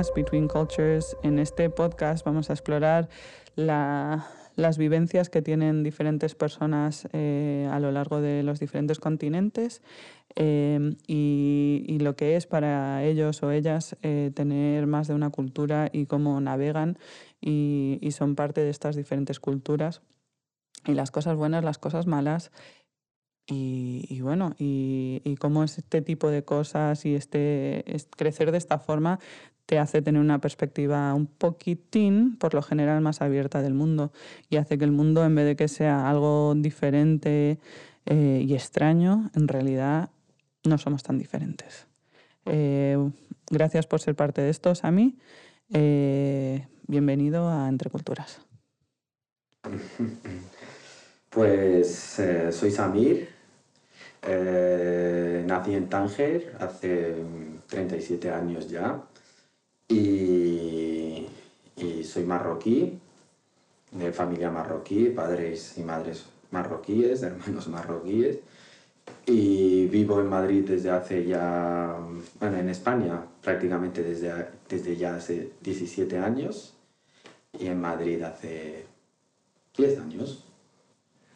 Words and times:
Culturas, 0.00 0.12
Between 0.14 0.48
Cultures. 0.48 1.16
En 1.22 1.38
este 1.38 1.68
podcast 1.68 2.24
vamos 2.24 2.48
a 2.48 2.54
explorar 2.54 3.10
las 3.56 4.78
vivencias 4.78 5.28
que 5.28 5.42
tienen 5.42 5.82
diferentes 5.82 6.34
personas 6.34 7.06
eh, 7.12 7.68
a 7.70 7.80
lo 7.80 7.92
largo 7.92 8.22
de 8.22 8.42
los 8.42 8.60
diferentes 8.60 8.98
continentes 8.98 9.82
eh, 10.36 10.94
y, 11.06 11.98
lo 12.00 12.16
que 12.16 12.36
es 12.36 12.46
para 12.46 13.04
ellos 13.04 13.42
o 13.42 13.50
ellas 13.50 13.96
eh, 14.02 14.30
tener 14.34 14.86
más 14.86 15.06
de 15.08 15.14
una 15.14 15.28
cultura 15.28 15.90
y 15.92 16.06
cómo 16.06 16.40
navegan 16.40 16.98
y 17.42 18.08
son 18.12 18.36
parte 18.36 18.62
de 18.62 18.70
estas 18.70 18.96
diferentes 18.96 19.38
culturas 19.38 20.00
y 20.86 20.94
las 20.94 21.10
cosas 21.10 21.36
buenas, 21.36 21.62
las 21.62 21.78
cosas 21.78 22.06
malas 22.06 22.50
y, 23.52 24.20
bueno, 24.20 24.54
y, 24.58 25.22
y, 25.24 25.36
cómo 25.36 25.64
este 25.64 26.02
tipo 26.02 26.30
de 26.30 26.44
cosas 26.44 27.04
y 27.04 27.14
este, 27.14 27.84
crecer 28.16 28.52
de 28.52 28.58
esta 28.58 28.78
forma 28.78 29.18
te 29.70 29.78
hace 29.78 30.02
tener 30.02 30.20
una 30.20 30.40
perspectiva 30.40 31.14
un 31.14 31.28
poquitín, 31.28 32.36
por 32.38 32.54
lo 32.54 32.60
general, 32.60 33.00
más 33.02 33.22
abierta 33.22 33.62
del 33.62 33.72
mundo 33.72 34.10
y 34.48 34.56
hace 34.56 34.76
que 34.76 34.84
el 34.84 34.90
mundo, 34.90 35.24
en 35.24 35.36
vez 35.36 35.46
de 35.46 35.54
que 35.54 35.68
sea 35.68 36.10
algo 36.10 36.54
diferente 36.56 37.60
eh, 38.04 38.44
y 38.44 38.52
extraño, 38.54 39.30
en 39.36 39.46
realidad 39.46 40.10
no 40.64 40.76
somos 40.76 41.04
tan 41.04 41.18
diferentes. 41.18 41.86
Eh, 42.46 42.98
gracias 43.48 43.86
por 43.86 44.00
ser 44.00 44.16
parte 44.16 44.42
de 44.42 44.50
esto, 44.50 44.74
Sami. 44.74 45.16
Eh, 45.72 46.66
bienvenido 46.88 47.48
a 47.48 47.68
Entre 47.68 47.90
Culturas. 47.90 48.40
Pues 51.30 52.20
soy 52.50 52.72
Samir, 52.72 53.28
nací 55.46 55.74
en 55.74 55.88
Tánger 55.88 56.56
hace 56.58 57.14
37 57.68 58.32
años 58.32 58.68
ya 58.68 59.00
y, 59.90 61.26
soy 62.04 62.24
marroquí, 62.24 62.98
de 63.92 64.12
familia 64.12 64.50
marroquí, 64.50 65.06
padres 65.06 65.74
y 65.76 65.82
madres 65.82 66.24
marroquíes, 66.50 67.22
hermanos 67.22 67.68
marroquíes. 67.68 68.38
Y 69.26 69.86
vivo 69.86 70.20
en 70.20 70.28
Madrid 70.28 70.64
desde 70.66 70.90
hace 70.90 71.24
ya, 71.26 71.96
bueno, 72.38 72.56
en 72.58 72.68
España 72.68 73.24
prácticamente 73.42 74.02
desde, 74.02 74.46
desde 74.68 74.96
ya 74.96 75.16
hace 75.16 75.50
17 75.62 76.18
años 76.18 76.74
y 77.58 77.66
en 77.66 77.80
Madrid 77.80 78.22
hace 78.22 78.84
10 79.76 80.00
años. 80.00 80.44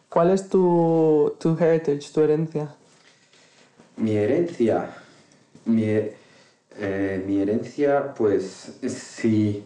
¿Cuál 0.08 0.30
es 0.30 0.48
tu, 0.48 1.34
tu 1.40 1.56
heritage, 1.58 2.12
tu 2.12 2.20
herencia? 2.20 2.74
Mi 3.96 4.12
herencia. 4.12 4.94
Mi, 5.64 5.84
eh, 6.78 7.22
mi 7.26 7.40
herencia, 7.40 8.14
pues, 8.14 8.78
si, 8.86 9.64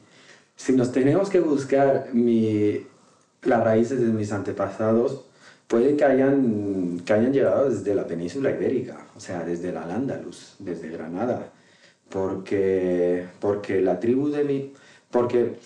si 0.57 0.73
nos 0.73 0.93
tenemos 0.93 1.31
que 1.31 1.41
buscar 1.41 2.09
mi, 2.13 2.87
las 3.43 3.65
raíces 3.65 4.01
de 4.01 4.07
mis 4.07 4.33
antepasados, 4.33 5.25
puede 5.67 5.97
que 5.97 6.05
hayan, 6.05 7.01
que 7.05 7.13
hayan 7.13 7.33
llegado 7.33 7.71
desde 7.71 7.95
la 7.95 8.07
península 8.07 8.51
ibérica, 8.51 9.07
o 9.17 9.21
sea, 9.21 9.45
desde 9.45 9.73
la 9.73 9.83
Al-Ándalus, 9.83 10.57
desde 10.59 10.89
Granada, 10.89 11.51
porque, 12.09 13.27
porque 13.41 13.81
la 13.81 14.01
tribu 14.01 14.31
de 14.31 14.45
mi... 14.45 14.73
porque 15.11 15.57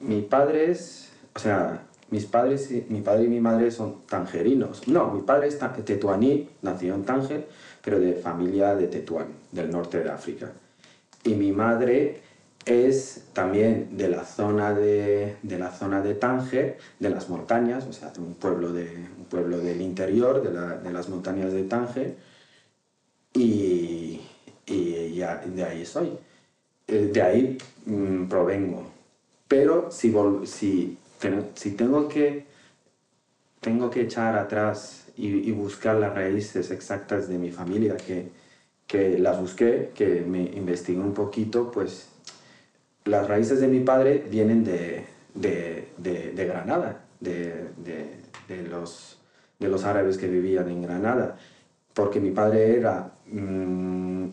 mi 0.00 0.22
padre 0.22 0.70
es, 0.70 1.10
o 1.34 1.38
sea, 1.38 1.82
mis 2.10 2.24
padres, 2.24 2.70
mi 2.88 3.02
padre 3.02 3.24
y 3.24 3.28
mi 3.28 3.40
madre 3.40 3.70
son 3.70 4.06
tangerinos. 4.06 4.88
No, 4.88 5.12
mi 5.12 5.22
padre 5.22 5.48
es 5.48 5.58
tetuaní, 5.84 6.48
nació 6.62 6.94
en 6.94 7.04
Tánger, 7.04 7.48
pero 7.88 8.00
de 8.00 8.12
familia 8.12 8.74
de 8.74 8.86
Tetuán, 8.86 9.28
del 9.50 9.70
norte 9.70 10.00
de 10.02 10.10
África. 10.10 10.52
Y 11.24 11.30
mi 11.30 11.52
madre 11.52 12.20
es 12.66 13.24
también 13.32 13.96
de 13.96 14.10
la 14.10 14.26
zona 14.26 14.74
de, 14.74 15.36
de 15.42 15.58
la 15.58 15.70
zona 15.70 16.02
de 16.02 16.12
Tánger, 16.12 16.76
de 17.00 17.08
las 17.08 17.30
montañas, 17.30 17.86
o 17.86 17.94
sea, 17.94 18.10
de 18.10 18.20
un 18.20 18.34
pueblo, 18.34 18.74
de, 18.74 18.82
un 19.16 19.24
pueblo 19.24 19.58
del 19.60 19.80
interior, 19.80 20.42
de, 20.42 20.52
la, 20.52 20.76
de 20.76 20.92
las 20.92 21.08
montañas 21.08 21.50
de 21.54 21.62
Tánger, 21.62 22.14
y, 23.32 24.20
y 24.66 25.14
ya, 25.14 25.38
de 25.38 25.64
ahí 25.64 25.86
soy. 25.86 26.10
Eh, 26.88 27.10
de 27.10 27.22
ahí 27.22 27.58
mm, 27.86 28.26
provengo. 28.26 28.84
Pero 29.48 29.90
si, 29.90 30.14
si 30.44 30.98
si 31.54 31.70
tengo 31.70 32.06
que, 32.06 32.44
tengo 33.60 33.88
que 33.88 34.02
echar 34.02 34.36
atrás 34.36 35.07
y, 35.18 35.50
buscar 35.52 35.96
las 35.96 36.14
raíces 36.14 36.70
exactas 36.70 37.28
de 37.28 37.38
mi 37.38 37.50
familia, 37.50 37.96
que, 37.96 38.28
que 38.86 39.18
las 39.18 39.40
busqué, 39.40 39.90
que 39.94 40.22
me 40.22 40.42
investigué 40.42 41.00
un 41.00 41.12
poquito, 41.12 41.70
pues 41.72 42.08
las 43.04 43.26
raíces 43.26 43.60
de 43.60 43.66
mi 43.66 43.80
padre 43.80 44.24
vienen 44.30 44.64
de, 44.64 45.04
de, 45.34 45.88
de, 45.98 46.46
Granada, 46.46 47.04
de, 47.20 47.64
los, 48.70 49.18
de 49.58 49.68
los 49.68 49.84
árabes 49.84 50.18
que 50.18 50.28
vivían 50.28 50.68
en 50.68 50.82
Granada, 50.82 51.36
porque 51.94 52.20
mi 52.20 52.30
padre 52.30 52.76
era... 52.76 53.12
Mm, 53.26 54.26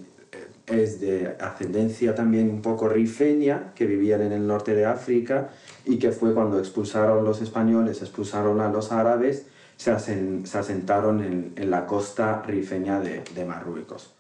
es 0.67 0.99
de 0.99 1.35
ascendencia 1.39 2.15
también 2.15 2.49
un 2.49 2.63
poco 2.63 2.89
rifeña, 2.89 3.71
que 3.75 3.85
vivían 3.85 4.23
en 4.23 4.31
el 4.31 4.47
norte 4.47 4.73
de 4.73 4.85
África 4.85 5.49
y 5.85 5.99
que 5.99 6.11
fue 6.11 6.33
cuando 6.33 6.57
expulsaron 6.57 7.23
los 7.23 7.39
españoles, 7.39 8.01
expulsaron 8.01 8.59
a 8.61 8.69
los 8.69 8.91
árabes, 8.91 9.45
se, 9.77 9.91
asentaron 9.91 11.53
en, 11.55 11.69
la 11.69 11.85
costa 11.85 12.41
rifeña 12.41 12.99
de, 12.99 13.45
Marruecos. 13.45 14.11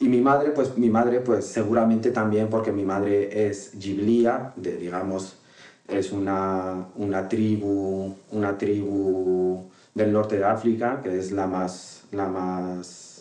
Y 0.00 0.08
mi 0.08 0.20
madre, 0.20 0.50
pues 0.50 0.76
mi 0.76 0.90
madre, 0.90 1.20
pues 1.20 1.46
seguramente 1.46 2.10
también 2.10 2.48
porque 2.48 2.72
mi 2.72 2.84
madre 2.84 3.48
es 3.48 3.72
giblía, 3.78 4.52
de, 4.56 4.76
digamos, 4.76 5.36
es 5.88 6.12
una, 6.12 6.86
una, 6.96 7.28
tribu, 7.28 8.14
una 8.32 8.58
tribu 8.58 9.70
del 9.94 10.12
norte 10.12 10.38
de 10.38 10.44
África, 10.44 11.00
que 11.02 11.18
es 11.18 11.30
la 11.30 11.46
más, 11.46 12.04
la 12.10 12.26
más 12.26 13.14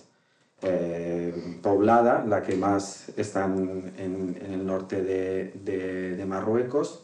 eh, 0.65 1.57
poblada, 1.61 2.23
la 2.25 2.41
que 2.41 2.55
más 2.55 3.09
está 3.17 3.43
en, 3.43 4.37
el 4.41 4.65
norte 4.65 5.01
de, 5.03 6.23
Marruecos. 6.25 7.03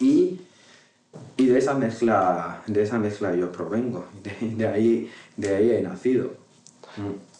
Y, 0.00 0.40
y, 1.36 1.46
de, 1.46 1.58
esa 1.58 1.74
mezcla, 1.74 2.62
de 2.66 2.82
esa 2.82 2.98
mezcla 2.98 3.34
yo 3.34 3.50
provengo, 3.52 4.06
de, 4.40 4.66
ahí, 4.66 5.10
de 5.36 5.56
ahí 5.56 5.70
he 5.70 5.82
nacido. 5.82 6.34
Mm. 6.96 7.32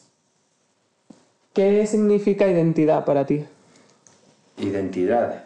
¿Qué 1.52 1.86
significa 1.86 2.48
identidad 2.48 3.04
para 3.04 3.26
ti? 3.26 3.44
Identidad. 4.56 5.44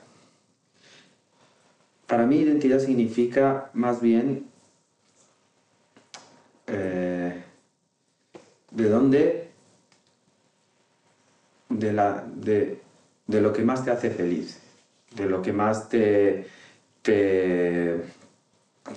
Para 2.07 2.25
mí 2.27 2.37
identidad 2.37 2.79
significa 2.79 3.71
más 3.75 4.01
bien 4.01 4.47
eh, 6.69 7.43
de 8.71 8.89
dónde 8.89 9.47
de, 11.69 11.93
la, 11.93 12.25
de, 12.27 12.81
lo 13.27 13.53
que 13.53 13.63
más 13.63 13.85
te 13.85 13.91
hace 13.91 14.11
feliz, 14.11 14.61
de 15.15 15.27
lo 15.27 15.43
que 15.43 15.53
más 15.53 15.89
te, 15.89 16.47
te, 17.07 18.03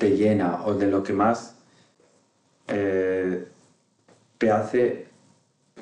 llena 0.01 0.65
o 0.65 0.73
de 0.73 0.88
lo 0.88 1.03
que 1.03 1.13
más 1.13 1.56
eh, 2.67 3.45
te 4.38 4.51
hace 4.51 5.06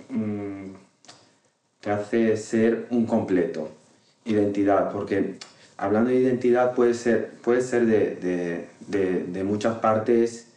mm, 0.10 0.72
te 1.80 1.92
hace 1.92 2.36
ser 2.36 2.88
un 2.90 3.06
completo. 3.06 3.70
Identidad, 4.26 4.92
porque 4.92 5.36
hablando 5.78 6.10
de 6.10 6.18
identidad 6.18 6.76
puede 6.76 6.94
ser, 6.94 7.32
puede 7.42 7.62
ser 7.62 7.86
de, 7.86 9.44
muchas 9.46 9.80
partes 9.80 10.48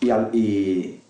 y, 0.00 0.10
y, 0.10 1.02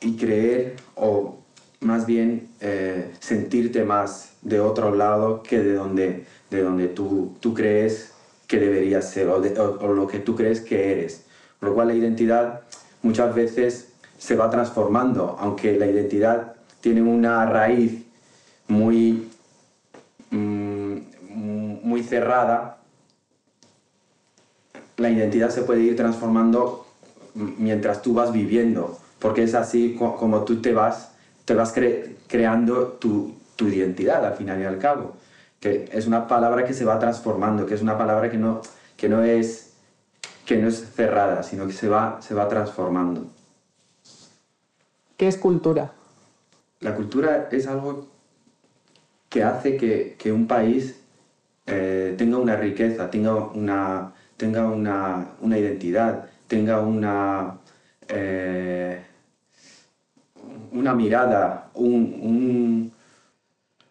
y 0.00 0.16
creer 0.16 0.74
o 0.96 1.36
más 1.80 2.06
bien 2.06 2.48
eh, 2.60 3.12
sentirte 3.20 3.84
más 3.84 4.32
de 4.42 4.58
otro 4.58 4.92
lado 4.92 5.44
que 5.44 5.60
de 5.60 5.74
donde, 5.74 6.24
de 6.50 6.62
donde 6.62 6.88
tú, 6.88 7.36
tú 7.38 7.54
crees 7.54 8.15
que 8.46 8.58
deberías 8.58 9.10
ser 9.10 9.28
o, 9.28 9.38
lo 9.40 10.06
que 10.06 10.18
tú 10.18 10.36
crees 10.36 10.60
que 10.60 10.92
eres. 10.92 11.24
Por 11.58 11.70
lo 11.70 11.74
cual 11.74 11.88
la 11.88 11.94
identidad 11.94 12.62
muchas 13.02 13.34
veces 13.34 13.92
se 14.18 14.36
va 14.36 14.50
transformando, 14.50 15.36
aunque 15.38 15.78
la 15.78 15.86
identidad 15.86 16.54
tiene 16.80 17.02
una 17.02 17.46
raíz 17.46 18.04
muy, 18.68 19.28
mm, 20.30 20.96
muy 21.82 22.02
cerrada, 22.02 22.78
la 24.96 25.10
identidad 25.10 25.50
se 25.50 25.62
puede 25.62 25.82
ir 25.82 25.96
transformando 25.96 26.86
mientras 27.34 28.00
tú 28.00 28.14
vas 28.14 28.32
viviendo, 28.32 28.98
porque 29.18 29.42
es 29.42 29.54
así 29.54 29.96
como 29.98 30.44
tú 30.44 30.62
te 30.62 30.72
vas 30.72 31.10
te 31.46 31.54
vas 31.54 31.72
creando 32.26 32.98
tu, 33.00 33.32
identidad 33.58 34.26
al 34.26 34.34
final 34.34 34.60
y 34.60 34.64
al 34.64 34.78
cabo. 34.78 35.14
Que 35.60 35.88
es 35.92 36.06
una 36.06 36.26
palabra 36.26 36.64
que 36.64 36.74
se 36.74 36.84
va 36.84 36.98
transformando, 36.98 37.66
que 37.66 37.74
es 37.74 37.82
una 37.82 37.96
palabra 37.96 38.30
que 38.30 38.36
no, 38.36 38.60
que 38.96 39.08
no, 39.08 39.22
es, 39.22 39.74
que 40.44 40.58
no 40.58 40.68
es 40.68 40.92
cerrada, 40.94 41.42
sino 41.42 41.66
que 41.66 41.72
se 41.72 41.88
va, 41.88 42.20
se 42.20 42.34
va 42.34 42.48
transformando. 42.48 43.26
¿Qué 45.16 45.28
es 45.28 45.38
cultura? 45.38 45.92
La 46.80 46.94
cultura 46.94 47.48
es 47.50 47.66
algo 47.66 48.06
que 49.28 49.42
hace 49.42 49.76
que, 49.76 50.16
que 50.18 50.30
un 50.30 50.46
país 50.46 51.00
eh, 51.66 52.14
tenga 52.16 52.38
una 52.38 52.56
riqueza, 52.56 53.10
tenga 53.10 53.34
una, 53.34 54.12
tenga 54.36 54.66
una, 54.66 55.30
una 55.40 55.58
identidad, 55.58 56.26
tenga 56.46 56.80
una, 56.80 57.58
eh, 58.08 59.04
una 60.72 60.94
mirada, 60.94 61.70
un, 61.74 62.18
un, 62.22 62.92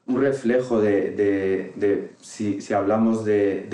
un 0.08 0.22
reflejo 0.22 0.82
de, 0.82 1.12
de, 1.76 2.12
si, 2.22 2.62
si, 2.62 2.74
hablamos 2.74 3.26
de, 3.26 3.68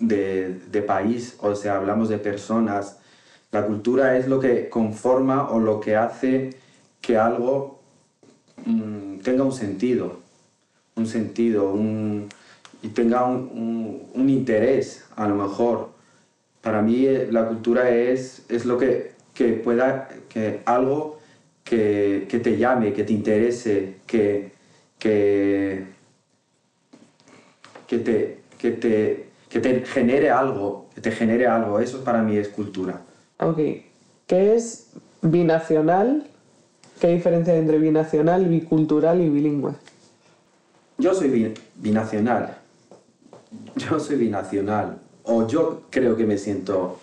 de, 0.00 0.82
país 0.82 1.36
o 1.40 1.54
si 1.54 1.68
hablamos 1.68 2.08
de 2.08 2.18
personas. 2.18 2.98
La 3.50 3.66
cultura 3.66 4.18
es 4.18 4.28
lo 4.28 4.38
que 4.38 4.68
conforma 4.68 5.48
o 5.50 5.58
lo 5.58 5.80
que 5.80 5.96
hace 5.96 6.50
que 7.00 7.16
algo 7.16 7.80
mmm, 8.66 9.18
tenga 9.18 9.44
un 9.44 9.52
sentido, 9.52 10.18
un 10.96 11.06
sentido, 11.06 11.72
un, 11.72 12.28
y 12.82 12.88
tenga 12.88 13.24
un, 13.24 14.10
un, 14.12 14.28
interés, 14.28 15.06
a 15.16 15.26
lo 15.26 15.36
mejor. 15.36 15.90
Para 16.60 16.82
mí 16.82 17.06
eh, 17.06 17.28
la 17.30 17.48
cultura 17.48 17.88
es, 17.88 18.44
es 18.50 18.66
lo 18.66 18.76
que, 18.76 19.12
que 19.32 19.54
pueda, 19.54 20.08
que 20.28 20.60
algo 20.66 21.18
que, 21.64 22.26
que, 22.28 22.40
te 22.40 22.58
llame, 22.58 22.92
que 22.92 23.04
te 23.04 23.12
interese, 23.14 23.96
que, 24.06 24.57
que, 24.98 25.84
que, 27.86 27.98
te, 27.98 28.40
que, 28.58 28.70
te, 28.70 29.26
que 29.48 29.60
te 29.60 29.84
genere 29.86 30.30
algo, 30.30 30.86
que 30.94 31.00
te 31.00 31.10
genere 31.10 31.46
algo. 31.46 31.80
Eso 31.80 32.04
para 32.04 32.22
mí 32.22 32.36
es 32.36 32.48
cultura. 32.48 33.00
Ok. 33.40 33.58
¿Qué 34.26 34.54
es 34.54 34.90
binacional? 35.22 36.26
¿Qué 37.00 37.08
diferencia 37.08 37.52
hay 37.52 37.60
entre 37.60 37.78
binacional, 37.78 38.46
bicultural 38.46 39.20
y 39.20 39.28
bilingüe? 39.28 39.72
Yo 40.98 41.14
soy 41.14 41.54
binacional 41.76 42.58
yo 43.76 43.98
soy 44.00 44.16
binacional 44.16 44.98
o 45.24 45.46
yo 45.46 45.82
creo 45.90 46.16
que 46.16 46.24
me 46.24 46.38
siento, 46.38 46.98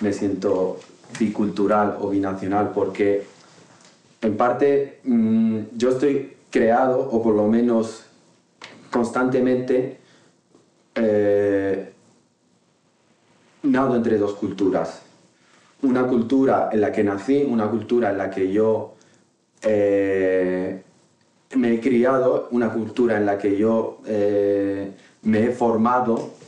me 0.00 0.12
siento 0.12 0.78
bicultural 1.18 1.96
o 2.00 2.08
binacional 2.08 2.70
porque 2.74 3.24
en 4.22 4.36
parte 4.36 5.00
mmm, 5.04 5.58
yo 5.76 5.90
estoy 5.90 6.34
creado 6.50 7.00
o 7.00 7.22
por 7.22 7.34
lo 7.34 7.46
menos 7.46 8.04
constantemente 8.90 9.98
eh, 10.94 11.92
nado 13.62 13.96
entre 13.96 14.18
dos 14.18 14.34
culturas. 14.34 15.02
Una 15.82 16.06
cultura 16.06 16.68
en 16.72 16.80
la 16.80 16.92
que 16.92 17.04
nací, 17.04 17.42
una 17.48 17.70
cultura 17.70 18.10
en 18.10 18.18
la 18.18 18.30
que 18.30 18.52
yo 18.52 18.94
eh, 19.62 20.82
me 21.56 21.74
he 21.74 21.80
criado, 21.80 22.48
una 22.50 22.72
cultura 22.72 23.16
en 23.16 23.26
la 23.26 23.38
que 23.38 23.56
yo 23.56 23.98
eh, 24.06 24.92
me 25.22 25.44
he 25.44 25.50
formado 25.52 26.39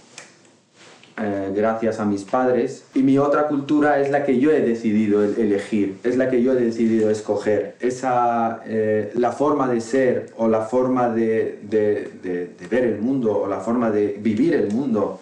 eh, 1.22 1.52
gracias 1.54 2.00
a 2.00 2.04
mis 2.04 2.24
padres 2.24 2.84
y 2.94 3.02
mi 3.02 3.18
otra 3.18 3.48
cultura 3.48 4.00
es 4.00 4.10
la 4.10 4.24
que 4.24 4.38
yo 4.38 4.50
he 4.50 4.60
decidido 4.60 5.22
elegir, 5.22 5.98
es 6.02 6.16
la 6.16 6.28
que 6.28 6.42
yo 6.42 6.52
he 6.52 6.56
decidido 6.56 7.10
escoger. 7.10 7.76
Esa, 7.80 8.62
eh, 8.66 9.12
la 9.14 9.32
forma 9.32 9.68
de 9.68 9.80
ser 9.80 10.32
o 10.36 10.48
la 10.48 10.62
forma 10.62 11.08
de, 11.08 11.60
de, 11.62 12.10
de, 12.22 12.66
ver 12.68 12.84
el 12.84 13.00
mundo 13.00 13.38
o 13.38 13.46
la 13.46 13.60
forma 13.60 13.90
de 13.90 14.18
vivir 14.20 14.54
el 14.54 14.72
mundo, 14.72 15.20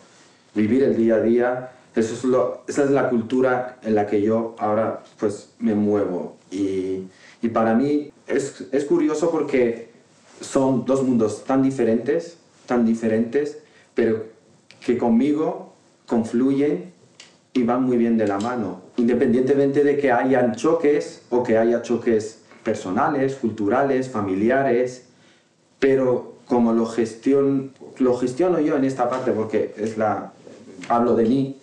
vivir 0.54 0.82
el 0.82 0.96
día 0.96 1.16
a 1.16 1.20
día, 1.20 1.72
eso 1.94 2.14
es 2.14 2.24
lo, 2.24 2.62
esa 2.68 2.84
es 2.84 2.90
la 2.90 3.08
cultura 3.08 3.78
en 3.82 3.94
la 3.94 4.06
que 4.06 4.22
yo 4.22 4.54
ahora 4.58 5.02
pues 5.18 5.50
me 5.58 5.74
muevo. 5.74 6.36
Y, 6.50 7.02
y 7.42 7.48
para 7.48 7.74
mí 7.74 8.12
es, 8.26 8.64
es 8.72 8.84
curioso 8.84 9.30
porque 9.30 9.90
son 10.40 10.84
dos 10.84 11.02
mundos 11.02 11.44
tan 11.44 11.62
diferentes 11.62 12.38
tan 12.70 12.86
diferentes, 12.86 13.58
pero 13.96 14.26
que 14.86 14.96
conmigo 14.96 15.69
confluyen 16.10 16.92
y 17.52 17.62
van 17.62 17.84
muy 17.84 17.96
bien 17.96 18.18
de 18.18 18.26
la 18.26 18.38
mano, 18.38 18.80
independientemente 18.96 19.84
de 19.84 19.96
que 19.96 20.10
hayan 20.10 20.56
choques 20.56 21.22
o 21.30 21.44
que 21.44 21.56
haya 21.56 21.82
choques 21.82 22.40
personales, 22.64 23.36
culturales, 23.36 24.08
familiares, 24.08 25.04
pero 25.78 26.34
como 26.46 26.72
lo, 26.72 26.86
gestion, 26.86 27.72
lo 27.98 28.18
gestiono 28.18 28.58
yo 28.58 28.76
en 28.76 28.84
esta 28.84 29.08
parte, 29.08 29.30
porque 29.30 29.72
es 29.76 29.96
la, 29.96 30.32
hablo 30.88 31.14
de 31.14 31.24
mí, 31.26 31.56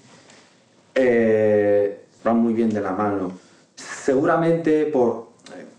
eh, 0.95 2.05
van 2.23 2.38
muy 2.38 2.53
bien 2.53 2.69
de 2.69 2.79
la 2.79 2.93
mano. 2.93 3.33
Seguramente 3.75 4.85
por, 4.85 5.27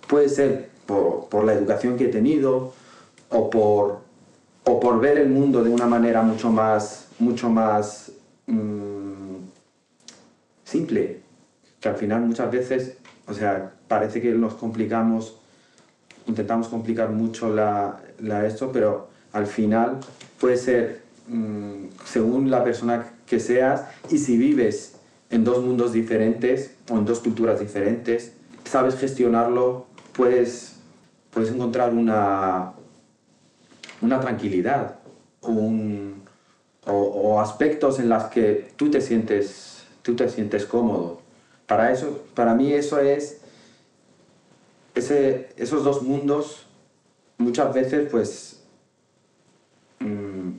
puede 0.07 0.29
ser 0.29 0.69
por, 0.85 1.29
por 1.31 1.45
la 1.45 1.55
educación 1.55 1.97
que 1.97 2.05
he 2.05 2.09
tenido 2.09 2.75
o 3.31 3.49
por 3.49 4.07
o 4.65 4.79
por 4.79 5.01
ver 5.01 5.17
el 5.17 5.31
mundo 5.31 5.65
de 5.65 5.71
una 5.71 5.87
manera 5.87 6.21
mucho 6.21 6.51
más, 6.51 7.07
mucho 7.19 7.49
más 7.49 8.13
mmm, 8.49 9.37
simple, 10.65 11.21
que 11.81 11.89
al 11.89 11.95
final 11.97 12.23
muchas 12.23 12.51
veces, 12.51 12.97
o 13.27 13.35
sea, 13.35 13.73
parece 13.87 14.21
que 14.21 14.33
nos 14.33 14.55
complicamos, 14.55 15.37
intentamos 16.27 16.69
complicar 16.69 17.11
mucho 17.11 17.55
la, 17.55 18.01
esto, 18.45 18.73
pero 18.73 19.09
al 19.33 19.47
final 19.47 19.99
puede 20.41 20.57
ser 20.57 21.03
mmm, 21.29 21.87
según 22.05 22.51
la 22.51 22.65
persona 22.65 23.13
que 23.27 23.39
seas 23.39 23.85
y 24.11 24.19
si 24.19 24.37
vives 24.37 24.97
en 25.31 25.45
dos 25.45 25.63
mundos 25.63 25.93
diferentes 25.93 26.75
o 26.91 26.99
en 26.99 27.05
dos 27.05 27.21
culturas 27.21 27.61
diferentes, 27.61 28.33
sabes 28.65 28.97
gestionarlo, 28.97 29.87
puedes, 30.15 30.77
puedes 31.31 31.51
encontrar 31.51 31.93
una, 31.93 32.73
una 34.01 34.21
tranquilidad 34.21 34.99
un, 35.43 36.18
o, 36.89 36.93
o, 36.93 37.41
aspectos 37.41 37.99
en 37.99 38.09
los 38.09 38.25
que 38.25 38.73
tú 38.77 38.91
te 38.91 39.01
sientes, 39.01 39.85
tú 40.03 40.17
te 40.17 40.29
sientes 40.29 40.65
cómodo. 40.65 41.21
Para, 41.67 41.93
eso, 41.93 42.23
para 42.35 42.55
mí 42.55 42.73
eso 42.73 42.99
es, 42.99 43.41
ese, 44.95 45.51
esos 45.57 45.85
dos 45.85 46.03
mundos 46.03 46.67
muchas 47.39 47.73
veces 47.73 48.09
pues 48.11 48.63
mmm, 50.01 50.51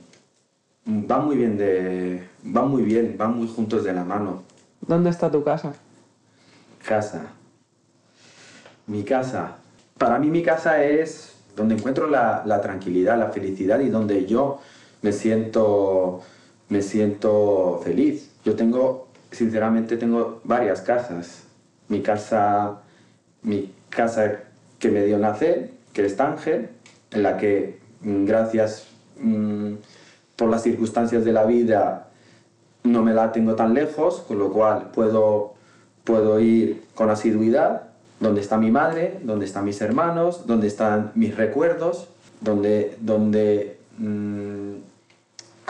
van 0.84 1.24
muy 1.26 1.36
bien 1.36 1.58
de, 1.58 2.26
van 2.42 2.68
muy 2.68 2.82
bien, 2.82 3.16
van 3.18 3.36
muy 3.36 3.48
juntos 3.48 3.84
de 3.84 3.92
la 3.92 4.04
mano. 4.04 4.42
¿Dónde 4.80 5.10
está 5.10 5.30
tu 5.30 5.44
casa? 5.44 5.74
Casa. 6.86 7.26
Mi 8.86 9.04
casa. 9.04 9.56
Para 9.98 10.18
mí 10.18 10.30
mi 10.30 10.42
casa 10.42 10.82
es 10.82 11.34
donde 11.54 11.74
encuentro 11.74 12.08
la, 12.08 12.42
la, 12.46 12.60
tranquilidad, 12.60 13.18
la 13.18 13.28
felicidad 13.30 13.80
y 13.80 13.90
donde 13.90 14.24
yo 14.26 14.60
me 15.02 15.12
siento, 15.12 16.20
me 16.68 16.82
siento 16.82 17.80
feliz. 17.84 18.30
Yo 18.44 18.56
tengo, 18.56 19.08
sinceramente, 19.30 19.96
tengo 19.96 20.40
varias 20.44 20.80
casas. 20.80 21.44
Mi 21.88 22.02
casa, 22.02 22.80
mi 23.42 23.72
casa 23.88 24.40
que 24.78 24.90
me 24.90 25.04
dio 25.04 25.18
nacer, 25.18 25.70
que 25.92 26.06
es 26.06 26.16
Tánger, 26.16 26.70
en 27.10 27.22
la 27.22 27.36
que 27.36 27.78
mm, 28.02 28.24
gracias 28.24 28.86
mmm, 29.18 29.74
por 30.36 30.50
las 30.50 30.62
circunstancias 30.62 31.24
de 31.24 31.32
la 31.32 31.44
vida 31.44 32.08
no 32.82 33.02
me 33.02 33.12
la 33.12 33.30
tengo 33.32 33.56
tan 33.56 33.74
lejos, 33.74 34.20
con 34.26 34.38
lo 34.38 34.52
cual 34.52 34.90
puedo, 34.92 35.54
puedo 36.04 36.40
ir 36.40 36.82
con 36.94 37.10
asiduidad 37.10 37.90
dónde 38.20 38.42
está 38.42 38.58
mi 38.58 38.70
madre, 38.70 39.18
dónde 39.22 39.46
están 39.46 39.64
mis 39.64 39.80
hermanos, 39.80 40.46
dónde 40.46 40.66
están 40.66 41.10
mis 41.14 41.36
recuerdos, 41.36 42.08
donde, 42.40 42.96
donde 43.00 43.78
mmm, 43.98 44.74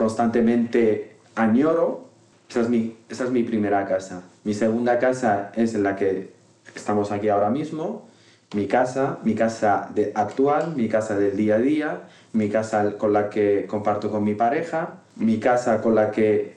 constantemente 0.01 1.17
añoro. 1.35 2.07
Esa 2.49 2.63
es, 2.63 2.71
mi, 2.71 2.97
esa 3.11 3.25
es 3.25 3.31
mi 3.31 3.43
primera 3.43 3.85
casa. 3.85 4.23
Mi 4.45 4.55
segunda 4.55 4.99
casa 4.99 5.53
es 5.55 5.75
en 5.75 5.83
la 5.83 5.95
que 5.95 6.33
estamos 6.75 7.13
aquí 7.13 7.29
ahora 7.29 7.51
mismo. 7.51 8.09
Mi 8.55 8.67
casa, 8.67 9.19
mi 9.25 9.35
casa 9.35 9.91
de, 9.95 10.11
actual, 10.15 10.75
mi 10.75 10.89
casa 10.89 11.19
del 11.19 11.37
día 11.37 11.57
a 11.57 11.59
día, 11.59 12.01
mi 12.33 12.49
casa 12.49 12.97
con 12.97 13.13
la 13.13 13.29
que 13.29 13.67
comparto 13.69 14.11
con 14.11 14.25
mi 14.25 14.35
pareja, 14.35 14.95
mi 15.17 15.39
casa 15.39 15.83
con 15.83 15.95
la 15.95 16.11
que 16.11 16.57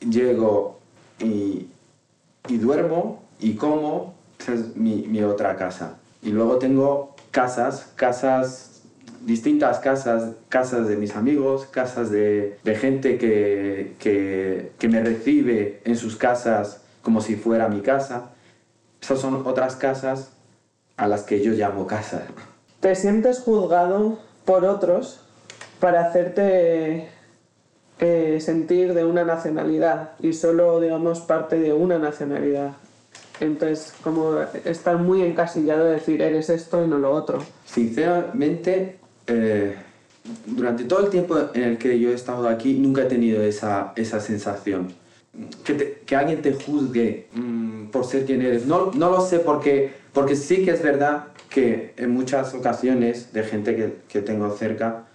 llego 0.00 0.78
y, 1.18 1.68
y 2.48 2.58
duermo 2.58 3.22
y 3.40 3.54
como, 3.54 4.12
esa 4.38 4.52
es 4.52 4.76
mi, 4.76 5.06
mi 5.08 5.22
otra 5.22 5.56
casa. 5.56 5.96
Y 6.20 6.28
luego 6.28 6.58
tengo 6.58 7.16
casas, 7.30 7.90
casas, 7.96 8.71
distintas 9.24 9.78
casas, 9.78 10.32
casas 10.48 10.88
de 10.88 10.96
mis 10.96 11.16
amigos, 11.16 11.66
casas 11.66 12.10
de, 12.10 12.58
de 12.62 12.74
gente 12.74 13.18
que, 13.18 13.94
que, 13.98 14.72
que, 14.78 14.88
me 14.88 15.02
recibe 15.02 15.80
en 15.84 15.96
sus 15.96 16.16
casas 16.16 16.82
como 17.02 17.20
si 17.20 17.36
fuera 17.36 17.68
mi 17.68 17.80
casa. 17.80 18.30
Esas 19.00 19.20
son 19.20 19.46
otras 19.46 19.76
casas 19.76 20.32
a 20.96 21.08
las 21.08 21.22
que 21.22 21.42
yo 21.42 21.52
llamo 21.52 21.86
casa. 21.86 22.22
¿Te 22.80 22.94
sientes 22.94 23.40
juzgado 23.40 24.18
por 24.44 24.64
otros 24.64 25.20
para 25.80 26.06
hacerte 26.06 27.08
eh, 27.98 28.38
sentir 28.40 28.94
de 28.94 29.04
una 29.04 29.24
nacionalidad 29.24 30.12
y 30.20 30.32
solo, 30.32 30.80
digamos, 30.80 31.20
parte 31.20 31.58
de 31.58 31.72
una 31.72 31.98
nacionalidad? 31.98 32.72
Entonces, 33.40 33.92
como 34.04 34.36
estar 34.64 34.98
muy 34.98 35.22
encasillado 35.22 35.84
de 35.84 35.92
decir 35.92 36.22
eres 36.22 36.48
esto 36.48 36.84
y 36.84 36.88
no 36.88 36.98
lo 36.98 37.12
otro. 37.12 37.38
Sinceramente, 37.64 39.00
eh, 39.26 39.74
durante 40.46 40.84
todo 40.84 41.04
el 41.04 41.10
tiempo 41.10 41.36
en 41.54 41.62
el 41.62 41.78
que 41.78 41.98
yo 41.98 42.10
he 42.10 42.14
estado 42.14 42.48
aquí, 42.48 42.74
nunca 42.74 43.02
he 43.02 43.06
tenido 43.06 43.42
esa, 43.42 43.92
esa 43.96 44.20
sensación. 44.20 44.92
Que, 45.64 46.02
que 46.04 46.14
alguien 46.14 46.42
te 46.42 46.52
juzgue 46.52 47.26
mm, 47.34 47.86
por 47.86 48.04
ser 48.04 48.26
quien 48.26 48.42
eres. 48.42 48.66
No, 48.66 48.92
no 48.92 49.10
lo 49.10 49.20
sé 49.20 49.38
porque, 49.38 49.92
porque 50.12 50.36
sí 50.36 50.64
que 50.64 50.72
es 50.72 50.82
verdad 50.82 51.28
que 51.48 51.94
en 51.96 52.10
muchas 52.10 52.54
ocasiones 52.54 53.32
de 53.32 53.42
gente 53.42 53.74
que, 53.76 53.94
que 54.08 54.20
tengo 54.20 54.50
cerca, 54.56 55.06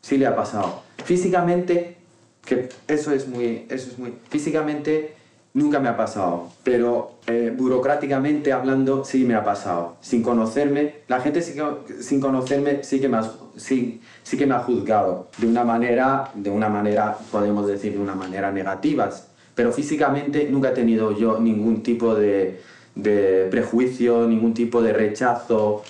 sí 0.00 0.18
le 0.18 0.26
ha 0.26 0.36
pasado. 0.36 0.82
Físicamente, 1.04 1.96
que 2.44 2.68
eso 2.88 3.12
es 3.12 3.28
muy... 3.28 3.66
Eso 3.68 3.90
es 3.90 3.98
muy 3.98 4.14
físicamente 4.28 5.14
nunca 5.54 5.80
me 5.80 5.88
ha 5.88 5.96
pasado, 5.96 6.48
pero 6.62 7.12
eh, 7.26 7.52
burocráticamente 7.56 8.52
hablando 8.52 9.04
sí 9.04 9.24
me 9.24 9.34
ha 9.34 9.44
pasado. 9.44 9.96
Sin 10.00 10.22
conocerme, 10.22 10.94
la 11.08 11.20
gente 11.20 11.42
sin 11.42 12.20
conocerme 12.20 12.82
sí 12.82 13.00
que, 13.00 13.08
me 13.08 13.18
ha, 13.18 13.30
sí, 13.56 14.00
sí 14.22 14.36
que 14.36 14.46
me 14.46 14.54
ha 14.54 14.60
juzgado 14.60 15.28
de 15.38 15.46
una 15.46 15.64
manera, 15.64 16.30
de 16.34 16.50
una 16.50 16.68
manera, 16.68 17.16
podemos 17.30 17.66
decir, 17.66 17.92
de 17.92 17.98
una 17.98 18.14
manera 18.14 18.50
negativa, 18.50 19.10
pero 19.54 19.72
físicamente 19.72 20.48
nunca 20.50 20.70
he 20.70 20.72
tenido 20.72 21.16
yo 21.16 21.38
ningún 21.38 21.82
tipo 21.82 22.14
de, 22.14 22.60
de 22.94 23.48
prejuicio, 23.50 24.26
ningún 24.26 24.54
tipo 24.54 24.82
de 24.82 24.92
rechazo. 24.92 25.82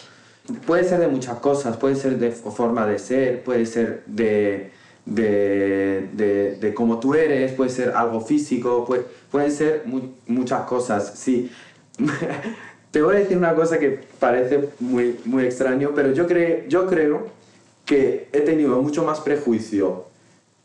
Puede 0.67 0.83
ser 0.83 0.99
de 0.99 1.07
muchas 1.07 1.39
cosas, 1.39 1.77
puede 1.77 1.95
ser 1.95 2.19
de 2.19 2.33
forma 2.33 2.85
de 2.85 2.99
ser, 2.99 3.45
puede 3.45 3.65
ser 3.65 4.03
de 4.07 4.73
de, 5.05 6.09
de, 6.13 6.57
de 6.57 6.75
cómo 6.75 7.01
tú 7.01 7.15
eres, 7.15 7.53
puede 7.53 7.71
ser 7.71 7.91
algo 7.91 8.21
físico, 8.21 8.85
puede, 8.85 9.05
pueden 9.33 9.51
ser 9.51 9.85
muchas 10.29 10.63
cosas. 10.67 11.15
Sí, 11.17 11.51
te 12.93 13.03
voy 13.03 13.17
a 13.17 13.19
decir 13.19 13.37
una 13.37 13.55
cosa 13.55 13.79
que 13.79 14.01
parece 14.21 14.69
muy, 14.79 15.19
muy 15.25 15.45
extraño, 15.45 15.91
pero 15.95 16.13
yo, 16.13 16.29
creo 16.29 16.69
yo 16.69 16.87
creo 16.87 17.27
que 17.85 18.29
he 18.33 18.41
tenido 18.43 18.81
mucho 18.81 19.05
más 19.05 19.21
prejuicio 19.21 20.07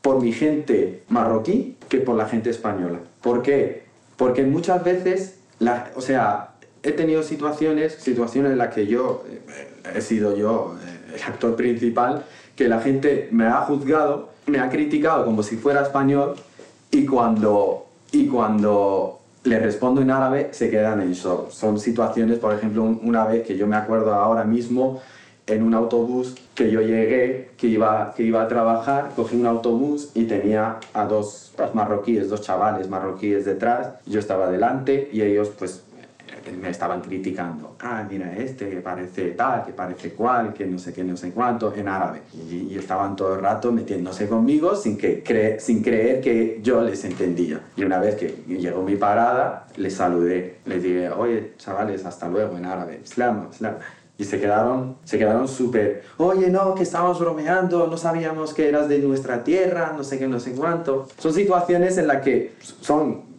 por 0.01 0.21
mi 0.21 0.31
gente 0.31 1.03
marroquí 1.09 1.77
que 1.89 1.97
por 1.97 2.15
la 2.15 2.27
gente 2.27 2.49
española. 2.49 2.99
¿Por 3.21 3.41
qué? 3.41 3.85
Porque 4.17 4.43
muchas 4.43 4.83
veces, 4.83 5.39
o 5.95 6.01
sea, 6.01 6.51
he 6.83 6.91
tenido 6.91 7.23
situaciones, 7.23 7.93
situaciones 7.95 8.51
en 8.51 8.57
las 8.57 8.73
que 8.73 8.87
yo 8.87 9.25
eh, 9.29 9.67
he 9.95 10.01
sido 10.01 10.35
yo 10.35 10.77
eh, 10.83 11.15
el 11.15 11.23
actor 11.23 11.55
principal 11.55 12.25
que 12.55 12.67
la 12.67 12.81
gente 12.81 13.29
me 13.31 13.45
ha 13.45 13.61
juzgado, 13.61 14.29
me 14.47 14.59
ha 14.59 14.69
criticado 14.69 15.25
como 15.25 15.43
si 15.43 15.57
fuera 15.57 15.81
español 15.81 16.35
y 16.91 17.05
cuando, 17.05 17.86
y 18.11 18.27
cuando 18.27 19.19
le 19.43 19.59
respondo 19.59 20.01
en 20.01 20.11
árabe 20.11 20.49
se 20.51 20.69
quedan 20.69 21.01
en 21.01 21.13
shock. 21.13 21.51
Son 21.51 21.79
situaciones, 21.79 22.39
por 22.39 22.53
ejemplo, 22.53 22.83
una 22.83 23.25
vez 23.25 23.45
que 23.45 23.57
yo 23.57 23.67
me 23.67 23.75
acuerdo 23.75 24.13
ahora 24.13 24.43
mismo 24.43 25.01
en 25.47 25.63
un 25.63 25.73
autobús 25.73 26.35
que 26.53 26.69
yo 26.69 26.81
llegué, 26.81 27.51
que 27.57 27.67
iba, 27.67 28.13
que 28.15 28.23
iba 28.23 28.41
a 28.41 28.47
trabajar, 28.47 29.11
cogí 29.15 29.37
un 29.37 29.45
autobús 29.45 30.11
y 30.13 30.25
tenía 30.25 30.79
a 30.93 31.05
dos 31.05 31.53
marroquíes, 31.73 32.29
dos 32.29 32.41
chavales 32.41 32.89
marroquíes 32.89 33.45
detrás, 33.45 33.93
yo 34.05 34.19
estaba 34.19 34.51
delante 34.51 35.09
y 35.13 35.21
ellos 35.21 35.49
pues 35.57 35.83
me 36.61 36.69
estaban 36.69 37.01
criticando. 37.01 37.75
Ah, 37.79 38.05
mira 38.09 38.35
este 38.35 38.69
que 38.69 38.77
parece 38.77 39.31
tal, 39.31 39.65
que 39.65 39.73
parece 39.73 40.11
cual, 40.11 40.53
que 40.53 40.65
no 40.65 40.79
sé 40.79 40.93
qué, 40.93 41.03
no 41.03 41.17
sé 41.17 41.31
cuánto, 41.31 41.73
en 41.75 41.87
árabe. 41.87 42.21
Y, 42.33 42.77
estaban 42.77 43.15
todo 43.15 43.35
el 43.35 43.41
rato 43.41 43.71
metiéndose 43.71 44.27
conmigo 44.27 44.75
sin, 44.75 44.97
que 44.97 45.57
sin 45.59 45.81
creer 45.81 46.21
que 46.21 46.59
yo 46.61 46.81
les 46.81 47.03
entendía. 47.03 47.61
Y 47.75 47.83
una 47.83 47.99
vez 47.99 48.15
que 48.15 48.43
llegó 48.47 48.83
mi 48.83 48.95
parada, 48.95 49.67
les 49.75 49.95
saludé. 49.95 50.59
Les 50.65 50.81
dije, 50.83 51.09
oye, 51.09 51.53
chavales, 51.57 52.05
hasta 52.05 52.27
luego 52.27 52.57
en 52.57 52.65
árabe. 52.65 53.01
Islam, 53.03 53.47
islam. 53.51 53.75
Y 54.19 54.23
se 54.23 54.39
quedaron 54.39 54.97
se 55.03 55.19
quedaron 55.19 55.47
súper, 55.47 56.03
oye, 56.17 56.49
no, 56.49 56.73
que 56.73 56.81
estábamos 56.83 57.19
bromeando, 57.19 57.85
no 57.85 57.97
sabíamos 57.97 58.53
que 58.53 58.67
eras 58.67 58.89
de 58.89 58.97
nuestra 58.97 59.43
tierra, 59.43 59.93
no 59.95 60.03
sé 60.03 60.17
qué, 60.17 60.27
no 60.27 60.39
sé 60.39 60.53
cuánto. 60.53 61.07
Son 61.19 61.33
situaciones 61.33 61.99
en 61.99 62.07
las 62.07 62.23
que 62.23 62.53
son 62.81 63.36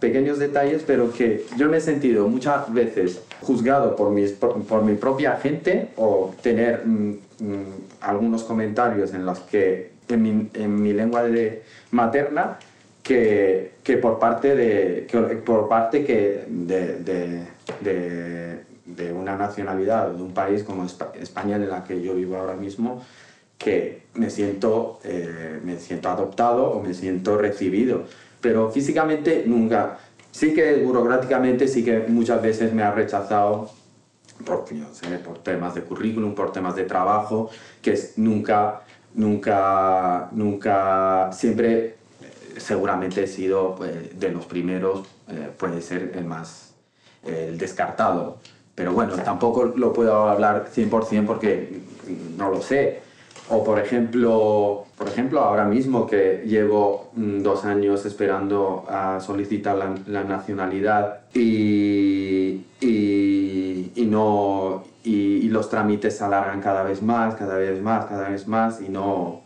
pequeños 0.00 0.38
detalles, 0.38 0.84
pero 0.86 1.12
que 1.12 1.44
yo 1.56 1.68
me 1.68 1.78
he 1.78 1.80
sentido 1.80 2.28
muchas 2.28 2.72
veces 2.72 3.20
juzgado 3.40 3.96
por, 3.96 4.10
mis, 4.10 4.32
por, 4.32 4.82
mi 4.82 4.94
propia 4.94 5.36
gente 5.36 5.88
o 5.96 6.34
tener 6.42 6.86
mm, 6.86 7.10
mm, 7.40 7.64
algunos 8.00 8.44
comentarios 8.44 9.12
en 9.14 9.26
los 9.26 9.40
que 9.40 9.92
en 10.08 10.22
mi, 10.22 10.50
en 10.54 10.82
mi 10.82 10.92
lengua 10.92 11.22
de, 11.24 11.62
materna 11.90 12.58
que, 13.02 13.72
que, 13.82 13.96
por 13.96 14.18
parte 14.18 14.54
de 14.54 15.06
que, 15.06 15.18
por 15.18 15.68
parte 15.68 16.04
que 16.04 16.44
de, 16.48 16.98
de, 16.98 18.64
de, 18.86 19.12
una 19.12 19.36
nacionalidad 19.36 20.10
o 20.10 20.16
de 20.16 20.22
un 20.22 20.34
país 20.34 20.62
como 20.62 20.84
España 20.84 21.56
en 21.56 21.68
la 21.68 21.84
que 21.84 22.02
yo 22.02 22.14
vivo 22.14 22.36
ahora 22.36 22.54
mismo 22.54 23.02
que 23.58 24.02
me 24.14 24.30
siento, 24.30 25.00
eh, 25.04 25.60
me 25.64 25.78
siento 25.78 26.08
adoptado 26.08 26.70
o 26.70 26.82
me 26.82 26.92
siento 26.92 27.38
recibido 27.38 28.04
pero 28.44 28.70
físicamente 28.70 29.44
nunca. 29.46 29.96
Sí 30.30 30.52
que 30.52 30.76
burocráticamente 30.76 31.66
sí 31.66 31.82
que 31.82 32.00
muchas 32.08 32.42
veces 32.42 32.74
me 32.74 32.82
ha 32.82 32.90
rechazado 32.90 33.70
por, 34.44 34.66
por 35.24 35.38
temas 35.38 35.74
de 35.74 35.80
currículum, 35.80 36.34
por 36.34 36.52
temas 36.52 36.76
de 36.76 36.84
trabajo, 36.84 37.48
que 37.80 37.98
nunca, 38.16 38.82
nunca, 39.14 40.28
nunca, 40.32 41.30
siempre 41.32 41.86
eh, 41.86 41.94
seguramente 42.58 43.22
he 43.22 43.26
sido 43.26 43.76
pues, 43.76 44.20
de 44.20 44.28
los 44.28 44.44
primeros, 44.44 45.06
eh, 45.28 45.50
puede 45.56 45.80
ser 45.80 46.12
el 46.14 46.26
más, 46.26 46.74
el 47.24 47.56
descartado. 47.56 48.40
Pero 48.74 48.92
bueno, 48.92 49.14
tampoco 49.24 49.72
lo 49.74 49.94
puedo 49.94 50.28
hablar 50.28 50.66
100% 50.70 51.24
porque 51.24 51.80
no 52.36 52.50
lo 52.50 52.60
sé. 52.60 53.00
O 53.50 53.62
por 53.62 53.78
ejemplo, 53.78 54.86
por 54.96 55.08
ejemplo, 55.08 55.40
ahora 55.40 55.64
mismo 55.64 56.06
que 56.06 56.44
llevo 56.46 57.10
mm, 57.14 57.42
dos 57.42 57.64
años 57.64 58.06
esperando 58.06 58.86
a 58.88 59.20
solicitar 59.20 59.76
la, 60.06 60.24
nacionalidad 60.24 61.20
y, 61.34 62.62
y, 62.80 64.06
no, 64.06 64.84
y, 65.02 65.48
los 65.48 65.68
trámites 65.68 66.16
se 66.16 66.24
alargan 66.24 66.60
cada 66.60 66.82
vez 66.82 67.02
más, 67.02 67.34
cada 67.34 67.56
vez 67.56 67.80
más, 67.82 68.06
cada 68.06 68.30
vez 68.30 68.48
más 68.48 68.80
y 68.80 68.88
no, 68.88 69.42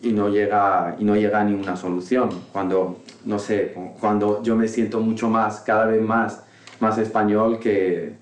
y 0.00 0.12
no, 0.12 0.30
llega, 0.30 0.96
y 0.98 1.04
no 1.04 1.14
llega 1.14 1.40
a 1.40 1.44
ninguna 1.44 1.76
solución. 1.76 2.30
Cuando, 2.52 3.00
no 3.26 3.38
sé, 3.38 3.74
cuando 4.00 4.42
yo 4.42 4.56
me 4.56 4.66
siento 4.66 4.98
mucho 5.00 5.28
más, 5.28 5.60
cada 5.60 5.86
vez 5.86 6.00
más, 6.00 6.42
más 6.80 6.96
español 6.96 7.58
que, 7.60 8.14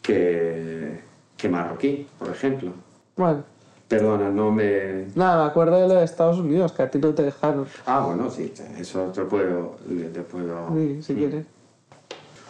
que, 0.00 1.00
que 1.36 1.48
marroquí, 1.48 2.06
por 2.18 2.30
ejemplo. 2.30 2.72
Bueno 3.16 3.55
Perdona, 3.88 4.30
no 4.30 4.50
me... 4.50 5.06
Nada, 5.14 5.44
me 5.44 5.50
acuerdo 5.50 5.80
de 5.80 5.86
lo 5.86 5.94
de 5.94 6.04
Estados 6.04 6.38
Unidos, 6.38 6.72
que 6.72 6.82
a 6.82 6.90
ti 6.90 6.98
no 6.98 7.14
te 7.14 7.22
dejaron. 7.22 7.66
Ah, 7.86 8.00
bueno, 8.00 8.28
sí, 8.30 8.52
eso 8.78 9.12
te 9.14 9.22
puedo... 9.22 9.76
Te 10.12 10.22
puedo... 10.22 10.68
Sí, 10.74 11.02
si 11.02 11.14
quieres. 11.14 11.46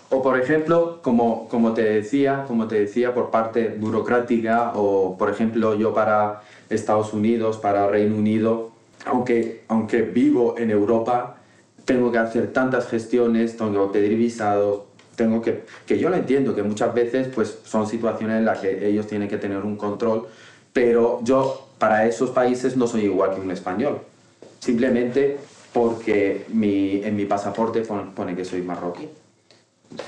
O 0.09 0.23
por 0.23 0.39
ejemplo, 0.39 1.01
como, 1.03 1.49
como, 1.49 1.75
te 1.75 1.83
decía, 1.83 2.45
como 2.47 2.69
te 2.69 2.81
decía, 2.81 3.13
por 3.13 3.31
parte 3.31 3.77
burocrática, 3.79 4.73
o 4.75 5.17
por 5.19 5.31
ejemplo 5.31 5.75
yo 5.75 5.93
para 5.93 6.43
Estados 6.71 7.13
Unidos, 7.13 7.59
para 7.59 7.89
Reino 7.89 8.17
Unido, 8.17 8.71
aunque, 9.05 9.65
aunque 9.69 10.03
vivo 10.03 10.55
en 10.59 10.71
Europa, 10.71 11.39
tengo 11.85 12.13
que 12.13 12.19
hacer 12.19 12.53
tantas 12.53 12.87
gestiones, 12.87 13.57
tengo 13.57 13.91
que 13.91 13.99
pedir 13.99 14.17
visados, 14.17 14.83
tengo 15.17 15.43
que... 15.43 15.65
que 15.87 15.99
yo 15.99 16.09
lo 16.09 16.17
entiendo, 16.17 16.55
que 16.55 16.63
muchas 16.63 16.95
veces 16.95 17.29
pues, 17.35 17.59
son 17.65 17.87
situaciones 17.87 18.39
en 18.39 18.45
las 18.45 18.61
que 18.61 18.89
ellos 18.89 19.07
tienen 19.09 19.29
que 19.29 19.39
tener 19.39 19.59
un 19.59 19.77
control, 19.77 20.29
pero 20.77 21.21
yo 21.23 21.69
para 21.79 22.07
esos 22.07 22.33
países 22.33 22.77
no 22.77 22.87
soy 22.87 23.05
igual 23.05 23.35
que 23.35 23.41
un 23.41 23.51
español. 23.51 24.01
Simplemente 24.59 25.39
porque 25.73 26.45
mi, 26.49 27.03
en 27.03 27.17
mi 27.17 27.25
pasaporte 27.25 27.81
pone 27.81 28.37
que 28.37 28.45
soy 28.45 28.61
marroquí. 28.61 29.09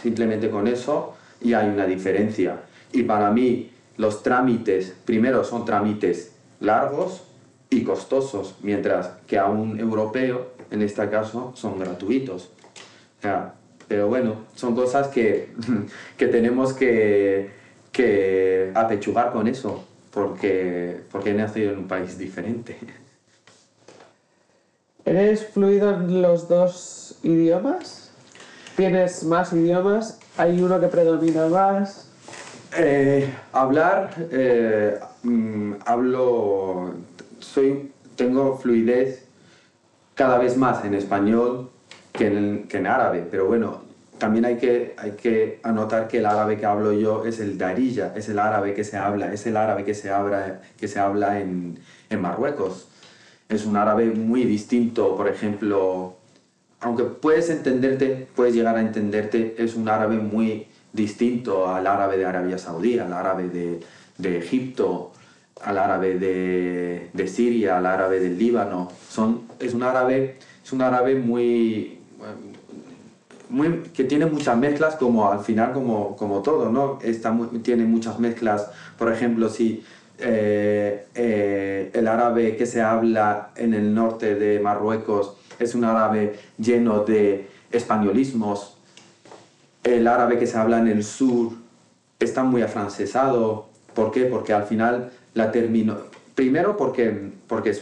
Simplemente 0.03 0.51
con 0.51 0.69
eso 0.69 1.15
y 1.41 1.55
hay 1.55 1.71
una 1.71 1.87
diferencia. 1.87 2.65
Y 2.93 3.05
para 3.05 3.31
mí 3.31 3.71
los 3.97 4.23
trámites, 4.23 4.95
primero 5.07 5.43
son 5.43 5.65
trámites 5.65 6.33
largos 6.61 7.23
y 7.71 7.83
costosos, 7.83 8.57
mientras 8.61 9.13
que 9.27 9.39
a 9.39 9.47
un 9.47 9.81
europeo, 9.81 10.49
en 10.71 10.83
este 10.83 11.09
caso, 11.09 11.53
son 11.57 11.79
gratuitos. 11.79 12.51
pero 13.89 14.07
bueno, 14.09 14.35
son 14.55 14.75
cosas 14.75 15.09
que, 15.09 15.49
que 16.19 16.27
tenemos 16.27 16.75
que, 16.75 17.53
que 17.91 18.71
apechugar 18.75 19.33
con 19.33 19.49
eso 19.49 19.88
porque, 20.19 21.01
porque 21.13 21.31
he 21.31 21.35
nacido 21.35 21.71
en 21.71 21.79
un 21.79 21.87
país 21.87 22.19
diferente. 22.19 22.77
¿Eres 25.05 25.47
fluido 25.47 25.95
en 25.95 26.21
los 26.21 26.49
dos 26.49 27.21
idiomas? 27.23 28.11
¿Tienes 28.77 29.23
más 29.23 29.53
idiomas? 29.53 30.19
¿Hay 30.37 30.61
uno 30.61 30.81
que 30.81 30.89
predomina 30.89 31.47
más? 31.47 32.11
Eh, 32.77 33.33
hablar, 33.53 34.11
eh, 34.33 34.99
mm, 35.23 35.75
hablo, 35.87 36.95
soy, 37.39 37.93
tengo 38.17 38.59
fluidez 38.59 39.25
cada 40.17 40.39
vez 40.39 40.57
más 40.57 40.85
en 40.85 40.95
español 40.95 41.71
que 42.13 42.27
en, 42.27 42.67
que 42.67 42.79
en 42.79 42.89
árabe, 42.89 43.25
pero 43.31 43.47
bueno, 43.47 43.83
también 44.19 44.45
hay 44.45 44.57
que, 44.57 44.95
hay 44.99 45.13
que 45.13 45.61
anotar 45.63 46.09
que 46.09 46.19
el 46.19 46.27
árabe 46.27 46.59
que 46.59 46.67
hablo 46.67 46.93
yo 46.93 47.25
es 47.25 47.41
el 47.41 47.57
darilla, 47.59 48.13
es 48.17 48.29
el 48.29 48.39
árabe 48.39 48.75
que 48.75 48.85
se 48.85 48.97
habla, 48.97 49.33
es 49.33 49.47
el 49.47 49.57
árabe 49.57 49.85
que 49.85 49.95
se 49.95 50.11
habla, 50.11 50.61
que 50.79 50.89
se 50.89 50.99
habla 50.99 51.41
en, 51.41 51.79
en 52.11 52.21
Marruecos. 52.21 52.89
Es 53.49 53.65
un 53.65 53.77
árabe 53.77 54.07
muy 54.07 54.45
distinto, 54.45 55.17
por 55.17 55.29
ejemplo, 55.29 56.17
aunque 56.81 57.05
puedes 57.05 57.51
entenderte, 57.51 58.29
puedes 58.37 58.55
llegar 58.55 58.77
a 58.77 58.81
entenderte, 58.81 59.55
es 59.59 59.75
un 59.75 59.89
árabe 59.89 60.17
muy 60.17 60.67
distinto 60.93 61.69
al 61.69 61.87
árabe 61.87 62.19
de 62.19 62.27
Arabia 62.27 62.59
Saudí, 62.59 62.99
al 62.99 63.13
árabe 63.13 63.49
de, 63.49 63.81
de 64.19 64.39
Egipto, 64.39 65.13
al 65.63 65.79
árabe 65.79 66.19
de, 66.19 67.11
de, 67.13 67.29
Siria, 67.29 67.79
al 67.79 67.87
árabe 67.87 68.21
del 68.21 68.39
Líbano. 68.39 68.91
Son, 69.09 69.43
es, 69.59 69.75
un 69.75 69.83
árabe, 69.83 70.37
es 70.65 70.73
un 70.73 70.83
árabe 70.83 71.17
muy, 71.17 71.99
muy, 73.49 73.83
que 73.95 74.05
tiene 74.05 74.27
muchas 74.27 74.57
mezclas, 74.57 74.97
como 74.97 75.31
al 75.31 75.41
final, 75.41 75.73
como, 75.73 76.17
como 76.17 76.43
todo, 76.43 76.71
¿no? 76.71 76.99
Está 77.03 77.37
tiene 77.63 77.85
muchas 77.85 78.19
mezclas. 78.19 78.71
Por 78.99 79.13
ejemplo, 79.13 79.49
si 79.49 79.85
eh, 80.19 81.07
eh, 81.15 81.91
el 81.95 82.09
árabe 82.09 82.57
que 82.57 82.67
se 82.67 82.83
habla 82.83 83.51
en 83.57 83.75
el 83.75 83.95
norte 83.95 84.35
de 84.35 84.59
Marruecos 84.61 85.37
es 85.59 85.75
un 85.75 85.85
árabe 85.85 86.39
lleno 86.59 87.05
de 87.05 87.49
españolismos, 87.71 88.77
el 89.85 90.07
árabe 90.07 90.39
que 90.39 90.47
se 90.47 90.59
habla 90.59 90.79
en 90.79 90.89
el 90.89 91.05
sur 91.05 91.53
está 92.19 92.43
muy 92.43 92.63
afrancesado. 92.63 93.69
¿Por 93.95 94.11
qué? 94.11 94.25
Porque 94.25 94.53
al 94.53 94.65
final 94.65 95.11
la 95.35 95.51
termino... 95.51 95.97
Primero 96.35 96.77
porque, 96.77 97.33
porque 97.49 97.75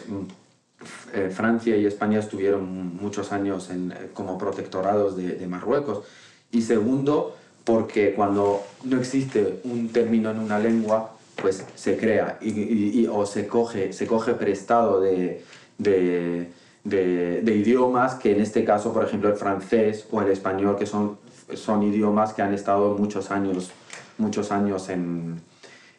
eh, 1.13 1.31
Francia 1.35 1.77
y 1.77 1.87
España 1.87 2.19
estuvieron 2.19 2.97
muchos 2.97 3.33
años 3.33 3.71
en, 3.71 3.95
como 4.15 4.39
protectorados 4.39 5.17
de, 5.17 5.47
Marruecos. 5.47 6.05
Y 6.51 6.63
segundo, 6.63 7.37
porque 7.65 8.15
cuando 8.15 8.63
no 8.85 8.99
existe 8.99 9.61
un 9.65 9.89
término 9.91 10.31
en 10.31 10.39
una 10.39 10.59
lengua, 10.59 11.13
pues 11.41 11.65
se 11.75 11.97
crea 11.97 12.39
y, 12.41 13.07
o 13.07 13.27
se 13.27 13.47
coge, 13.47 13.93
se 13.93 14.07
coge 14.07 14.35
prestado 14.35 15.01
de, 15.01 15.45
de, 15.79 16.51
de, 16.85 17.55
idiomas 17.55 18.15
que 18.15 18.33
en 18.33 18.41
este 18.41 18.65
caso, 18.65 18.93
por 18.93 19.05
ejemplo, 19.05 19.29
el 19.29 19.37
francés 19.37 20.07
o 20.11 20.23
el 20.23 20.31
español, 20.31 20.77
que 20.77 20.87
son, 20.87 21.19
son 21.55 21.83
idiomas 21.83 22.33
que 22.33 22.43
han 22.43 22.55
estado 22.55 22.95
muchos 22.95 23.31
años, 23.31 23.71
muchos 24.19 24.51
años 24.51 24.89
en, 24.89 25.41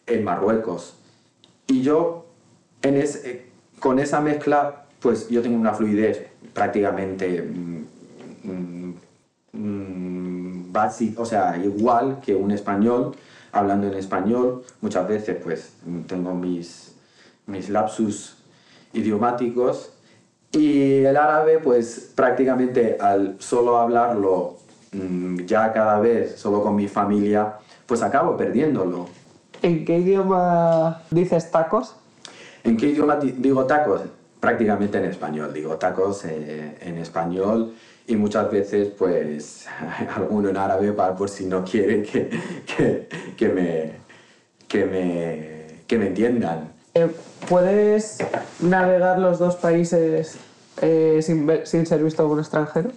en 0.08 0.24
Marruecos. 0.24 0.96
Y 1.68 1.82
yo 1.82 2.26
en 2.82 2.98
ese, 2.98 3.47
con 3.80 4.00
esa 4.00 4.22
mezcla, 4.22 4.86
pues 5.00 5.30
yo 5.30 5.42
tengo 5.42 5.58
una 5.58 5.74
fluidez 5.74 6.28
prácticamente 6.54 7.42
mm, 7.42 7.86
mm, 8.44 8.94
mm, 9.54 10.72
básica, 10.72 11.22
o 11.22 11.26
sea, 11.26 11.58
igual 11.58 12.20
que 12.22 12.36
un 12.36 12.52
español, 12.52 13.16
hablando 13.52 13.88
en 13.88 13.94
español. 13.94 14.64
Muchas 14.82 15.08
veces, 15.08 15.38
pues, 15.44 15.74
tengo 16.08 16.34
mis, 16.34 16.96
mis 17.46 17.70
lapsus 17.70 18.38
idiomáticos. 18.94 19.94
Y 20.52 21.04
el 21.04 21.18
árabe, 21.18 21.60
pues, 21.60 22.12
prácticamente 22.16 22.98
al 23.00 23.36
solo 23.40 23.78
hablarlo 23.78 24.58
ya 25.46 25.72
cada 25.74 26.00
vez, 26.00 26.40
solo 26.40 26.64
con 26.64 26.76
mi 26.76 26.88
familia, 26.88 27.56
pues 27.86 28.02
acabo 28.02 28.38
perdiéndolo. 28.38 29.08
¿En 29.62 29.86
qué 29.86 30.00
idioma 30.00 31.02
dices 31.12 31.52
tacos? 31.52 31.96
¿En 32.68 32.76
qué 32.76 32.88
idioma 32.88 33.16
digo 33.16 33.64
tacos? 33.64 34.02
Prácticamente 34.42 34.98
en 34.98 35.06
español. 35.06 35.54
Digo 35.54 35.78
tacos 35.78 36.26
eh, 36.26 36.78
en 36.82 36.98
español 36.98 37.74
y 38.06 38.18
muchas 38.18 38.52
veces 38.52 38.90
pues 38.90 39.68
alguno 40.16 40.50
en 40.50 40.58
árabe 40.58 40.92
para 40.92 41.16
por 41.16 41.30
si 41.30 41.46
no 41.46 41.64
quieren 41.64 42.04
que, 42.04 42.30
que, 42.66 43.08
que, 43.38 43.48
me, 43.48 43.92
que, 44.68 44.86
me, 44.86 45.82
que 45.88 45.98
me 45.98 46.08
entiendan. 46.08 46.74
Eh, 46.94 47.10
¿Puedes 47.48 48.18
navegar 48.60 49.18
los 49.20 49.40
dos 49.40 49.56
países 49.56 50.36
eh, 50.82 51.22
sin, 51.22 51.50
sin, 51.64 51.86
ser 51.86 52.04
visto 52.04 52.24
por 52.24 52.34
un 52.34 52.40
extranjero? 52.40 52.92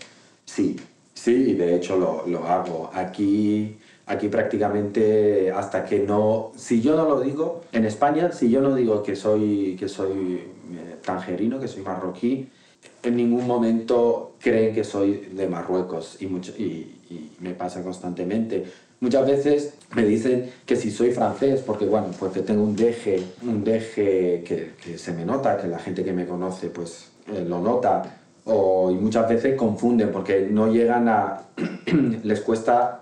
Sí, 0.47 0.81
sí, 1.15 1.51
y 1.51 1.55
de 1.55 1.77
hecho 1.77 1.97
lo, 1.97 2.25
lo 2.27 2.45
hago. 2.49 2.91
Aquí 2.93 3.79
Aquí 4.11 4.27
prácticamente 4.27 5.53
hasta 5.53 5.85
que 5.85 6.01
no, 6.01 6.51
si 6.57 6.83
yo 6.83 6.97
no 6.97 7.09
lo 7.09 7.21
digo, 7.21 7.61
en 7.71 7.85
España, 7.85 8.33
si 8.33 8.51
yo 8.51 8.61
no 8.61 8.75
digo 8.75 9.05
que 9.05 9.15
soy, 9.15 9.77
que 9.79 9.87
soy 9.87 10.11
eh, 10.73 10.97
tangerino, 11.01 11.61
que 11.61 11.69
soy 11.69 11.83
marroquí, 11.83 12.49
en 13.05 13.17
ningún 13.17 13.47
momento 13.47 14.33
creen 14.41 14.75
que 14.75 14.83
soy 14.83 15.29
de 15.33 15.47
Marruecos 15.47 16.21
y, 16.21 16.27
mucho, 16.27 16.51
y, 16.59 16.97
me 17.39 17.55
pasa 17.55 17.85
constantemente. 17.85 18.65
Muchas 18.99 19.25
veces 19.29 19.75
me 19.95 20.05
dicen 20.05 20.51
que 20.67 20.75
si 20.75 20.91
soy 20.91 21.13
francés, 21.13 21.63
porque 21.65 21.87
bueno, 21.87 22.09
pues 22.19 22.33
que 22.33 22.41
tengo 22.41 22.65
un 22.65 22.75
deje, 22.75 23.23
un 23.43 23.63
deje 23.63 24.43
que, 24.45 24.99
se 24.99 25.13
me 25.13 25.25
nota, 25.25 25.57
que 25.57 25.69
la 25.69 25.79
gente 25.79 26.03
que 26.03 26.13
me 26.13 26.27
conoce 26.27 26.69
pues 26.69 27.13
eh, 27.33 27.45
lo 27.47 27.61
nota, 27.61 28.17
o, 28.45 28.91
y 28.91 28.95
muchas 28.95 29.29
veces 29.29 29.55
confunden 29.55 30.11
porque 30.11 30.49
no 30.51 30.67
llegan 30.67 31.09
a, 31.09 31.43
les 32.25 32.41
cuesta 32.41 33.00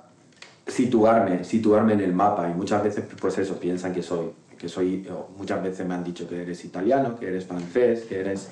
situarme, 0.68 1.44
situarme 1.44 1.94
en 1.94 2.00
el 2.00 2.12
mapa 2.12 2.48
y 2.48 2.54
muchas 2.54 2.83
veces 2.83 3.04
pues 3.20 3.38
eso, 3.38 3.59
piensan 3.59 3.92
que 3.92 4.02
soy, 4.02 4.31
que 4.59 4.68
soy, 4.68 5.09
muchas 5.37 5.62
veces 5.62 5.87
me 5.87 5.94
han 5.94 6.04
dicho 6.04 6.28
que 6.28 6.42
eres 6.42 6.64
italiano, 6.64 7.18
que 7.18 7.28
eres 7.28 7.46
francés, 7.46 8.04
que 8.09 8.20
eres, 8.20 8.48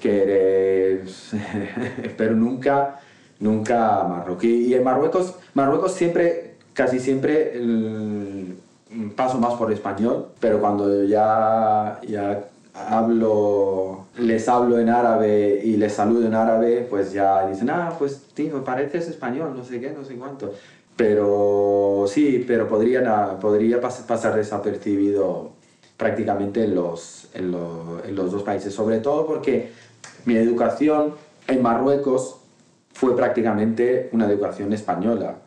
que 0.00 0.22
eres, 0.22 1.32
pero 2.16 2.34
nunca, 2.34 3.00
nunca 3.40 4.04
marroquí. 4.04 4.66
Y 4.66 4.74
en 4.74 4.82
Marruecos, 4.82 5.36
Marruecos 5.54 5.92
siempre, 5.92 6.56
casi 6.72 6.98
siempre 6.98 7.60
paso 9.16 9.38
más 9.38 9.54
por 9.54 9.72
español, 9.72 10.28
pero 10.40 10.60
cuando 10.60 11.04
ya, 11.04 12.00
ya 12.06 12.44
hablo, 12.74 14.06
les 14.18 14.48
hablo 14.48 14.78
en 14.78 14.88
árabe 14.88 15.60
y 15.64 15.76
les 15.76 15.92
saludo 15.92 16.26
en 16.26 16.34
árabe, 16.34 16.86
pues 16.88 17.12
ya 17.12 17.46
dicen, 17.46 17.70
ah, 17.70 17.92
pues 17.98 18.22
tío, 18.34 18.64
pareces 18.64 19.08
español, 19.08 19.54
no 19.56 19.64
sé 19.64 19.80
qué, 19.80 19.90
no 19.90 20.04
sé 20.04 20.16
cuánto. 20.16 20.52
Pero 20.96 22.04
sí, 22.08 22.44
pero 22.46 22.68
podría, 22.68 23.38
podría 23.40 23.80
pasar 23.80 24.36
desapercibido 24.36 25.50
prácticamente 25.96 26.64
en 26.64 26.74
los, 26.74 27.28
en, 27.34 27.54
en 28.06 28.14
los 28.14 28.32
dos 28.32 28.42
países, 28.42 28.74
sobre 28.74 28.98
todo 29.00 29.26
porque 29.26 29.72
mi 30.24 30.36
educación 30.36 31.14
en 31.48 31.62
Marruecos 31.62 32.36
fue 32.92 33.16
prácticamente 33.16 34.08
una 34.12 34.26
educación 34.26 34.72
española. 34.72 35.38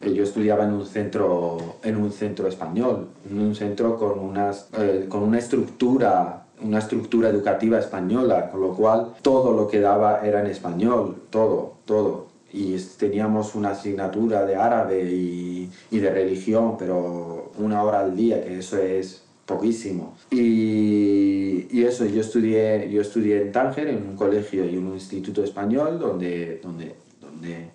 Eh, 0.00 0.12
yo 0.12 0.22
estudiaba 0.22 0.64
en 0.64 0.72
un 0.72 0.86
centro, 0.86 1.76
en 1.82 1.96
un 1.96 2.12
centro 2.12 2.46
español, 2.46 3.08
en 3.30 3.40
un 3.40 3.54
centro 3.54 3.96
con, 3.98 4.18
unas, 4.18 4.68
eh, 4.78 5.06
con 5.08 5.22
una 5.22 5.38
estructura 5.38 6.44
una 6.62 6.78
estructura 6.78 7.28
educativa 7.30 7.78
española, 7.78 8.50
con 8.50 8.60
lo 8.60 8.74
cual 8.74 9.14
todo 9.22 9.54
lo 9.54 9.66
que 9.66 9.80
daba 9.80 10.20
era 10.26 10.40
en 10.40 10.46
español, 10.46 11.16
todo, 11.30 11.74
todo 11.86 12.26
y 12.52 12.76
teníamos 12.98 13.54
una 13.54 13.70
asignatura 13.70 14.44
de 14.44 14.56
árabe 14.56 15.02
y, 15.04 15.70
y, 15.90 15.98
de 15.98 16.10
religión, 16.10 16.76
pero 16.78 17.52
una 17.58 17.82
hora 17.82 18.00
al 18.00 18.16
día, 18.16 18.42
que 18.42 18.58
eso 18.58 18.78
es 18.78 19.22
poquísimo. 19.46 20.16
Y, 20.30 21.66
y, 21.70 21.84
eso, 21.84 22.04
yo 22.06 22.20
estudié, 22.20 22.90
yo 22.90 23.00
estudié 23.00 23.42
en 23.42 23.52
Tánger, 23.52 23.88
en 23.88 24.08
un 24.08 24.16
colegio 24.16 24.64
y 24.64 24.76
un 24.76 24.94
instituto 24.94 25.44
español, 25.44 25.98
donde, 25.98 26.60
donde, 26.62 26.94
donde, 27.20 27.70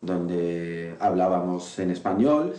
donde 0.00 0.94
hablábamos 1.00 1.78
en 1.78 1.90
español. 1.90 2.54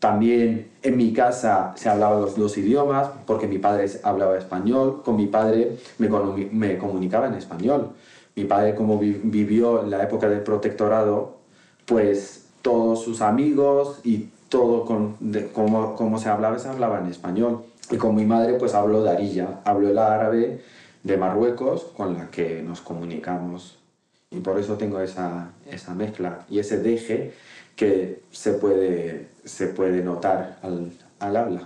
También 0.00 0.68
en 0.82 0.96
mi 0.96 1.12
casa 1.12 1.72
se 1.76 1.88
hablaban 1.88 2.20
los 2.20 2.36
dos 2.36 2.58
idiomas, 2.58 3.08
porque 3.24 3.46
mi 3.46 3.58
padre 3.58 3.86
hablaba 4.02 4.36
español, 4.36 5.02
con 5.02 5.16
mi 5.16 5.26
padre 5.26 5.78
me, 5.98 6.08
me 6.50 6.76
comunicaba 6.76 7.28
en 7.28 7.34
español 7.34 7.92
mi 8.36 8.44
padre 8.44 8.74
como 8.74 8.98
vivió 8.98 9.82
la 9.84 10.02
época 10.02 10.28
del 10.28 10.40
protectorado, 10.40 11.36
pues 11.86 12.46
todos 12.62 13.02
sus 13.02 13.20
amigos 13.20 14.00
y 14.04 14.28
todo 14.48 14.84
con, 14.84 15.16
como, 15.52 16.18
se 16.18 16.28
hablaba, 16.28 16.58
se 16.58 16.68
hablaba 16.68 17.00
en 17.00 17.06
español. 17.06 17.64
Y 17.90 17.96
con 17.96 18.14
mi 18.14 18.24
madre 18.24 18.54
pues 18.54 18.74
hablo 18.74 19.02
de 19.02 19.10
Arilla, 19.10 19.60
hablo 19.64 19.88
el 19.88 19.98
árabe 19.98 20.62
de 21.02 21.16
Marruecos 21.16 21.84
con 21.96 22.14
la 22.14 22.30
que 22.30 22.62
nos 22.62 22.80
comunicamos. 22.80 23.78
Y 24.30 24.40
por 24.40 24.58
eso 24.58 24.74
tengo 24.74 25.00
esa, 25.00 25.50
esa 25.70 25.94
mezcla 25.94 26.44
y 26.50 26.58
ese 26.58 26.78
deje 26.78 27.32
que 27.76 28.22
se 28.32 28.54
puede, 28.54 29.28
se 29.44 29.68
puede 29.68 30.02
notar 30.02 30.58
al, 30.62 30.90
al 31.20 31.36
habla. 31.36 31.62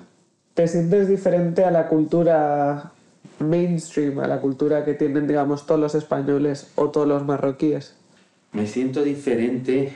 ¿Te 0.55 0.67
sientes 0.67 1.09
diferente 1.09 1.65
a 1.65 1.71
la 1.71 1.89
cultura 1.89 2.93
mainstream, 3.41 4.19
a 4.21 4.27
la 4.27 4.41
cultura 4.41 4.85
que 4.85 4.95
tienen, 4.95 5.27
digamos, 5.27 5.67
todos 5.67 5.81
los 5.81 5.95
españoles 5.95 6.71
o 6.77 6.91
todos 6.91 7.07
los 7.07 7.25
marroquíes? 7.25 7.95
Me 8.53 8.67
siento 8.67 9.03
diferente 9.03 9.93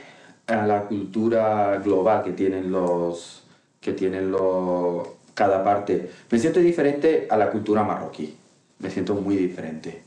a 0.47 0.67
la 0.67 0.85
cultura 0.85 1.79
global 1.79 2.23
que 2.23 2.33
tienen 2.33 2.71
los 2.71 3.45
que 3.81 3.93
tienen 3.93 4.31
los 4.31 5.09
cada 5.35 5.65
parte. 5.65 6.11
Me 6.31 6.39
siento 6.39 6.61
diferente 6.61 7.27
a 7.31 7.37
la 7.37 7.51
cultura 7.51 7.83
marroquí. 7.83 8.37
Me 8.79 8.91
siento 8.91 9.15
muy 9.15 9.37
diferente. 9.37 10.03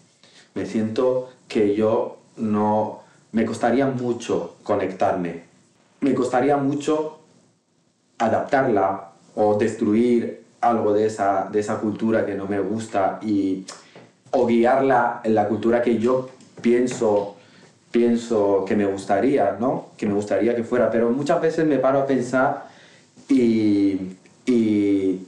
Me 0.53 0.65
siento 0.65 1.29
que 1.47 1.75
yo 1.75 2.17
no 2.37 3.01
me 3.31 3.45
costaría 3.45 3.87
mucho 3.87 4.55
conectarme. 4.63 5.43
me 6.01 6.13
costaría 6.13 6.55
mucho 6.57 7.19
adaptarla 8.19 9.11
o 9.35 9.57
destruir 9.57 10.44
algo 10.69 10.93
de 10.93 11.05
esa, 11.05 11.47
de 11.51 11.59
esa 11.59 11.77
cultura 11.79 12.25
que 12.25 12.35
no 12.35 12.47
me 12.47 12.59
gusta 12.59 13.19
y, 13.21 13.65
o 14.31 14.45
guiarla 14.45 15.21
en 15.23 15.35
la 15.35 15.47
cultura 15.47 15.81
que 15.81 15.97
yo 15.97 16.29
pienso, 16.61 17.35
pienso 17.91 18.65
que 18.67 18.75
me 18.75 18.85
gustaría, 18.85 19.57
¿no? 19.59 19.89
Que 19.97 20.05
me 20.05 20.13
gustaría 20.13 20.55
que 20.55 20.63
fuera. 20.63 20.89
Pero 20.89 21.09
muchas 21.11 21.41
veces 21.41 21.65
me 21.65 21.77
paro 21.77 21.99
a 21.99 22.05
pensar 22.05 22.67
y, 23.29 24.17
y, 24.45 25.27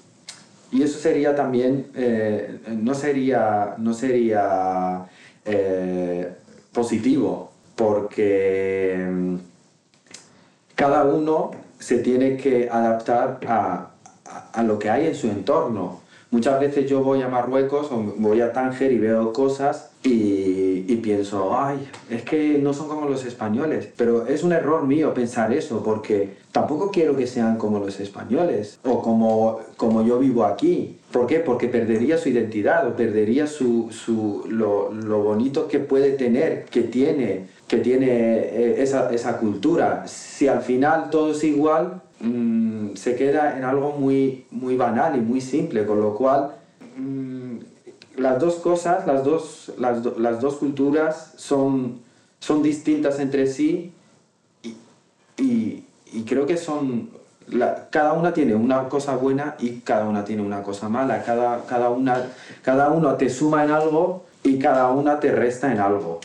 eso 0.73 0.99
sería 0.99 1.35
también, 1.35 1.87
eh, 1.95 2.59
no 2.67 2.93
sería, 2.93 3.75
no 3.77 3.93
sería 3.93 5.05
eh, 5.45 6.31
positivo, 6.73 7.51
porque 7.75 9.07
mm, 9.09 9.35
cada 10.75 11.03
uno 11.05 11.51
se 11.79 11.99
tiene 11.99 12.37
que 12.37 12.69
adaptar 12.69 13.39
a, 13.47 13.91
a, 14.53 14.63
lo 14.63 14.79
que 14.79 14.89
hay 14.89 15.07
en 15.07 15.15
su 15.15 15.27
entorno. 15.27 16.01
Muchas 16.29 16.59
veces 16.59 16.89
yo 16.89 17.01
voy 17.01 17.21
a 17.21 17.29
Marruecos 17.29 17.89
o 17.89 18.03
voy 18.17 18.41
a 18.41 18.51
Tánger 18.51 18.91
y 18.91 18.97
veo 18.97 19.31
cosas 19.31 19.91
y, 20.03 20.83
y, 20.87 20.99
pienso, 21.01 21.57
ay, 21.57 21.89
es 22.09 22.23
que 22.23 22.57
no 22.57 22.73
son 22.73 22.89
como 22.89 23.07
los 23.07 23.23
españoles. 23.23 23.89
Pero 23.95 24.27
es 24.27 24.43
un 24.43 24.51
error 24.51 24.85
mío 24.85 25.13
pensar 25.13 25.53
eso, 25.53 25.81
porque 25.83 26.35
tampoco 26.51 26.91
quiero 26.91 27.15
que 27.15 27.27
sean 27.27 27.57
como 27.57 27.79
los 27.79 27.99
españoles 28.01 28.77
o 28.83 29.01
como, 29.01 29.59
como 29.77 30.03
yo 30.03 30.19
vivo 30.19 30.43
aquí. 30.43 30.97
¿Por 31.11 31.27
qué? 31.27 31.39
Porque 31.39 31.69
perdería 31.69 32.17
su 32.17 32.27
identidad 32.27 32.85
o 32.87 32.95
perdería 32.95 33.47
su, 33.47 33.89
su, 33.91 34.43
lo, 34.49 34.91
lo 34.91 35.23
bonito 35.23 35.69
que 35.69 35.79
puede 35.79 36.11
tener, 36.11 36.65
que 36.65 36.81
tiene, 36.81 37.47
que 37.67 37.77
tiene 37.77 38.07
eh, 38.09 38.83
esa, 38.83 39.13
esa 39.13 39.37
cultura. 39.37 40.05
Si 40.07 40.49
al 40.49 40.61
final 40.61 41.09
todo 41.09 41.31
es 41.31 41.43
igual, 41.45 42.01
mmm, 42.19 42.95
se 42.95 43.15
queda 43.15 43.57
en 43.57 43.63
algo 43.63 43.91
muy, 43.91 44.45
muy 44.51 44.75
banal 44.75 45.15
y 45.17 45.21
muy 45.21 45.41
simple, 45.41 45.85
con 45.85 45.99
lo 45.99 46.15
cual 46.15 46.51
mmm, 46.97 47.57
las 48.17 48.39
dos 48.39 48.55
cosas, 48.55 49.05
las 49.05 49.23
dos, 49.23 49.73
las, 49.77 50.01
do, 50.01 50.15
las 50.17 50.41
dos 50.41 50.55
culturas 50.55 51.33
son, 51.37 51.99
son 52.39 52.63
distintas 52.63 53.19
entre 53.19 53.45
sí 53.47 53.91
y, 54.63 54.75
y, 55.37 55.83
y 56.11 56.23
creo 56.23 56.45
que 56.45 56.57
son, 56.57 57.09
la, 57.47 57.87
cada 57.91 58.13
una 58.13 58.33
tiene 58.33 58.55
una 58.55 58.89
cosa 58.89 59.15
buena 59.15 59.55
y 59.59 59.81
cada 59.81 60.07
una 60.07 60.25
tiene 60.25 60.41
una 60.41 60.63
cosa 60.63 60.89
mala, 60.89 61.23
cada, 61.23 61.65
cada, 61.65 61.89
una, 61.89 62.25
cada 62.63 62.89
uno 62.89 63.13
te 63.15 63.29
suma 63.29 63.63
en 63.63 63.71
algo 63.71 64.25
y 64.43 64.57
cada 64.57 64.89
una 64.91 65.19
te 65.19 65.31
resta 65.31 65.71
en 65.71 65.79
algo. 65.79 66.19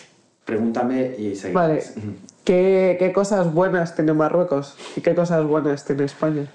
Pregúntame 0.45 1.15
y 1.19 1.37
seguimos. 1.37 1.63
Vale. 1.63 1.83
¿Qué, 2.45 2.97
¿Qué, 2.99 3.13
cosas 3.13 3.53
buenas 3.53 3.95
tiene 3.95 4.13
Marruecos 4.13 4.77
y 4.97 5.01
qué 5.01 5.15
cosas 5.15 5.45
buenas 5.47 5.85
tiene 5.85 6.05
España? 6.05 6.47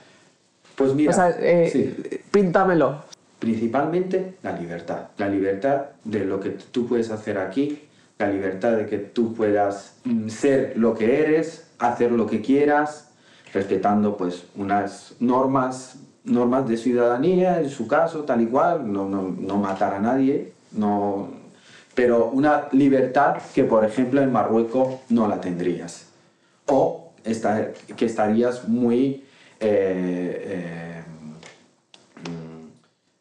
Pues 0.75 0.93
mira, 0.93 1.11
o 1.11 1.13
sea, 1.13 1.29
eh, 1.39 1.69
sí. 1.71 2.19
píntamelo. 2.29 3.03
Principalmente 3.39 4.35
la 4.43 4.51
libertad. 4.51 5.07
La 5.17 5.29
libertad 5.29 5.85
de 6.03 6.25
lo 6.25 6.39
que 6.39 6.49
tú 6.49 6.87
puedes 6.87 7.09
hacer 7.09 7.37
aquí, 7.37 7.83
la 8.19 8.29
libertad 8.29 8.73
de 8.73 8.85
que 8.85 8.97
tú 8.97 9.33
puedas 9.33 9.95
mm, 10.03 10.27
ser 10.27 10.73
lo 10.77 10.93
que 10.93 11.21
eres, 11.21 11.67
hacer 11.79 12.11
lo 12.11 12.27
que 12.27 12.41
quieras, 12.41 13.09
respetando 13.53 14.17
pues 14.17 14.43
unas 14.55 15.15
normas, 15.19 15.97
normas 16.25 16.67
de 16.67 16.77
ciudadanía, 16.77 17.61
en 17.61 17.69
su 17.69 17.87
caso, 17.87 18.23
tal 18.23 18.41
y 18.41 18.47
cual, 18.47 18.91
no, 18.91 19.07
no, 19.07 19.21
no 19.21 19.57
matar 19.57 19.93
a 19.93 19.99
nadie, 19.99 20.51
no, 20.71 21.29
pero 21.97 22.27
una 22.27 22.67
libertad 22.73 23.37
que, 23.55 23.63
por 23.63 23.83
ejemplo, 23.83 24.21
en 24.21 24.31
Marruecos 24.31 24.99
no 25.09 25.27
la 25.27 25.41
tendrías. 25.41 26.05
O 26.67 27.11
que 27.23 28.05
estarías 28.05 28.69
muy 28.69 29.25
eh, 29.59 30.43
eh, 30.45 31.03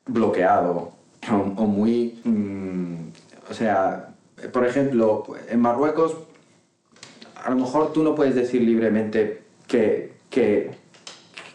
bloqueado 0.05 0.93
o, 1.31 1.65
muy... 1.65 2.21
Mm, 2.23 2.97
o 3.51 3.55
sea, 3.55 4.11
por 4.53 4.67
ejemplo, 4.67 5.25
en 5.49 5.59
Marruecos, 5.59 6.15
a 7.43 7.49
lo 7.49 7.57
mejor 7.57 7.95
tú 7.95 8.03
no 8.03 8.15
puedes 8.15 8.35
decir 8.35 8.61
libremente 8.61 9.43
que, 9.67 10.17
que, 10.29 10.73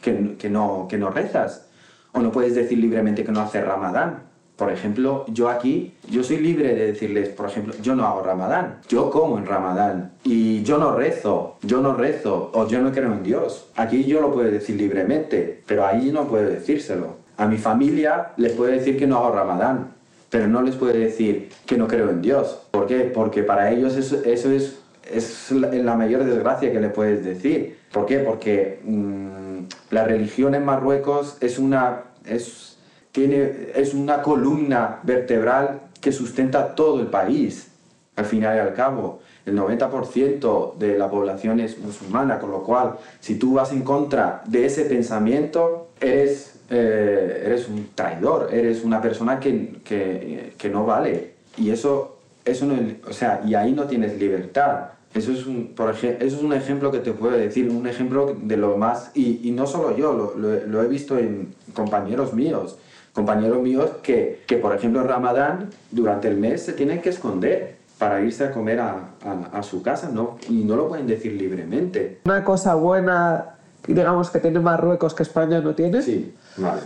que, 0.02 0.38
que 0.40 0.50
no, 0.50 0.88
que 0.90 0.98
no 0.98 1.12
rezas. 1.12 1.68
O 2.14 2.20
no 2.20 2.32
puedes 2.32 2.56
decir 2.56 2.80
libremente 2.80 3.24
que 3.24 3.32
no 3.32 3.42
haces 3.42 3.64
ramadán 3.64 4.31
por 4.62 4.72
ejemplo, 4.72 5.26
yo 5.28 5.50
aquí, 5.50 5.92
yo 6.08 6.22
soy 6.22 6.38
libre 6.38 6.76
de 6.76 6.92
decirles, 6.92 7.30
por 7.30 7.50
ejemplo, 7.50 7.74
yo 7.82 7.96
no 7.96 8.06
hago 8.06 8.22
ramadán, 8.22 8.78
yo 8.88 9.10
como 9.10 9.40
en 9.40 9.48
ramadán 9.48 10.12
y 10.24 10.62
yo 10.62 10.78
no 10.78 10.96
rezo, 10.96 11.58
yo 11.64 11.82
no 11.82 11.96
rezo 11.96 12.52
o 12.54 12.68
yo 12.68 12.80
no 12.80 12.92
creo 12.92 13.12
en 13.12 13.24
Dios. 13.24 13.72
Aquí 13.76 14.04
yo 14.04 14.22
lo 14.22 14.32
puedo 14.32 14.52
decir 14.52 14.76
libremente, 14.76 15.64
pero 15.66 15.84
ahí 15.84 16.12
no 16.12 16.28
puedo 16.28 16.48
decírselo. 16.48 17.16
A 17.38 17.48
mi 17.48 17.58
familia 17.58 18.34
les 18.38 18.52
puedo 18.52 18.72
decir 18.72 19.00
que 19.00 19.08
no 19.08 19.18
hago 19.18 19.32
ramadán, 19.32 19.94
pero 20.30 20.48
no 20.48 20.62
les 20.62 20.76
puedo 20.76 20.94
decir 20.94 21.50
que 21.66 21.76
no 21.76 21.88
creo 21.88 22.12
en 22.12 22.22
Dios. 22.22 22.62
¿Por 22.70 22.86
qué? 22.86 23.00
Porque 23.12 23.42
para 23.42 23.72
ellos 23.72 23.96
eso, 23.98 24.22
eso 24.24 24.52
es, 24.52 24.80
es 25.12 25.52
la 25.52 25.96
mayor 25.96 26.24
desgracia 26.24 26.72
que 26.72 26.80
les 26.80 26.94
puedes 26.94 27.26
decir. 27.26 27.80
¿Por 27.92 28.06
qué? 28.06 28.20
Porque 28.20 28.80
mmm, 28.84 29.62
la 29.90 30.04
religión 30.04 30.54
en 30.54 30.66
Marruecos 30.66 31.38
es 31.42 31.58
una... 31.58 32.04
Es, 32.28 32.78
tiene, 33.12 33.72
es 33.76 33.94
una 33.94 34.22
columna 34.22 35.00
vertebral 35.04 35.82
que 36.00 36.12
sustenta 36.12 36.76
todo 36.76 37.00
el 37.00 37.08
país, 37.08 37.68
al 38.16 38.26
final 38.26 38.56
y 38.56 38.60
al 38.60 38.74
cabo. 38.74 39.20
El 39.46 39.58
90% 39.58 40.78
de 40.78 40.98
la 40.98 41.10
población 41.10 41.60
es 41.60 41.78
musulmana, 41.80 42.40
con 42.40 42.52
lo 42.52 42.64
cual, 42.64 42.96
si 43.20 43.36
tú 43.36 43.54
vas 43.54 43.72
en 43.72 43.82
contra 43.82 44.44
de 44.46 44.66
ese 44.66 44.86
pensamiento, 44.86 45.90
eres, 46.00 46.60
eh, 46.70 47.44
eres 47.46 47.68
un 47.68 47.90
traidor, 47.96 48.50
eres 48.54 48.84
una 48.84 49.02
persona 49.02 49.40
que, 49.40 49.80
que, 49.84 50.54
que 50.58 50.70
no 50.70 50.86
vale. 50.86 51.34
Y 51.58 51.72
eso, 51.72 52.18
eso 52.46 52.66
no, 52.66 52.76
o 53.08 53.14
sea, 53.14 53.42
y 53.46 53.56
ahí 53.56 53.72
no 53.72 53.86
tienes 53.86 54.18
libertad. 54.20 54.92
Eso 55.14 55.34
es, 55.34 55.46
un, 55.46 55.74
por 55.76 55.90
ejemplo, 55.90 56.26
eso 56.26 56.38
es 56.38 56.44
un 56.44 56.54
ejemplo 56.54 56.92
que 56.92 57.00
te 57.00 57.12
puedo 57.12 57.36
decir, 57.36 57.70
un 57.70 57.86
ejemplo 57.88 58.34
de 58.42 58.56
lo 58.56 58.78
más, 58.78 59.12
y, 59.14 59.42
y 59.44 59.52
no 59.52 59.68
solo 59.68 59.98
yo, 59.98 60.14
lo, 60.14 60.38
lo, 60.38 60.66
lo 60.66 60.84
he 60.84 60.88
visto 60.88 61.18
en 61.18 61.54
compañeros 61.74 62.34
míos 62.34 62.78
compañeros 63.14 63.62
míos 63.62 63.90
que, 64.02 64.44
que, 64.48 64.58
por 64.58 64.76
ejemplo, 64.76 65.02
en 65.02 65.08
Ramadán, 65.08 65.70
durante 65.92 66.28
el 66.28 66.38
mes 66.38 66.64
se 66.64 66.74
tienen 66.74 67.02
que 67.02 67.10
esconder 67.10 67.76
para 67.98 68.22
irse 68.22 68.46
a 68.46 68.52
comer 68.52 68.80
a, 68.80 69.10
a, 69.24 69.60
a, 69.60 69.64
su 69.64 69.84
casa 69.84 70.10
¿no? 70.12 70.38
y 70.50 70.64
no 70.64 70.76
lo 70.76 70.88
pueden 70.88 71.06
decir 71.06 71.34
libremente. 71.34 72.22
Una 72.26 72.44
cosa 72.44 72.74
buena, 72.76 73.58
digamos, 73.86 74.32
que 74.32 74.40
tiene 74.40 74.60
Marruecos 74.60 75.14
que 75.14 75.24
España 75.24 75.62
no 75.62 75.76
tiene. 75.76 76.02
Sí, 76.02 76.34
vale. 76.58 76.82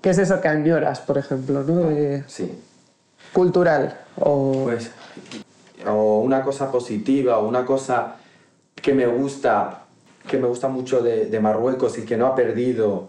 ¿Qué 0.00 0.10
es 0.10 0.18
eso 0.18 0.40
que 0.40 0.48
añoras, 0.48 1.00
por 1.00 1.18
ejemplo? 1.18 1.62
¿no? 1.62 1.88
De... 1.90 2.24
Sí. 2.26 2.58
Cultural. 3.32 3.96
O... 4.18 4.62
Pues, 4.64 4.90
o 5.86 6.20
una 6.20 6.42
cosa 6.42 6.70
positiva, 6.70 7.38
o 7.38 7.48
una 7.48 7.64
cosa 7.64 8.16
que 8.74 8.92
me 8.92 9.06
gusta, 9.06 9.84
que 10.26 10.38
me 10.38 10.48
gusta 10.48 10.68
mucho 10.68 11.00
de, 11.00 11.26
de 11.26 11.40
Marruecos 11.40 11.96
y 11.98 12.04
que 12.04 12.16
no 12.16 12.26
ha 12.26 12.34
perdido 12.34 13.08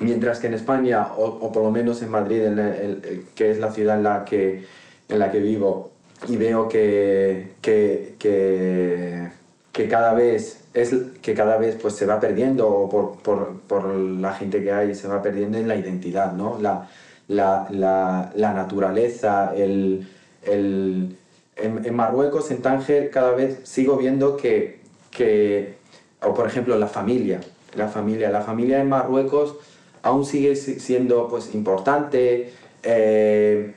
Mientras 0.00 0.38
que 0.40 0.46
en 0.46 0.54
España, 0.54 1.08
o, 1.16 1.24
o 1.24 1.52
por 1.52 1.62
lo 1.62 1.70
menos 1.70 2.02
en 2.02 2.10
Madrid, 2.10 2.42
en 2.42 2.58
el, 2.58 3.04
el, 3.04 3.24
que 3.34 3.50
es 3.50 3.58
la 3.58 3.70
ciudad 3.70 3.96
en 3.96 4.02
la 4.02 4.24
que, 4.24 4.64
en 5.08 5.18
la 5.18 5.30
que 5.30 5.40
vivo, 5.40 5.90
y 6.28 6.36
veo 6.36 6.68
que, 6.68 7.52
que, 7.60 8.14
que, 8.18 9.28
que 9.72 9.88
cada 9.88 10.12
vez 10.14 10.64
es 10.74 10.94
que 11.22 11.34
cada 11.34 11.56
vez 11.56 11.76
pues 11.80 11.94
se 11.94 12.06
va 12.06 12.20
perdiendo 12.20 12.88
por, 12.90 13.18
por, 13.22 13.60
por, 13.62 13.86
la 13.94 14.34
gente 14.34 14.62
que 14.62 14.72
hay 14.72 14.94
se 14.94 15.08
va 15.08 15.22
perdiendo 15.22 15.58
en 15.58 15.66
la 15.66 15.76
identidad 15.76 16.32
no 16.32 16.58
la, 16.60 16.88
la, 17.28 17.66
la, 17.70 18.32
la 18.36 18.52
naturaleza 18.52 19.52
el, 19.56 20.08
el 20.44 21.16
en, 21.56 21.84
en, 21.84 21.94
Marruecos 21.94 22.50
en 22.50 22.62
Tánger 22.62 23.10
cada 23.10 23.32
vez 23.32 23.60
sigo 23.64 23.96
viendo 23.96 24.36
que, 24.36 24.80
que 25.10 25.76
o 26.22 26.34
por 26.34 26.46
ejemplo 26.46 26.76
la 26.76 26.86
familia 26.86 27.40
la 27.74 27.88
familia 27.88 28.30
la 28.30 28.42
familia 28.42 28.80
en 28.80 28.88
Marruecos 28.88 29.56
aún 30.02 30.24
sigue 30.24 30.56
siendo 30.56 31.28
pues, 31.28 31.54
importante, 31.54 32.52
eh, 32.82 33.74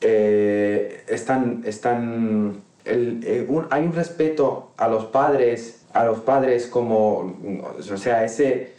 eh, 0.00 1.04
están, 1.08 1.62
están 1.66 2.62
el, 2.84 3.20
eh, 3.24 3.48
hay 3.70 3.84
un 3.84 3.92
respeto 3.92 4.70
a 4.76 4.88
los 4.88 5.06
padres, 5.06 5.80
a 5.92 6.04
los 6.04 6.20
padres 6.20 6.66
como, 6.66 7.34
o 7.78 7.96
sea, 7.96 8.24
ese, 8.24 8.72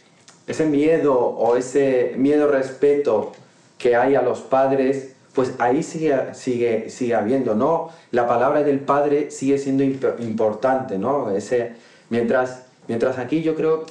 ese 0.46 0.66
miedo 0.66 1.14
o 1.14 1.56
ese 1.56 2.14
miedo-respeto 2.16 3.32
que 3.76 3.96
hay 3.96 4.14
a 4.14 4.22
los 4.22 4.40
padres, 4.40 5.14
pues 5.34 5.52
ahí 5.58 5.82
sigue, 5.82 6.34
sigue, 6.34 6.90
sigue 6.90 7.14
habiendo, 7.14 7.54
¿no? 7.54 7.90
La 8.10 8.26
palabra 8.26 8.62
del 8.62 8.80
padre 8.80 9.30
sigue 9.30 9.58
siendo 9.58 9.84
imp 9.84 10.04
importante, 10.20 10.98
¿no? 10.98 11.30
Ese, 11.30 11.72
mientras, 12.08 12.64
mientras 12.88 13.18
aquí 13.18 13.42
yo 13.42 13.54
creo 13.54 13.84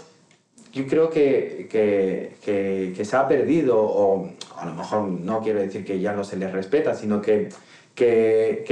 yo 0.73 0.85
creo 0.87 1.09
que, 1.09 1.67
que, 1.69 2.93
que, 2.95 3.05
se 3.05 3.15
ha 3.15 3.27
perdido, 3.27 3.79
o 3.79 4.29
a 4.57 4.65
lo 4.65 4.73
mejor 4.73 5.07
no 5.07 5.41
quiero 5.41 5.59
decir 5.59 5.85
que 5.85 5.99
ya 5.99 6.13
no 6.13 6.23
se 6.23 6.37
les 6.37 6.51
respeta, 6.51 6.93
sino 6.93 7.21
que, 7.21 7.49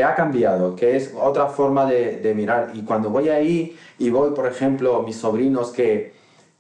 ha 0.04 0.16
cambiado, 0.16 0.76
que 0.76 0.96
es 0.96 1.14
otra 1.20 1.48
forma 1.48 1.90
de, 1.90 2.34
mirar. 2.36 2.72
Y 2.74 2.82
cuando 2.84 3.10
voy 3.10 3.30
ahí 3.30 3.78
y 3.98 4.10
voy, 4.10 4.32
por 4.32 4.48
ejemplo, 4.48 5.02
mis 5.04 5.18
sobrinos 5.18 5.72
que, 5.72 6.14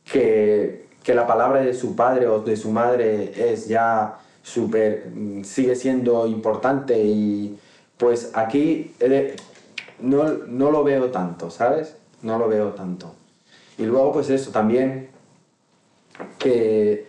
que, 0.04 0.86
la 1.14 1.28
palabra 1.28 1.62
de 1.62 1.74
su 1.74 1.96
padre 1.96 2.28
o 2.28 2.40
de 2.40 2.58
su 2.58 2.72
madre 2.72 3.52
es 3.52 3.68
ya 3.68 4.18
súper, 4.42 5.12
mm, 5.14 5.44
sigue 5.44 5.76
siendo 5.76 6.26
importante 6.28 6.98
y 7.00 7.60
pues 7.98 8.32
aquí 8.34 8.94
no, 10.00 10.24
no 10.48 10.72
lo 10.72 10.84
veo 10.84 11.12
tanto, 11.12 11.50
¿sabes? 11.50 11.96
No 12.22 12.38
lo 12.38 12.48
veo 12.48 12.70
tanto. 12.70 13.14
Y 13.78 13.84
luego 13.84 14.14
pues 14.14 14.30
eso 14.30 14.52
también, 14.52 15.10
que 16.40 17.08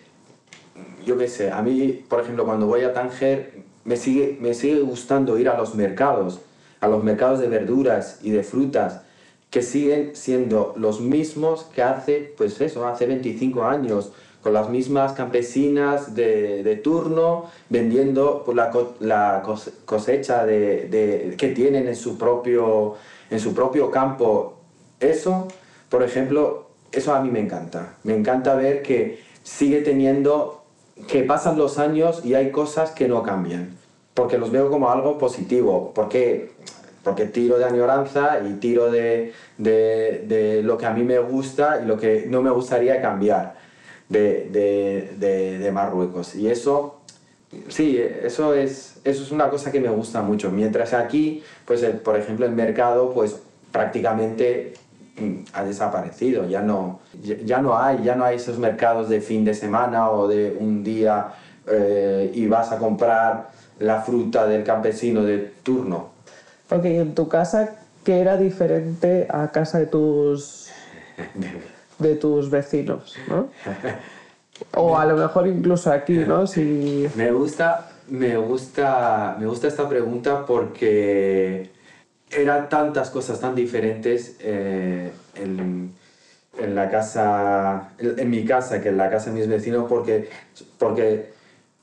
yo 1.06 1.16
qué 1.16 1.28
sé, 1.28 1.50
a 1.52 1.62
mí, 1.62 2.04
por 2.08 2.20
ejemplo, 2.20 2.44
cuando 2.44 2.66
voy 2.66 2.82
a 2.82 2.92
Tánger, 2.92 3.52
me 3.84 3.96
sigue, 3.96 4.36
me 4.40 4.52
sigue 4.54 4.80
gustando 4.80 5.38
ir 5.38 5.48
a 5.48 5.56
los 5.56 5.74
mercados, 5.74 6.40
a 6.80 6.88
los 6.88 7.04
mercados 7.04 7.38
de 7.38 7.48
verduras 7.48 8.18
y 8.22 8.30
de 8.30 8.42
frutas, 8.42 9.02
que 9.50 9.62
siguen 9.62 10.16
siendo 10.16 10.74
los 10.76 11.00
mismos 11.00 11.64
que 11.74 11.82
hace, 11.82 12.34
pues 12.36 12.60
eso, 12.60 12.86
hace 12.86 13.06
25 13.06 13.64
años, 13.64 14.12
con 14.42 14.52
las 14.52 14.68
mismas 14.68 15.12
campesinas 15.12 16.14
de, 16.14 16.62
de 16.62 16.76
turno, 16.76 17.46
vendiendo 17.68 18.42
pues, 18.44 18.56
la, 18.56 18.72
la 19.00 19.42
cosecha 19.84 20.44
de, 20.44 20.88
de, 20.88 21.34
que 21.36 21.48
tienen 21.48 21.88
en 21.88 21.96
su, 21.96 22.18
propio, 22.18 22.94
en 23.30 23.40
su 23.40 23.54
propio 23.54 23.90
campo. 23.90 24.58
Eso, 25.00 25.48
por 25.88 26.02
ejemplo, 26.02 26.65
eso 26.92 27.14
a 27.14 27.20
mí 27.20 27.30
me 27.30 27.40
encanta. 27.40 27.94
Me 28.04 28.14
encanta 28.14 28.54
ver 28.54 28.82
que 28.82 29.22
sigue 29.42 29.80
teniendo, 29.82 30.64
que 31.08 31.22
pasan 31.22 31.58
los 31.58 31.78
años 31.78 32.24
y 32.24 32.34
hay 32.34 32.50
cosas 32.50 32.90
que 32.90 33.08
no 33.08 33.22
cambian. 33.22 33.76
Porque 34.14 34.38
los 34.38 34.50
veo 34.50 34.70
como 34.70 34.90
algo 34.90 35.18
positivo. 35.18 35.92
Porque 35.94 36.54
porque 37.06 37.26
tiro 37.26 37.56
de 37.56 37.64
añoranza 37.64 38.40
y 38.44 38.54
tiro 38.54 38.90
de, 38.90 39.32
de, 39.58 40.24
de, 40.26 40.60
lo 40.64 40.76
que 40.76 40.86
a 40.86 40.90
mí 40.90 41.04
me 41.04 41.20
gusta 41.20 41.80
y 41.80 41.86
lo 41.86 41.96
que 41.96 42.26
no 42.28 42.42
me 42.42 42.50
gustaría 42.50 43.00
cambiar 43.00 43.54
de, 44.08 44.48
de 45.20 45.70
Marruecos. 45.70 46.34
Y 46.34 46.48
eso, 46.48 46.98
sí, 47.68 47.96
eso 48.00 48.54
es, 48.54 48.98
eso 49.04 49.22
es 49.22 49.30
una 49.30 49.50
cosa 49.50 49.70
que 49.70 49.78
me 49.78 49.88
gusta 49.88 50.20
mucho. 50.20 50.50
Mientras 50.50 50.94
aquí, 50.94 51.44
pues 51.64 51.84
el, 51.84 51.98
por 51.98 52.16
ejemplo, 52.16 52.44
el 52.44 52.52
mercado, 52.52 53.12
pues 53.14 53.36
prácticamente 53.70 54.74
ha 55.52 55.64
desaparecido, 55.64 56.46
ya 56.48 56.62
no, 56.62 57.00
ya 57.22 57.60
no 57.60 57.78
hay, 57.78 58.02
ya 58.02 58.14
no 58.14 58.24
hay 58.24 58.36
esos 58.36 58.58
mercados 58.58 59.08
de 59.08 59.20
fin 59.20 59.44
de 59.44 59.54
semana 59.54 60.10
o 60.10 60.28
de 60.28 60.56
un 60.58 60.84
día 60.84 61.28
eh, 61.66 62.30
y 62.34 62.46
vas 62.46 62.72
a 62.72 62.78
comprar 62.78 63.50
la 63.78 64.02
fruta 64.02 64.46
del 64.46 64.62
campesino 64.64 65.22
de 65.22 65.38
turno 65.62 66.16
Ok, 66.70 66.84
en 66.86 67.14
tu 67.14 67.28
casa, 67.28 67.76
¿qué 68.02 68.18
era 68.18 68.36
diferente 68.36 69.28
a 69.30 69.52
casa 69.52 69.78
de 69.78 69.86
tus, 69.86 70.68
de 71.98 72.16
tus 72.16 72.50
vecinos? 72.50 73.16
¿no? 73.28 73.48
O 74.74 74.98
a 74.98 75.04
lo 75.04 75.16
mejor 75.16 75.46
incluso 75.46 75.92
aquí, 75.92 76.14
¿no? 76.14 76.46
Si... 76.48 77.06
Me 77.14 77.30
gusta, 77.30 77.90
me 78.08 78.36
gusta, 78.36 79.36
me 79.38 79.46
gusta 79.46 79.68
esta 79.68 79.88
pregunta 79.88 80.44
porque 80.44 81.70
eran 82.36 82.68
tantas 82.68 83.10
cosas 83.10 83.40
tan 83.40 83.54
diferentes 83.54 84.36
eh, 84.40 85.10
en, 85.34 85.92
en, 86.58 86.74
la 86.74 86.90
casa, 86.90 87.90
en 87.98 88.30
mi 88.30 88.44
casa 88.44 88.80
que 88.82 88.90
en 88.90 88.98
la 88.98 89.10
casa 89.10 89.30
de 89.30 89.38
mis 89.38 89.48
vecinos 89.48 89.86
porque, 89.88 90.28
porque, 90.78 91.30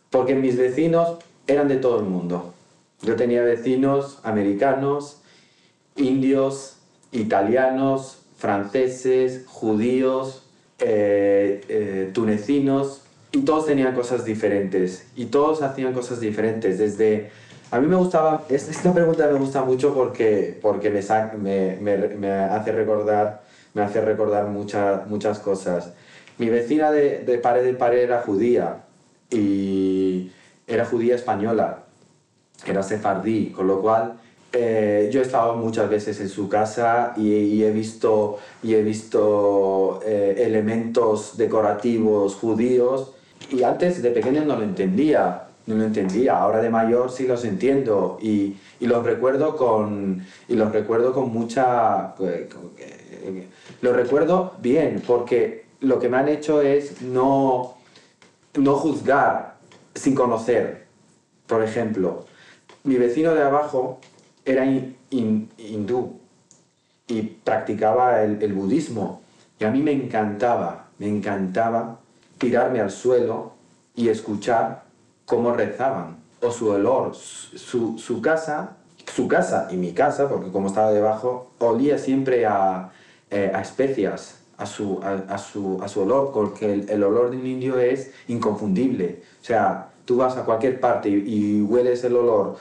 porque 0.09 0.35
mis 0.35 0.57
vecinos 0.57 1.17
eran 1.47 1.67
de 1.67 1.77
todo 1.77 1.99
el 1.99 2.05
mundo. 2.05 2.53
Yo 3.01 3.15
tenía 3.15 3.41
vecinos 3.41 4.19
americanos, 4.23 5.21
indios, 5.95 6.77
italianos, 7.11 8.19
franceses, 8.37 9.43
judíos, 9.47 10.43
eh, 10.79 11.61
eh, 11.67 12.11
tunecinos, 12.13 13.01
y 13.31 13.41
todos 13.41 13.65
tenían 13.65 13.95
cosas 13.95 14.23
diferentes, 14.25 15.07
y 15.15 15.25
todos 15.25 15.61
hacían 15.61 15.93
cosas 15.93 16.19
diferentes, 16.19 16.77
desde... 16.77 17.31
A 17.73 17.79
mí 17.79 17.87
me 17.87 17.95
gustaba, 17.95 18.43
esta 18.49 18.93
pregunta 18.93 19.25
me 19.25 19.39
gusta 19.39 19.63
mucho 19.63 19.95
porque, 19.95 20.59
porque 20.61 20.91
me, 20.91 20.99
hace 20.99 22.71
recordar, 22.71 23.41
me 23.73 23.81
hace 23.81 23.99
recordar 23.99 24.45
mucha, 24.45 25.05
muchas 25.07 25.39
cosas. 25.39 25.91
Mi 26.37 26.49
vecina 26.49 26.91
de, 26.91 27.39
pared 27.41 27.65
en 27.65 27.79
pared 27.79 28.03
era 28.03 28.21
judía, 28.21 28.83
y 29.31 30.31
era 30.67 30.85
judía 30.85 31.15
española, 31.15 31.85
era 32.63 32.83
sefardí, 32.83 33.49
con 33.49 33.65
lo 33.65 33.81
cual 33.81 34.19
eh, 34.51 35.09
yo 35.11 35.21
he 35.21 35.23
estado 35.23 35.55
muchas 35.55 35.89
veces 35.89 36.21
en 36.21 36.29
su 36.29 36.47
casa 36.47 37.13
y, 37.17 37.31
y 37.31 37.63
he 37.63 37.71
visto, 37.71 38.37
y 38.61 38.75
he 38.75 38.83
visto 38.83 39.99
eh, 40.05 40.35
elementos 40.45 41.37
decorativos 41.37 42.35
judíos 42.35 43.15
y 43.49 43.63
antes 43.63 44.03
de 44.03 44.11
pequeño 44.11 44.45
no 44.45 44.57
lo 44.57 44.63
entendía, 44.63 45.47
no 45.65 45.75
lo 45.75 45.83
entendía, 45.83 46.37
ahora 46.37 46.61
de 46.61 46.69
mayor 46.69 47.11
sí 47.11 47.27
los 47.27 47.45
entiendo 47.45 48.17
y, 48.21 48.57
y 48.79 48.87
los 48.87 49.03
recuerdo 49.03 49.55
con, 49.55 50.25
y 50.47 50.55
los 50.55 50.71
recuerdo 50.71 51.13
con 51.13 51.31
mucha... 51.31 52.15
Los 53.81 53.95
recuerdo 53.95 54.53
bien 54.59 55.01
porque 55.05 55.65
lo 55.79 55.99
que 55.99 56.09
me 56.09 56.17
han 56.17 56.27
hecho 56.27 56.61
es 56.61 57.01
no, 57.01 57.75
no 58.55 58.75
juzgar 58.75 59.55
sin 59.95 60.15
conocer, 60.15 60.85
por 61.47 61.63
ejemplo 61.63 62.25
mi 62.83 62.95
vecino 62.95 63.33
de 63.33 63.41
abajo 63.41 63.99
era 64.45 64.65
hindú 65.09 66.19
y 67.07 67.21
practicaba 67.21 68.23
el, 68.23 68.41
el, 68.41 68.53
budismo. 68.53 69.21
Y 69.59 69.63
a 69.63 69.71
mí 69.71 69.81
me 69.81 69.91
encantaba, 69.91 70.87
me 70.99 71.07
encantaba 71.07 71.99
tirarme 72.37 72.81
al 72.81 72.91
suelo 72.91 73.53
y 73.95 74.09
escuchar 74.09 74.82
cómo 75.25 75.53
rezaban. 75.53 76.17
O 76.41 76.51
su 76.51 76.69
olor, 76.69 77.15
su, 77.15 77.97
su 77.97 78.21
casa, 78.21 78.77
su 79.05 79.27
casa 79.27 79.69
y 79.71 79.77
mi 79.77 79.93
casa, 79.93 80.27
porque 80.27 80.51
como 80.51 80.67
estaba 80.67 80.91
debajo, 80.91 81.51
olía 81.59 81.97
siempre 81.97 82.45
a, 82.45 82.91
eh, 83.31 83.51
a 83.53 83.61
especias, 83.61 84.41
a 84.57 84.65
su, 84.65 84.99
a, 85.01 85.33
a, 85.33 85.37
su, 85.37 85.79
a 85.81 85.87
su 85.87 86.01
olor, 86.01 86.31
porque 86.33 86.73
el, 86.73 86.89
el, 86.89 87.03
olor 87.03 87.31
de 87.31 87.37
un 87.37 87.47
indio 87.47 87.79
es 87.79 88.11
inconfundible. 88.27 89.21
O 89.41 89.45
sea, 89.45 89.89
tú 90.05 90.17
vas 90.17 90.35
a 90.37 90.43
cualquier 90.43 90.79
parte 90.79 91.09
y, 91.09 91.23
y 91.25 91.61
hueles 91.61 92.03
el 92.03 92.15
olor 92.15 92.57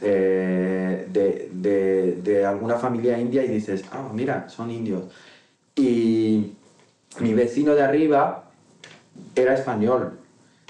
de, 0.00 1.06
de, 1.10 2.20
de, 2.22 2.46
alguna 2.46 2.76
familia 2.76 3.18
india 3.18 3.44
y 3.44 3.48
dices, 3.48 3.84
ah, 3.92 4.08
mira, 4.12 4.48
son 4.48 4.70
indios. 4.70 5.04
Y 5.74 6.54
mi 7.20 7.34
vecino 7.34 7.74
de 7.74 7.82
arriba 7.82 8.44
era 9.34 9.54
español, 9.54 10.18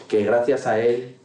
que 0.09 0.25
gracias 0.25 0.67
a 0.67 0.79
él 0.81 1.16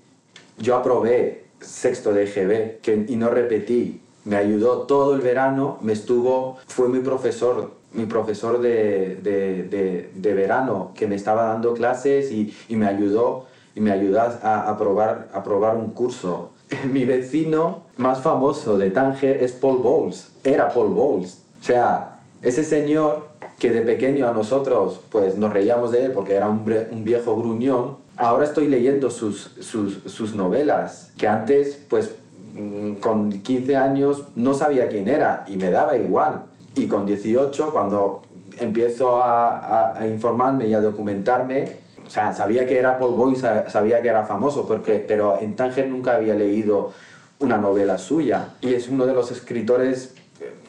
yo 0.61 0.75
aprobé 0.75 1.45
sexto 1.59 2.13
de 2.13 2.23
EGB 2.23 3.09
y 3.09 3.15
no 3.15 3.29
repetí. 3.29 4.01
Me 4.23 4.35
ayudó 4.35 4.83
todo 4.83 5.15
el 5.15 5.21
verano, 5.21 5.77
me 5.81 5.93
estuvo, 5.93 6.57
fue 6.67 6.87
mi 6.89 6.99
profesor, 6.99 7.71
mi 7.93 8.05
profesor 8.05 8.61
de, 8.61 9.15
de, 9.21 10.09
de, 10.13 10.33
verano, 10.33 10.91
que 10.95 11.07
me 11.07 11.15
estaba 11.15 11.45
dando 11.45 11.73
clases 11.73 12.31
y, 12.31 12.55
y 12.69 12.75
me 12.75 12.87
ayudó, 12.87 13.47
y 13.75 13.81
me 13.81 13.91
ayudó 13.91 14.21
a, 14.21 14.69
a, 14.69 14.77
probar, 14.77 15.29
a 15.33 15.43
probar 15.43 15.75
un 15.75 15.91
curso 15.91 16.51
mi 16.91 17.05
vecino 17.05 17.83
más 17.97 18.21
famoso 18.21 18.77
de 18.77 18.91
Tánger 18.91 19.43
es 19.43 19.51
Paul 19.53 19.79
Bowles, 19.79 20.31
era 20.43 20.69
Paul 20.69 20.89
Bowles. 20.89 21.43
O 21.59 21.63
sea, 21.63 22.19
ese 22.41 22.63
señor 22.63 23.29
que 23.59 23.71
de 23.71 23.81
pequeño 23.81 24.27
a 24.27 24.33
nosotros 24.33 25.01
pues 25.11 25.37
nos 25.37 25.53
reíamos 25.53 25.91
de 25.91 26.05
él 26.05 26.11
porque 26.11 26.33
era 26.35 26.49
un, 26.49 26.63
un 26.91 27.03
viejo 27.03 27.35
gruñón, 27.35 27.97
ahora 28.21 28.45
estoy 28.45 28.67
leyendo 28.67 29.09
sus, 29.09 29.51
sus, 29.59 30.35
novelas, 30.35 31.11
que 31.17 31.27
antes 31.27 31.83
pues 31.89 32.15
mm, 32.53 32.93
con 32.95 33.31
15 33.31 33.75
años 33.75 34.25
no 34.35 34.53
sabía 34.53 34.87
quién 34.87 35.07
era 35.07 35.43
y 35.47 35.57
me 35.57 35.71
daba 35.71 35.97
igual. 35.97 36.43
Y 36.75 36.87
con 36.87 37.05
18, 37.05 37.71
cuando 37.71 38.21
empiezo 38.59 39.21
a, 39.21 39.97
informarme 40.07 40.67
y 40.67 40.73
a 40.73 40.81
documentarme, 40.81 41.79
sabía 42.07 42.65
que 42.67 42.77
era 42.77 42.99
Paul 42.99 43.15
Boy, 43.15 43.35
sabía 43.35 44.01
que 44.01 44.07
era 44.07 44.23
famoso, 44.25 44.67
porque, 44.67 45.03
pero 45.05 45.39
en 45.41 45.55
Tánger 45.55 45.87
nunca 45.87 46.15
había 46.15 46.35
leído 46.35 46.93
una 47.39 47.57
novela 47.57 47.97
suya. 47.97 48.49
Y 48.61 48.73
es 48.75 48.87
uno 48.87 49.05
de 49.05 49.13
los 49.13 49.31
escritores 49.31 50.13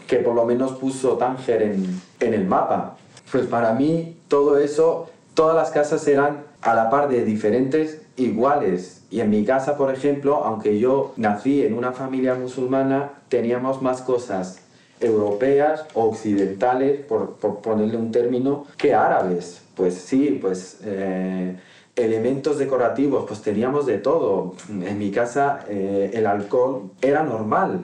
que 0.07 0.17
por 0.17 0.35
lo 0.35 0.45
menos 0.45 0.73
puso 0.73 1.19
Tánger 1.19 1.63
en, 1.63 2.01
en 2.19 2.35
el 2.35 2.47
mapa. 2.47 2.97
Pues 3.31 3.47
para 3.47 3.75
mí 3.75 4.17
todo 4.29 4.59
eso, 4.59 5.11
todas 5.35 5.55
las 5.55 5.71
casas 5.71 6.07
eran 6.09 6.52
a 6.63 6.75
la 6.75 6.91
par 6.91 7.09
de 7.09 7.25
diferentes, 7.25 8.03
iguales. 8.17 9.03
Y 9.11 9.21
en 9.21 9.31
mi 9.31 9.45
casa, 9.45 9.77
por 9.77 9.93
ejemplo, 9.93 10.45
aunque 10.45 10.79
yo 10.79 11.13
nací 11.17 11.63
en 11.63 11.75
una 11.75 11.93
familia 11.93 12.35
musulmana, 12.35 13.11
teníamos 13.29 13.83
más 13.83 14.01
cosas 14.01 14.61
europeas 15.01 15.85
o 15.95 16.05
occidentales, 16.05 17.05
por, 17.05 17.37
ponerle 17.37 17.97
un 17.97 18.13
término, 18.13 18.67
que 18.77 18.95
árabes. 18.95 19.63
Pues 19.75 19.95
sí, 19.95 20.39
pues 20.41 20.79
eh, 20.85 21.57
elementos 21.97 22.59
decorativos, 22.59 23.25
pues 23.27 23.43
teníamos 23.43 23.87
de 23.87 23.99
todo. 23.99 24.55
En 24.69 24.99
mi 24.99 25.11
casa 25.11 25.65
eh, 25.69 26.11
el 26.15 26.27
alcohol 26.27 26.91
era 27.01 27.23
normal. 27.23 27.81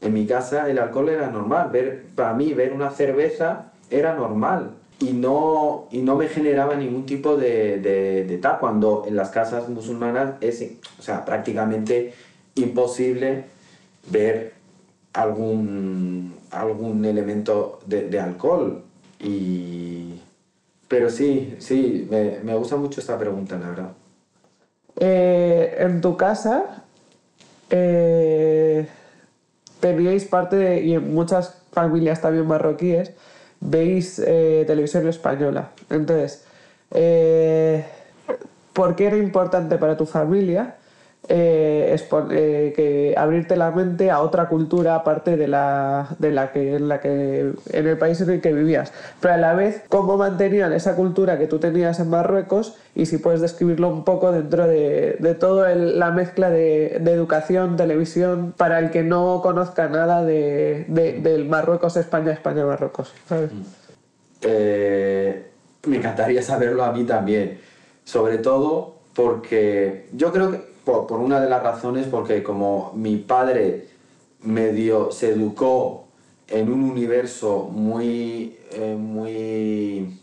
En 0.00 0.12
mi 0.12 0.26
casa 0.26 0.68
el 0.68 0.78
alcohol 0.78 1.10
era 1.10 1.30
normal. 1.30 1.70
Ver, 1.70 2.04
para 2.16 2.34
mí 2.34 2.52
ver 2.52 2.72
una 2.72 2.90
cerveza 2.90 3.72
era 3.90 4.14
normal. 4.14 4.72
Y 5.02 5.12
no, 5.14 5.88
y 5.90 5.98
no 5.98 6.14
me 6.14 6.28
generaba 6.28 6.76
ningún 6.76 7.06
tipo 7.06 7.36
de, 7.36 7.78
de, 7.78 8.38
tal, 8.38 8.60
cuando 8.60 9.04
en 9.06 9.16
las 9.16 9.30
casas 9.30 9.68
musulmanas 9.68 10.34
es 10.40 10.64
o 10.98 11.02
sea, 11.02 11.24
prácticamente 11.24 12.14
imposible 12.54 13.46
ver 14.10 14.52
algún, 15.12 16.34
algún 16.50 17.04
elemento 17.04 17.80
de, 17.86 18.08
de 18.08 18.20
alcohol. 18.20 18.82
Y, 19.18 20.20
pero 20.86 21.10
sí, 21.10 21.56
sí, 21.58 22.06
me, 22.08 22.38
me 22.44 22.54
gusta 22.54 22.76
mucho 22.76 23.00
esta 23.00 23.18
pregunta, 23.18 23.58
la 23.58 23.68
verdad. 23.68 23.92
Eh, 25.00 25.76
en 25.78 26.00
tu 26.00 26.16
casa 26.16 26.84
eh, 27.70 28.86
teníais 29.80 30.26
parte 30.26 30.56
de, 30.56 30.82
y 30.82 30.94
en 30.94 31.12
muchas 31.14 31.62
familias 31.72 32.20
también 32.20 32.46
marroquíes, 32.46 33.12
veis 33.62 34.18
eh, 34.18 34.64
televisión 34.66 35.08
española. 35.08 35.70
Entonces, 35.88 36.44
eh, 36.90 37.84
¿por 38.72 38.96
qué 38.96 39.06
era 39.06 39.16
importante 39.16 39.78
para 39.78 39.96
tu 39.96 40.04
familia 40.04 40.76
eh, 41.28 41.96
eh, 42.30 42.72
que 42.74 43.14
abrirte 43.16 43.56
la 43.56 43.70
mente 43.70 44.10
a 44.10 44.20
otra 44.20 44.48
cultura 44.48 44.96
aparte 44.96 45.36
de 45.36 45.46
la, 45.46 46.08
de 46.18 46.32
la 46.32 46.50
que 46.50 46.74
en 46.76 46.88
la 46.88 47.00
que 47.00 47.52
en 47.70 47.86
el 47.86 47.96
país 47.96 48.20
en 48.20 48.30
el 48.30 48.40
que 48.40 48.52
vivías 48.52 48.92
pero 49.20 49.34
a 49.34 49.36
la 49.36 49.54
vez 49.54 49.82
cómo 49.88 50.16
mantenían 50.16 50.72
esa 50.72 50.96
cultura 50.96 51.38
que 51.38 51.46
tú 51.46 51.60
tenías 51.60 52.00
en 52.00 52.10
Marruecos 52.10 52.76
y 52.96 53.06
si 53.06 53.18
puedes 53.18 53.40
describirlo 53.40 53.88
un 53.88 54.04
poco 54.04 54.32
dentro 54.32 54.66
de, 54.66 55.16
de 55.20 55.34
toda 55.34 55.74
la 55.76 56.10
mezcla 56.10 56.50
de, 56.50 56.96
educación 56.96 57.76
televisión 57.76 58.52
para 58.56 58.80
el 58.80 58.90
que 58.90 59.02
no 59.04 59.40
conozca 59.42 59.88
nada 59.88 60.24
de, 60.24 60.86
de- 60.88 61.20
del 61.20 61.44
Marruecos 61.48 61.96
España 61.96 62.32
España 62.32 62.64
Marruecos 62.66 63.12
¿sabes? 63.28 63.50
Eh, 64.42 65.46
me 65.86 65.96
encantaría 65.98 66.42
saberlo 66.42 66.84
a 66.84 66.92
mí 66.92 67.04
también. 67.04 67.58
Sobre 68.04 68.38
todo 68.38 68.96
porque 69.14 70.06
yo 70.12 70.32
creo 70.32 70.50
que 70.50 70.71
por, 70.84 71.06
por 71.06 71.20
una 71.20 71.40
de 71.40 71.48
las 71.48 71.62
razones, 71.62 72.06
porque 72.06 72.42
como 72.42 72.92
mi 72.94 73.16
padre 73.16 73.86
medio 74.42 75.10
se 75.12 75.30
educó 75.30 76.04
en 76.48 76.70
un 76.72 76.82
universo 76.82 77.68
muy, 77.72 78.56
eh, 78.72 78.96
muy, 78.98 80.18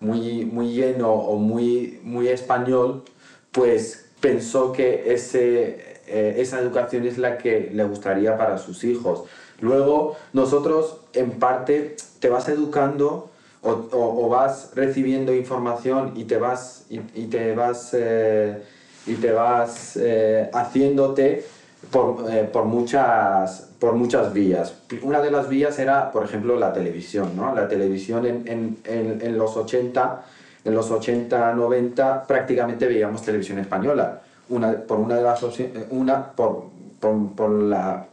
muy, 0.00 0.44
muy 0.44 0.72
lleno 0.72 1.12
o 1.12 1.36
muy, 1.38 2.00
muy 2.02 2.28
español, 2.28 3.02
pues 3.50 4.06
pensó 4.20 4.72
que 4.72 5.12
ese, 5.12 5.98
eh, 6.06 6.34
esa 6.38 6.60
educación 6.60 7.06
es 7.06 7.18
la 7.18 7.38
que 7.38 7.70
le 7.72 7.84
gustaría 7.84 8.36
para 8.36 8.58
sus 8.58 8.84
hijos. 8.84 9.24
Luego, 9.60 10.16
nosotros, 10.32 10.98
en 11.14 11.32
parte, 11.38 11.96
te 12.18 12.28
vas 12.28 12.48
educando 12.48 13.30
o, 13.62 13.70
o- 13.92 14.28
vas 14.28 14.72
recibiendo 14.74 15.32
información 15.34 16.14
y 16.16 16.24
te 16.24 16.36
vas, 16.36 16.86
y 16.90 16.98
te 17.26 17.54
vas, 17.54 17.90
eh, 17.92 18.60
y 19.06 19.14
te 19.14 19.32
vas 19.32 19.96
eh, 20.00 20.48
haciéndote 20.52 21.44
por, 21.90 22.26
eh, 22.30 22.44
por, 22.52 22.64
muchas, 22.64 23.70
por 23.78 23.94
muchas 23.94 24.32
vías. 24.32 24.74
Una 25.02 25.20
de 25.20 25.30
las 25.30 25.48
vías 25.48 25.78
era, 25.78 26.10
por 26.12 26.24
ejemplo, 26.24 26.56
la 26.58 26.72
televisión. 26.72 27.32
¿no? 27.36 27.54
La 27.54 27.68
televisión 27.68 28.26
en, 28.26 28.42
en, 28.84 29.18
en, 29.20 29.38
los 29.38 29.56
80, 29.56 30.22
en 30.64 30.74
los 30.74 30.90
80, 30.90 31.52
90, 31.54 32.22
prácticamente 32.26 32.86
veíamos 32.86 33.22
televisión 33.22 33.58
española. 33.58 34.20
Una, 34.48 34.72
por 34.72 34.98
una 35.00 35.16
de 35.16 35.22
las 35.22 35.42
opci- 35.42 35.86
una 35.90 36.32
por, 36.32 36.66
por, 37.00 37.32
por 37.34 37.50
la 37.50 38.06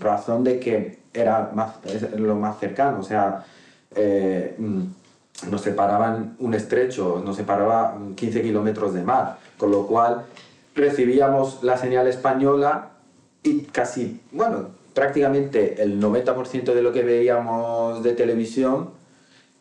razón 0.00 0.44
de 0.44 0.60
que 0.60 0.98
era 1.12 1.50
más, 1.54 1.72
lo 2.16 2.36
más 2.36 2.58
cercano, 2.60 3.00
o 3.00 3.02
sea, 3.02 3.44
eh, 3.96 4.54
mm, 4.58 4.82
nos 5.50 5.60
separaban 5.62 6.34
un 6.38 6.54
estrecho, 6.54 7.22
nos 7.24 7.36
separaba 7.36 7.94
mm, 7.94 8.14
15 8.14 8.42
kilómetros 8.42 8.94
de 8.94 9.02
mar, 9.02 9.38
con 9.56 9.70
lo 9.70 9.86
cual 9.86 10.24
recibíamos 10.74 11.62
la 11.62 11.76
señal 11.76 12.06
española 12.08 12.90
y 13.42 13.60
casi, 13.62 14.20
bueno, 14.32 14.68
prácticamente 14.94 15.80
el 15.82 16.00
90% 16.00 16.74
de 16.74 16.82
lo 16.82 16.92
que 16.92 17.02
veíamos 17.04 18.02
de 18.02 18.12
televisión 18.14 18.90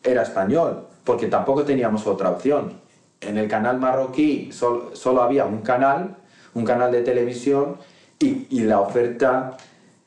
era 0.04 0.24
español, 0.24 0.86
porque 1.04 1.28
tampoco 1.28 1.64
teníamos 1.64 2.08
otra 2.08 2.30
opción. 2.32 2.74
En 3.22 3.38
el 3.38 3.48
canal 3.48 3.80
marroquí 3.80 4.52
sol- 4.52 4.92
solo 4.94 5.22
había 5.22 5.46
un 5.46 5.62
canal, 5.62 6.16
un 6.54 6.66
canal 6.66 6.92
de 6.92 7.02
televisión, 7.02 7.78
y 8.20 8.62
la 8.62 8.80
oferta 8.82 9.58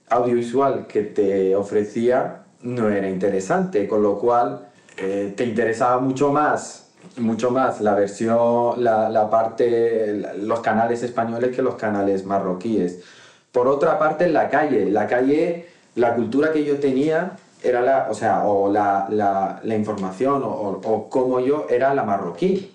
audiovisual 0.09 0.89
que 0.89 1.03
te 1.03 1.55
ofrecía 1.55 2.43
no 2.63 2.89
era 2.89 3.09
interesante, 3.09 3.87
con 3.87 4.03
lo 4.03 4.19
cual 4.19 4.67
eh, 5.03 5.33
te 5.35 5.45
interesaba 5.45 5.99
mucho 5.99 6.31
más, 6.31 6.91
mucho 7.17 7.51
más 7.51 7.81
la 7.81 7.95
versión, 7.95 8.85
la, 8.85 9.31
parte, 9.31 10.37
los 10.39 10.61
canales 10.61 11.03
españoles 11.03 11.57
que 11.57 11.63
los 11.63 11.77
canales 11.77 12.27
marroquíes. 12.27 13.01
Por 13.51 13.67
otra 13.67 13.99
parte, 13.99 14.25
en 14.27 14.35
la 14.35 14.51
calle, 14.51 14.91
la 14.91 15.07
calle, 15.07 15.69
la 15.95 16.15
cultura 16.15 16.53
que 16.53 16.65
yo 16.65 16.79
tenía 16.79 17.39
era 17.63 17.81
la, 17.81 18.09
o 18.11 18.15
sea, 18.15 18.45
o 18.45 18.71
la, 18.71 19.61
información 19.65 20.43
o, 20.45 20.81
o, 20.85 21.41
yo 21.41 21.67
era 21.71 21.95
la 21.95 22.05
marroquí. 22.05 22.71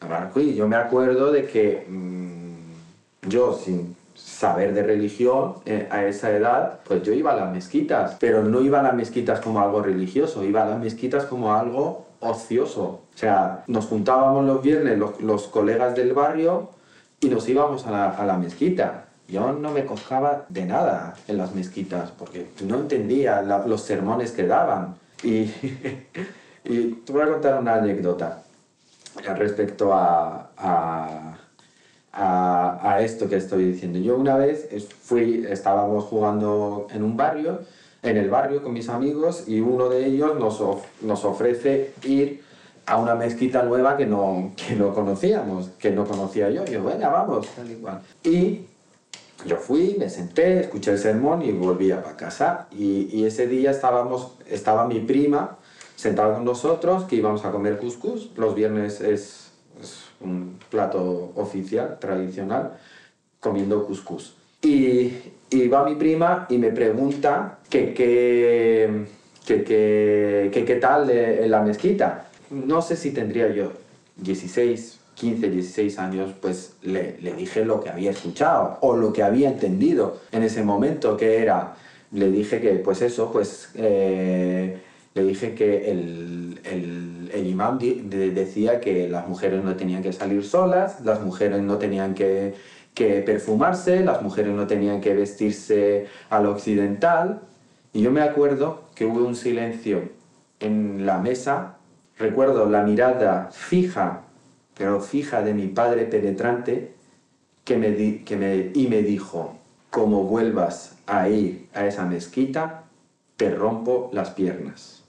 La 0.00 0.06
marroquí, 0.06 0.54
yo 0.54 0.68
me 0.68 0.76
acuerdo 0.76 1.32
de 1.32 1.46
que 1.46 1.86
mm, 1.88 3.28
yo 3.28 3.52
sin 3.52 3.96
saber 4.14 4.74
de 4.74 4.82
religión 4.82 5.56
eh, 5.66 5.88
a 5.90 6.04
esa 6.04 6.30
edad, 6.30 6.80
pues 6.84 7.02
yo 7.02 7.12
iba 7.12 7.32
a 7.32 7.36
las 7.36 7.52
mezquitas, 7.52 8.16
pero 8.20 8.42
no 8.42 8.60
iba 8.60 8.80
a 8.80 8.82
las 8.82 8.94
mezquitas 8.94 9.40
como 9.40 9.60
algo 9.60 9.82
religioso, 9.82 10.44
iba 10.44 10.62
a 10.62 10.66
las 10.66 10.78
mezquitas 10.78 11.24
como 11.24 11.54
algo 11.54 12.06
ocioso. 12.20 13.02
O 13.14 13.16
sea, 13.16 13.64
nos 13.66 13.86
juntábamos 13.86 14.44
los 14.44 14.62
viernes 14.62 14.98
los, 14.98 15.20
los 15.20 15.48
colegas 15.48 15.94
del 15.94 16.12
barrio 16.12 16.70
y 17.20 17.28
nos 17.28 17.48
íbamos 17.48 17.86
a 17.86 17.90
la, 17.90 18.10
a 18.10 18.24
la 18.24 18.38
mezquita. 18.38 19.06
Yo 19.28 19.52
no 19.52 19.70
me 19.70 19.84
cojaba 19.84 20.44
de 20.48 20.66
nada 20.66 21.14
en 21.28 21.38
las 21.38 21.54
mezquitas 21.54 22.10
porque 22.10 22.48
no 22.66 22.76
entendía 22.76 23.42
los 23.42 23.82
sermones 23.82 24.32
que 24.32 24.46
daban. 24.46 24.96
Y, 25.22 25.50
y 26.64 26.88
te 27.04 27.12
voy 27.12 27.22
a 27.22 27.28
contar 27.28 27.58
una 27.58 27.76
anécdota 27.76 28.42
respecto 29.36 29.92
a, 29.92 31.38
a, 32.16 32.98
esto 33.00 33.28
que 33.28 33.36
estoy 33.36 33.64
diciendo. 33.72 33.98
Yo 33.98 34.16
una 34.16 34.36
vez 34.36 34.68
fui, 35.02 35.44
estábamos 35.48 36.04
jugando 36.04 36.86
en 36.92 37.02
un 37.02 37.16
barrio, 37.16 37.60
en 38.02 38.16
el 38.16 38.30
barrio 38.30 38.62
con 38.62 38.72
mis 38.72 38.88
amigos 38.88 39.44
y 39.48 39.60
uno 39.60 39.88
de 39.88 40.06
ellos 40.06 40.38
nos, 40.38 40.62
nos 41.02 41.24
ofrece 41.24 41.92
ir 42.04 42.42
a 42.86 42.98
una 42.98 43.14
mezquita 43.14 43.62
nueva 43.62 43.96
que 43.96 44.06
no, 44.06 44.52
que 44.56 44.76
no 44.76 44.94
conocíamos, 44.94 45.70
que 45.78 45.90
no 45.90 46.04
conocía 46.04 46.50
yo. 46.50 46.64
Yo, 46.66 46.84
venga, 46.84 47.08
vamos, 47.08 47.48
tal 47.48 47.70
y. 47.70 48.28
Y 48.28 48.66
yo 49.46 49.56
fui, 49.56 49.96
me 49.98 50.08
senté, 50.08 50.60
escuché 50.60 50.92
el 50.92 50.98
sermón 50.98 51.42
y 51.42 51.50
volví 51.52 51.90
a 51.90 52.02
pa' 52.02 52.16
casa. 52.16 52.68
Y, 52.70 53.08
y 53.12 53.24
ese 53.24 53.46
día 53.46 53.70
estábamos, 53.70 54.32
estaba 54.48 54.86
mi 54.86 55.00
prima 55.00 55.56
sentada 55.96 56.34
con 56.34 56.44
nosotros, 56.44 57.04
que 57.04 57.16
íbamos 57.16 57.44
a 57.44 57.50
comer 57.50 57.78
couscous. 57.78 58.30
Los 58.36 58.54
viernes 58.54 59.00
es, 59.00 59.43
es 59.43 59.43
un 60.24 60.58
plato 60.70 61.32
oficial, 61.36 61.98
tradicional, 62.00 62.78
comiendo 63.40 63.86
couscous. 63.86 64.34
Y, 64.62 65.12
y 65.50 65.68
va 65.68 65.84
mi 65.84 65.94
prima 65.94 66.46
y 66.48 66.58
me 66.58 66.70
pregunta 66.70 67.58
que 67.68 67.92
qué 67.92 69.06
que, 69.44 69.62
que, 69.62 70.64
que, 70.64 70.76
tal 70.76 71.10
en 71.10 71.50
la 71.50 71.62
mezquita. 71.62 72.26
No 72.50 72.80
sé 72.82 72.96
si 72.96 73.10
tendría 73.10 73.48
yo 73.52 73.72
16, 74.16 75.00
15, 75.14 75.50
16 75.50 75.98
años, 75.98 76.30
pues 76.40 76.76
le, 76.82 77.16
le 77.20 77.34
dije 77.34 77.64
lo 77.64 77.82
que 77.82 77.90
había 77.90 78.10
escuchado 78.10 78.78
o 78.80 78.96
lo 78.96 79.12
que 79.12 79.22
había 79.22 79.48
entendido 79.48 80.20
en 80.32 80.42
ese 80.42 80.62
momento, 80.62 81.16
que 81.16 81.42
era, 81.42 81.74
le 82.12 82.30
dije 82.30 82.60
que 82.60 82.70
pues 82.76 83.02
eso, 83.02 83.30
pues 83.32 83.70
eh, 83.74 84.78
le 85.14 85.24
dije 85.24 85.54
que 85.54 85.90
el, 85.90 86.60
el, 86.64 87.30
de- 88.10 88.30
decía 88.30 88.80
que 88.80 89.08
las 89.08 89.28
mujeres 89.28 89.62
no 89.62 89.76
tenían 89.76 90.02
que 90.02 90.12
salir 90.12 90.44
solas, 90.44 91.00
las 91.04 91.20
mujeres 91.22 91.62
no 91.62 91.78
tenían 91.78 92.14
que, 92.14 92.54
que 92.94 93.20
perfumarse, 93.22 94.04
las 94.04 94.22
mujeres 94.22 94.52
no 94.54 94.66
tenían 94.66 95.00
que 95.00 95.14
vestirse 95.14 96.06
a 96.30 96.40
lo 96.40 96.50
occidental. 96.52 97.40
Y 97.92 98.02
yo 98.02 98.10
me 98.10 98.22
acuerdo 98.22 98.82
que 98.94 99.04
hubo 99.06 99.24
un 99.24 99.36
silencio 99.36 100.08
en 100.60 101.06
la 101.06 101.18
mesa, 101.18 101.76
recuerdo 102.18 102.68
la 102.68 102.82
mirada 102.82 103.50
fija, 103.52 104.22
pero 104.76 105.00
fija 105.00 105.42
de 105.42 105.54
mi 105.54 105.68
padre 105.68 106.04
penetrante, 106.06 106.92
que 107.64 107.76
me 107.76 107.90
di- 107.92 108.18
que 108.24 108.36
me, 108.36 108.70
y 108.74 108.88
me 108.88 109.02
dijo, 109.02 109.56
como 109.90 110.24
vuelvas 110.24 110.96
a 111.06 111.28
ir 111.28 111.68
a 111.72 111.86
esa 111.86 112.04
mezquita, 112.04 112.82
te 113.36 113.50
rompo 113.54 114.10
las 114.12 114.30
piernas. 114.30 115.03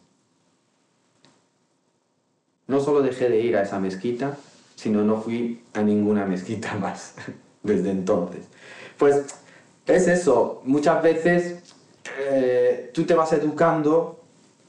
No 2.67 2.79
solo 2.79 3.01
dejé 3.01 3.29
de 3.29 3.39
ir 3.39 3.57
a 3.57 3.63
esa 3.63 3.79
mezquita, 3.79 4.37
si 4.75 4.89
no, 4.89 5.21
fui 5.21 5.61
a 5.73 5.81
ninguna 5.81 6.25
mezquita 6.25 6.73
más 6.79 7.15
desde 7.63 7.91
entonces. 7.91 8.45
Pues 8.97 9.23
es 9.87 10.07
eso, 10.07 10.61
muchas 10.65 11.01
veces 11.03 11.73
eh, 12.19 12.91
tú 12.93 13.03
te 13.03 13.13
vas 13.13 13.33
educando 13.33 14.19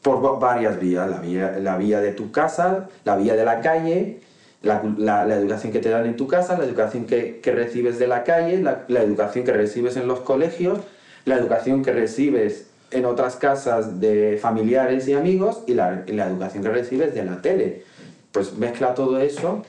por 0.03 0.39
varias 0.39 0.79
vías, 0.79 1.11
la 1.11 1.77
vía, 1.77 2.01
de 2.01 2.13
tu 2.13 2.31
casa, 2.31 2.89
la 3.05 3.17
vía 3.17 3.35
de 3.35 3.45
la 3.45 3.61
calle, 3.61 4.21
la, 4.63 5.25
educación 5.35 5.73
que 5.73 5.81
te 5.81 5.89
dan 5.89 6.07
en 6.07 6.17
tu 6.17 6.29
casa, 6.29 6.57
la 6.57 6.65
educación 6.65 7.07
que, 7.07 7.41
recibes 7.45 7.99
de 7.99 8.07
la 8.07 8.23
calle, 8.23 8.63
la, 8.63 9.03
educación 9.03 9.45
que 9.45 9.53
recibes 9.53 9.97
en 9.97 10.07
los 10.07 10.21
colegios, 10.21 10.79
la 11.25 11.35
educación 11.35 11.83
que 11.83 11.93
recibes 11.93 12.69
en 12.97 13.05
otras 13.05 13.37
casas 13.37 14.01
de 14.01 14.39
familiares 14.41 15.07
y 15.07 15.13
amigos 15.13 15.63
y 15.67 15.75
la, 15.75 16.05
la 16.07 16.27
educación 16.29 16.63
que 16.63 16.71
recibes 16.71 17.15
de 17.15 17.25
la 17.25 17.43
tele. 17.43 17.85
Pues 18.33 18.55
mezcla 18.55 18.95
todo 18.95 19.21
eso 19.21 19.63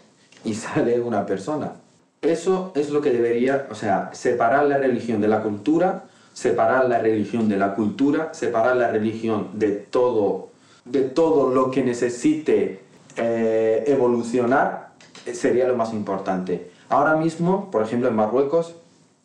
y 0.44 0.54
sale 0.56 1.00
una 1.02 1.26
persona. 1.26 1.74
Eso 2.22 2.72
es 2.76 2.90
lo 2.90 3.02
que 3.02 3.12
debería, 3.12 3.68
o 3.70 3.76
sea, 3.76 4.10
separar 4.14 4.66
la 4.66 4.78
religión 4.78 5.22
de 5.22 5.28
la 5.28 5.44
cultura, 5.44 6.06
separar 6.34 6.88
la 6.90 7.00
religión 7.00 7.48
de 7.50 7.58
la 7.58 7.76
cultura, 7.76 8.34
separar 8.34 8.78
la 8.78 8.90
religión 8.90 9.50
de 9.54 9.72
todo, 9.72 10.50
de 10.86 11.02
todo 11.02 11.54
lo 11.54 11.70
que 11.70 11.84
necesite 11.84 12.80
eh, 13.18 13.84
evolucionar, 13.88 14.90
eh, 15.26 15.34
sería 15.34 15.68
lo 15.68 15.76
más 15.76 15.94
importante. 15.94 16.72
Ahora 16.90 17.16
mismo, 17.16 17.70
por 17.72 17.84
ejemplo, 17.84 18.08
en 18.08 18.16
Marruecos 18.16 18.76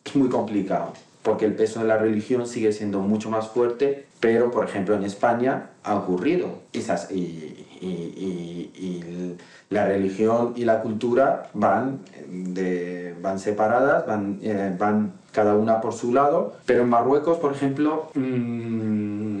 es 0.03 0.15
muy 0.15 0.29
complicado, 0.29 0.93
porque 1.23 1.45
el 1.45 1.55
peso 1.55 1.79
de 1.79 1.87
la 1.87 1.97
religión 1.97 2.45
sigue 2.45 2.73
siendo 2.73 2.99
mucho 2.99 3.29
más 3.29 3.47
fuerte, 3.47 4.05
pero 4.19 4.51
por 4.51 4.65
ejemplo 4.65 4.95
en 4.95 5.03
España 5.03 5.69
ha 5.83 5.95
ocurrido. 5.95 6.59
Y, 6.73 6.79
y, 6.79 8.71
y, 8.75 9.35
la 9.69 9.87
religión 9.87 10.53
y 10.55 10.65
la 10.65 10.81
cultura 10.81 11.49
van, 11.53 12.01
de, 12.29 13.15
van 13.21 13.39
separadas, 13.39 14.05
van, 14.05 14.39
eh, 14.43 14.75
van 14.77 15.13
cada 15.31 15.55
una 15.55 15.81
por 15.81 15.93
su 15.93 16.13
lado, 16.13 16.53
pero 16.67 16.83
en 16.83 16.89
Marruecos, 16.89 17.39
por 17.39 17.53
ejemplo, 17.53 18.11
mmm, 18.13 19.39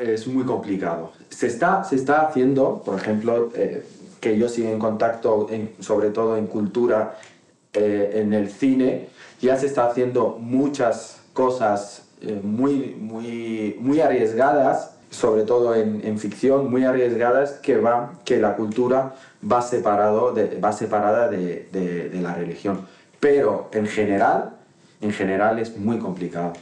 es 0.00 0.26
muy 0.26 0.44
complicado. 0.44 1.12
Se 1.30 1.46
está, 1.46 1.84
se 1.84 1.96
está 1.96 2.20
haciendo, 2.20 2.82
por 2.84 2.98
ejemplo, 2.98 3.50
eh, 3.54 3.82
que 4.20 4.38
yo 4.38 4.48
sigo 4.48 4.68
en 4.68 4.78
contacto, 4.78 5.48
en, 5.50 5.72
sobre 5.80 6.10
todo 6.10 6.36
en 6.36 6.46
cultura, 6.46 7.16
eh, 7.72 8.20
en 8.22 8.34
el 8.34 8.50
cine, 8.50 9.08
ya 9.42 9.56
se 9.58 9.66
está 9.66 9.86
haciendo 9.86 10.38
muchas 10.38 11.20
cosas 11.32 12.04
eh, 12.22 12.40
muy, 12.42 12.96
muy, 12.98 13.76
muy 13.80 14.00
arriesgadas, 14.00 14.94
sobre 15.10 15.42
todo 15.42 15.74
en, 15.74 16.18
ficción, 16.18 16.70
muy 16.70 16.84
arriesgadas, 16.84 17.52
que, 17.54 17.76
va, 17.76 18.14
que 18.24 18.38
la 18.38 18.56
cultura 18.56 19.14
va, 19.50 19.60
separado 19.60 20.34
va 20.64 20.72
separada 20.72 21.28
de, 21.28 21.68
de, 21.70 22.08
de 22.08 22.20
la 22.22 22.34
religión. 22.34 22.86
Pero 23.20 23.68
en 23.72 23.86
general, 23.86 24.54
en 25.02 25.12
general 25.12 25.58
es 25.58 25.76
muy 25.76 25.98
complicado. 25.98 26.54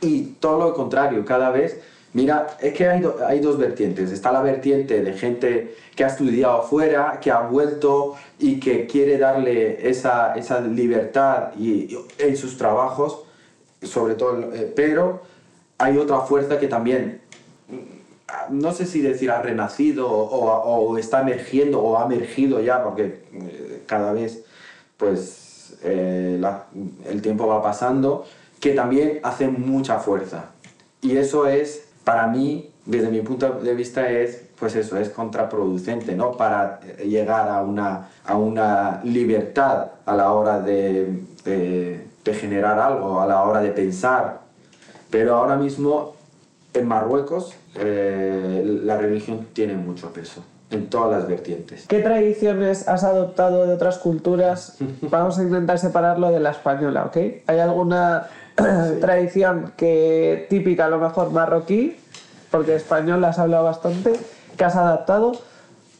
Y 0.00 0.22
todo 0.40 0.58
lo 0.58 0.74
contrario, 0.74 1.24
cada 1.24 1.50
vez, 1.50 1.80
mira, 2.16 2.56
es 2.62 2.72
que 2.72 2.88
hay, 2.88 3.00
do, 3.00 3.18
hay 3.26 3.40
dos 3.40 3.58
vertientes. 3.58 4.10
Está 4.10 4.32
la 4.32 4.40
vertiente 4.40 5.02
de 5.02 5.12
gente 5.12 5.76
que 5.94 6.02
ha 6.02 6.06
estudiado 6.06 6.62
fuera, 6.62 7.20
que 7.20 7.30
ha 7.30 7.40
vuelto 7.40 8.14
y 8.38 8.58
que 8.58 8.86
quiere 8.86 9.18
darle 9.18 9.86
esa, 9.86 10.34
libertad 10.66 11.52
en 11.58 12.36
sus 12.38 12.56
trabajos, 12.56 13.24
sobre 13.82 14.14
todo, 14.14 14.54
eh, 14.54 14.72
pero 14.74 15.20
hay 15.76 15.98
otra 15.98 16.20
fuerza 16.20 16.58
que 16.58 16.68
también, 16.68 17.20
no 18.48 18.72
sé 18.72 18.86
si 18.86 19.02
decir 19.02 19.30
ha 19.30 19.42
renacido 19.42 20.08
o, 20.08 20.96
está 20.96 21.20
emergiendo 21.20 21.82
o 21.82 21.98
ha 21.98 22.06
emergido 22.06 22.62
ya, 22.62 22.82
porque 22.82 23.20
eh, 23.32 23.82
cada 23.86 24.14
vez, 24.14 24.42
pues 24.96 25.76
eh, 25.82 26.40
el 27.10 27.20
tiempo 27.20 27.46
va 27.46 27.62
pasando, 27.62 28.24
que 28.58 28.72
también 28.72 29.20
hace 29.22 29.48
mucha 29.48 29.98
fuerza. 29.98 30.46
Y 31.02 31.18
eso 31.18 31.46
es, 31.46 31.85
para 32.06 32.28
mí, 32.28 32.70
desde 32.84 33.08
mi 33.08 33.20
punto 33.20 33.50
de 33.50 33.74
vista, 33.74 34.08
es, 34.08 34.44
pues 34.56 34.76
eso, 34.76 34.96
es 34.96 35.08
contraproducente, 35.10 36.14
¿no? 36.14 36.36
Para 36.36 36.78
llegar 37.04 37.48
a 37.48 37.62
una, 37.62 38.10
a 38.24 38.36
una 38.36 39.00
libertad 39.02 39.88
a 40.04 40.14
la 40.14 40.30
hora 40.30 40.60
de, 40.60 41.18
de, 41.44 42.06
de 42.24 42.34
generar 42.34 42.78
algo, 42.78 43.20
a 43.20 43.26
la 43.26 43.42
hora 43.42 43.60
de 43.60 43.70
pensar. 43.70 44.38
Pero 45.10 45.34
ahora 45.34 45.56
mismo, 45.56 46.14
en 46.74 46.86
Marruecos, 46.86 47.56
eh, 47.74 48.62
la 48.84 48.96
religión 48.98 49.48
tiene 49.52 49.74
mucho 49.74 50.12
peso 50.12 50.44
en 50.70 50.88
todas 50.88 51.10
las 51.10 51.28
vertientes. 51.28 51.88
¿Qué 51.88 51.98
tradiciones 52.02 52.86
has 52.86 53.02
adoptado 53.02 53.66
de 53.66 53.74
otras 53.74 53.98
culturas? 53.98 54.78
Vamos 55.02 55.40
a 55.40 55.42
intentar 55.42 55.80
separarlo 55.80 56.30
de 56.30 56.38
la 56.38 56.50
española, 56.50 57.06
¿ok? 57.06 57.16
¿Hay 57.48 57.58
alguna 57.58 58.28
sí. 58.56 58.64
tradición 59.00 59.72
que 59.76 60.46
típica, 60.48 60.86
a 60.86 60.88
lo 60.88 60.98
mejor 60.98 61.30
marroquí, 61.30 61.96
porque 62.50 62.76
español 62.76 63.24
has 63.24 63.38
hablado 63.38 63.64
bastante, 63.64 64.12
que 64.56 64.64
has 64.64 64.76
adaptado, 64.76 65.32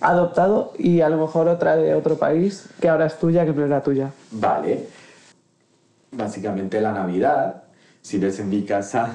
adoptado 0.01 0.73
y 0.79 1.01
a 1.01 1.09
lo 1.09 1.19
mejor 1.19 1.49
otra 1.49 1.77
de 1.77 1.95
otro 1.95 2.17
país 2.17 2.69
que 2.81 2.89
ahora 2.89 3.07
es 3.07 3.19
tuya, 3.19 3.45
que 3.45 3.53
no 3.53 3.65
era 3.65 3.83
tuya? 3.83 4.11
Vale. 4.31 4.87
Básicamente 6.13 6.81
la 6.81 6.93
Navidad. 6.93 7.63
Si 8.01 8.19
ves 8.19 8.39
en 8.39 8.49
mi 8.51 8.63
casa, 8.63 9.11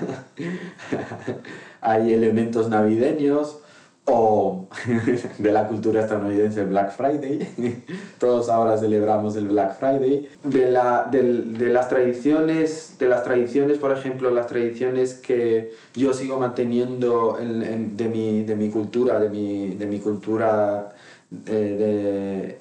hay 1.81 2.13
elementos 2.13 2.69
navideños 2.69 3.59
o 4.05 4.67
de 5.37 5.51
la 5.51 5.67
cultura 5.67 6.01
estadounidense 6.01 6.63
Black 6.65 6.91
Friday. 6.91 7.83
Todos 8.19 8.49
ahora 8.49 8.77
celebramos 8.77 9.35
el 9.35 9.47
Black 9.47 9.77
Friday. 9.77 10.29
De, 10.43 10.71
la, 10.71 11.07
de, 11.09 11.69
las 11.69 11.89
tradiciones, 11.89 12.95
de 12.99 13.07
las 13.07 13.23
tradiciones, 13.23 13.77
por 13.77 13.91
ejemplo, 13.91 14.31
las 14.31 14.47
tradiciones 14.47 15.13
que 15.13 15.71
yo 15.93 16.13
sigo 16.13 16.39
manteniendo 16.39 17.37
en, 17.39 17.95
de, 17.95 18.07
mi, 18.07 18.43
de 18.43 18.55
mi 18.55 18.69
cultura, 18.69 19.19
de 19.19 19.29
mi, 19.29 19.75
de 19.75 19.85
mi 19.85 19.99
cultura 19.99 20.93
de, 21.29 22.57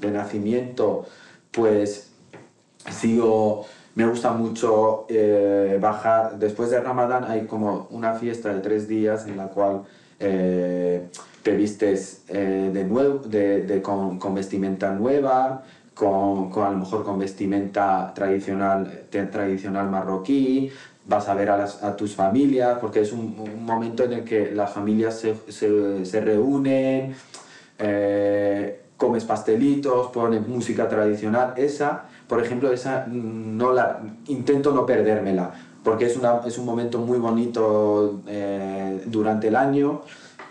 de, 0.00 0.10
nacimiento, 0.10 1.06
pues 1.52 2.10
sigo 2.90 3.66
me 3.94 4.06
gusta 4.06 4.30
mucho 4.30 5.06
eh, 5.08 5.76
bajar, 5.80 6.38
después 6.38 6.70
de 6.70 6.80
Ramadán 6.80 7.24
hay 7.24 7.46
como 7.46 7.88
una 7.90 8.14
fiesta 8.14 8.54
de 8.54 8.60
tres 8.60 8.86
días 8.86 9.26
en 9.26 9.36
la 9.36 9.48
cual 9.48 9.82
eh, 10.20 11.08
te 11.42 11.56
vistes 11.56 12.24
eh, 12.28 12.70
de 12.72 12.84
nuevo, 12.84 13.18
de, 13.18 13.62
de 13.62 13.80
con, 13.80 14.18
con, 14.18 14.34
vestimenta 14.34 14.92
nueva, 14.92 15.62
con, 15.94 16.50
con, 16.50 16.64
a 16.64 16.70
lo 16.70 16.78
mejor 16.78 17.04
con 17.04 17.18
vestimenta 17.18 18.12
tradicional, 18.14 19.04
tradicional 19.10 19.88
marroquí, 19.88 20.70
vas 21.06 21.28
a 21.28 21.34
ver 21.34 21.50
a, 21.50 21.56
las, 21.56 21.82
a 21.82 21.96
tus 21.96 22.14
familias, 22.14 22.78
porque 22.80 23.00
es 23.00 23.12
un, 23.12 23.64
momento 23.64 24.04
en 24.04 24.12
el 24.12 24.24
que 24.24 24.52
las 24.52 24.72
familias 24.72 25.18
se, 25.18 25.34
se, 25.48 26.04
se 26.04 26.20
reúnen, 26.20 27.14
eh, 27.78 28.82
comes 28.96 29.24
pastelitos, 29.24 30.08
pones 30.08 30.46
música 30.46 30.88
tradicional, 30.88 31.54
esa, 31.56 32.04
por 32.26 32.44
ejemplo, 32.44 32.72
esa 32.72 33.06
no 33.06 33.72
la, 33.72 34.00
intento 34.26 34.72
no 34.72 34.84
perdérmela, 34.84 35.52
porque 35.88 36.04
es, 36.04 36.16
una, 36.18 36.42
es 36.46 36.58
un 36.58 36.66
momento 36.66 36.98
muy 36.98 37.18
bonito 37.18 38.20
eh, 38.26 39.00
durante 39.06 39.48
el 39.48 39.56
año, 39.56 40.02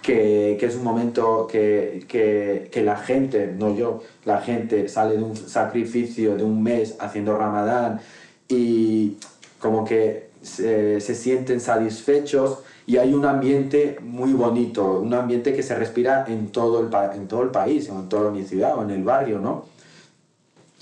que, 0.02 0.58
que, 0.60 0.66
es 0.66 0.76
un 0.76 0.84
momento 0.84 1.46
que, 1.46 2.06
que, 2.08 2.82
la 2.82 2.96
gente, 2.96 3.54
no 3.56 3.76
yo, 3.76 4.02
la 4.26 4.42
gente 4.42 4.90
sale 4.90 5.16
de 5.16 5.22
un 5.22 5.36
sacrificio 5.36 6.36
de 6.36 6.44
un 6.44 6.64
mes 6.64 6.96
haciendo 7.00 7.38
ramadán 7.38 8.00
y 8.48 9.18
como 9.60 9.86
que 9.86 10.30
se, 10.42 11.00
se 11.02 11.14
sienten 11.14 11.60
satisfechos 11.60 12.64
y 12.88 12.98
hay 12.98 13.14
un 13.14 13.26
ambiente 13.26 14.00
muy 14.02 14.34
bonito, 14.34 15.00
un 15.02 15.14
ambiente 15.14 15.54
que 15.54 15.62
se 15.62 15.76
respira 15.76 16.26
en 16.28 16.48
todo 16.48 16.80
el, 16.80 16.90
en 17.16 17.28
todo 17.28 17.44
el 17.44 17.50
país, 17.50 17.90
en 17.90 18.10
toda 18.10 18.32
mi 18.32 18.44
ciudad 18.44 18.76
o 18.76 18.82
en 18.82 18.90
el 18.90 19.04
barrio, 19.04 19.38
¿no? 19.38 19.66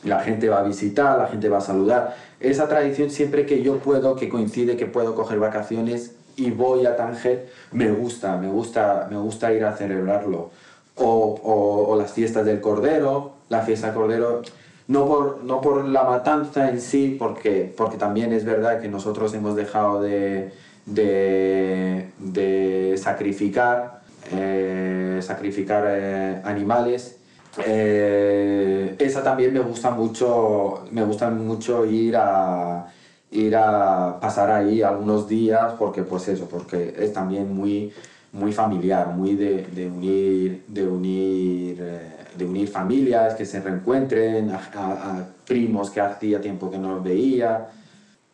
La 0.06 0.22
gente 0.22 0.47
va 0.49 0.60
a 0.60 0.64
visitar, 0.64 1.18
la 1.18 1.28
gente 1.28 1.49
va 1.49 1.58
a 1.58 1.62
saludar 1.62 2.16
esa 2.39 2.68
tradición 2.68 3.10
siempre 3.10 3.45
que 3.45 3.62
yo 3.62 3.80
puedo, 3.80 4.16
que 4.16 4.30
coincide 4.30 4.78
que 4.78 4.86
puedo 4.86 5.16
coger 5.16 5.39
vacaciones 5.39 6.16
y 6.36 6.51
voy 6.51 6.86
a 6.86 6.95
Tánger, 6.95 7.47
me 7.72 7.91
gusta, 7.91 8.38
me 8.38 8.47
gusta, 8.47 9.08
me 9.10 9.18
gusta 9.18 9.53
ir 9.53 9.64
a 9.66 9.76
celebrarlo. 9.76 10.51
O, 10.97 11.95
las 11.97 12.12
fiestas 12.12 12.45
del 12.45 12.62
Cordero, 12.62 13.34
la 13.49 13.62
fiesta 13.62 13.88
del 13.88 13.95
Cordero, 13.95 14.41
no 14.88 15.08
por, 15.08 15.43
no 15.43 15.62
por 15.62 15.86
la 15.86 16.03
matanza 16.03 16.70
en 16.70 16.80
sí, 16.80 17.16
porque, 17.18 17.74
porque 17.76 17.97
también 17.97 18.32
es 18.34 18.45
verdad 18.45 18.82
que 18.82 18.89
nosotros 18.89 19.34
hemos 19.34 19.56
dejado 19.56 20.01
de, 20.01 20.51
de, 20.86 22.12
de 22.20 22.95
sacrificar, 22.97 24.01
eh, 24.32 25.20
sacrificar 25.22 25.86
eh, 25.88 26.41
animales 26.43 27.18
eh, 27.66 28.95
esa 28.99 29.24
también 29.24 29.53
me 29.53 29.60
gusta 29.60 29.91
mucho, 29.91 30.86
me 30.91 31.03
gusta 31.03 31.30
mucho 31.30 31.86
ir 31.86 32.16
a, 32.18 32.88
ir 33.32 33.56
a 33.56 34.20
pasar 34.20 34.51
ahí 34.51 34.82
algunos 34.82 35.28
días 35.28 35.74
porque 35.78 36.03
pues 36.03 36.28
eso, 36.28 36.47
porque 36.49 36.95
es 36.97 37.14
también 37.14 37.56
muy, 37.56 37.93
muy 38.34 38.51
familiar, 38.51 39.08
muy 39.08 39.36
de, 39.36 39.88
unir, 39.88 40.64
de 40.68 40.88
unir, 40.88 41.78
eh, 41.80 42.12
de 42.38 42.45
unir 42.45 42.68
familias, 42.68 43.36
que 43.36 43.45
se 43.45 43.62
reencuentren, 43.62 44.51
a 44.51 45.26
primos 45.47 45.89
que 45.89 46.01
hacía 46.01 46.41
tiempo 46.41 46.70
que 46.70 46.78
no 46.78 46.95
los 46.95 47.03
veía. 47.03 47.70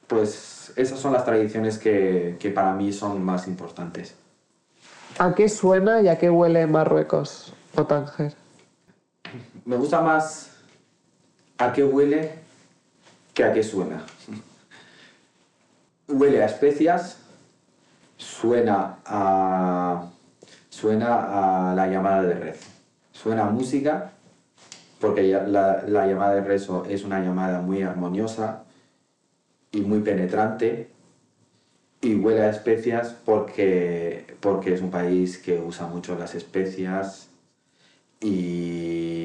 Pues 0.07 0.73
esas 0.75 0.99
son 0.99 1.13
las 1.13 1.25
tradiciones 1.25 1.77
que, 1.77 2.35
que 2.39 2.49
para 2.49 2.73
mí 2.73 2.91
son 2.91 3.23
más 3.23 3.47
importantes. 3.47 4.15
¿A 5.19 5.33
qué 5.35 5.47
suena 5.49 6.01
y 6.01 6.07
a 6.07 6.17
qué 6.17 6.29
huele 6.29 6.65
Marruecos 6.67 7.53
o 7.75 7.85
Tánger? 7.85 8.40
Me 9.65 9.75
gusta 9.75 10.01
más 10.01 10.51
a 11.57 11.71
qué 11.71 11.83
huele 11.83 12.31
que 13.33 13.43
a 13.43 13.53
qué 13.53 13.63
suena. 13.63 14.03
Huele 16.07 16.43
a 16.43 16.45
especias, 16.45 17.19
suena 18.17 18.97
a, 19.05 20.09
suena 20.69 21.69
a 21.69 21.75
la 21.75 21.87
llamada 21.87 22.23
de 22.23 22.33
rezo. 22.33 22.67
Suena 23.13 23.45
a 23.45 23.49
música, 23.49 24.11
porque 24.99 25.23
la, 25.23 25.83
la 25.87 26.07
llamada 26.07 26.35
de 26.35 26.41
rezo 26.41 26.85
es 26.85 27.05
una 27.05 27.21
llamada 27.21 27.61
muy 27.61 27.83
armoniosa 27.83 28.63
y 29.71 29.81
muy 29.81 29.99
penetrante. 29.99 30.89
Y 32.01 32.15
huele 32.15 32.41
a 32.41 32.49
especias 32.49 33.15
porque, 33.23 34.35
porque 34.39 34.73
es 34.73 34.81
un 34.81 34.89
país 34.89 35.37
que 35.37 35.59
usa 35.59 35.85
mucho 35.85 36.17
las 36.17 36.35
especias 36.35 37.29
y, 38.19 39.20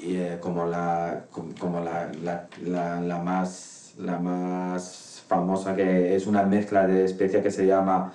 eh, 0.00 0.38
como, 0.40 0.66
la, 0.66 1.24
com- 1.32 1.52
como 1.58 1.80
la, 1.80 2.10
la, 2.22 2.46
la, 3.00 3.18
más, 3.18 3.94
la 3.98 4.18
más 4.18 5.22
famosa 5.28 5.74
que 5.76 6.14
es 6.16 6.26
una 6.26 6.42
mezcla 6.44 6.86
de 6.86 7.04
especia 7.04 7.42
que 7.42 7.50
se 7.50 7.66
llama 7.66 8.14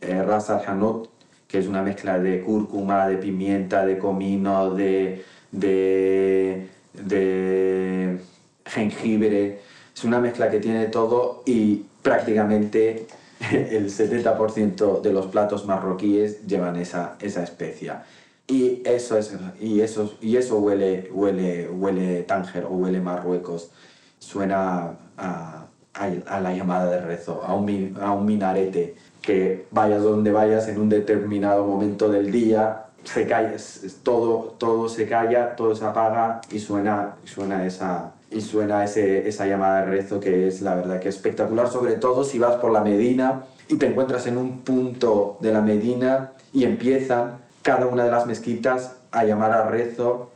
eh, 0.00 0.22
Ras 0.22 0.50
al 0.50 0.62
Hanout, 0.66 1.08
que 1.48 1.58
es 1.58 1.66
una 1.66 1.82
mezcla 1.82 2.18
de 2.18 2.40
cúrcuma, 2.42 3.06
de 3.08 3.16
pimienta, 3.18 3.84
de 3.84 3.98
comino, 3.98 4.74
de, 4.74 5.24
de, 5.52 6.68
de 6.94 8.18
jengibre. 8.66 9.60
Es 9.94 10.04
una 10.04 10.20
mezcla 10.20 10.50
que 10.50 10.58
tiene 10.60 10.86
todo 10.86 11.42
y 11.46 11.84
prácticamente 12.02 13.06
el 13.52 13.90
70% 13.90 15.00
de 15.00 15.12
los 15.12 15.26
platos 15.26 15.66
marroquíes 15.66 16.46
llevan 16.46 16.76
esa, 16.76 17.16
esa 17.20 17.42
especia. 17.42 18.04
Y 18.46 18.82
eso, 18.84 19.16
es, 19.16 19.34
y 19.60 19.80
eso, 19.80 20.12
y 20.20 20.36
eso 20.36 20.58
huele, 20.58 21.08
huele, 21.12 21.68
huele 21.68 22.22
Tánger 22.24 22.64
o 22.66 22.70
huele 22.70 23.00
Marruecos. 23.00 23.70
Suena 24.18 24.92
a, 25.16 25.66
a- 25.94 26.40
la 26.40 26.52
llamada 26.54 26.90
de 26.90 27.00
rezo, 27.00 27.42
a 27.44 27.54
un, 27.54 27.96
a 28.00 28.12
un 28.12 28.26
minarete. 28.26 28.96
Que 29.22 29.66
vayas 29.70 30.02
donde 30.02 30.30
vayas 30.32 30.68
en 30.68 30.78
un 30.78 30.90
determinado 30.90 31.64
momento 31.64 32.10
del 32.10 32.30
día, 32.30 32.84
se 33.04 33.26
calla, 33.26 33.54
todo, 34.02 34.54
todo 34.58 34.88
se 34.90 35.06
calla, 35.08 35.56
todo 35.56 35.74
se 35.74 35.84
apaga 35.86 36.42
y 36.50 36.58
suena, 36.58 37.16
suena, 37.24 37.64
esa, 37.64 38.12
y 38.30 38.42
suena 38.42 38.84
ese, 38.84 39.26
esa 39.26 39.46
llamada 39.46 39.80
de 39.80 39.86
rezo 39.86 40.20
que 40.20 40.46
es 40.48 40.60
la 40.60 40.74
verdad 40.74 41.00
que 41.00 41.08
espectacular, 41.08 41.68
sobre 41.68 41.94
todo 41.94 42.24
si 42.24 42.38
vas 42.38 42.56
por 42.56 42.70
la 42.70 42.82
Medina 42.82 43.44
y 43.68 43.76
te 43.76 43.86
encuentras 43.86 44.26
en 44.26 44.36
un 44.36 44.60
punto 44.60 45.38
de 45.40 45.52
la 45.52 45.62
Medina 45.62 46.32
y 46.52 46.64
empiezan 46.64 47.43
cada 47.64 47.86
una 47.88 48.04
de 48.04 48.10
las 48.12 48.26
mezquitas 48.26 48.92
a 49.10 49.24
llamar 49.24 49.50
al 49.52 49.68
rezo 49.70 50.30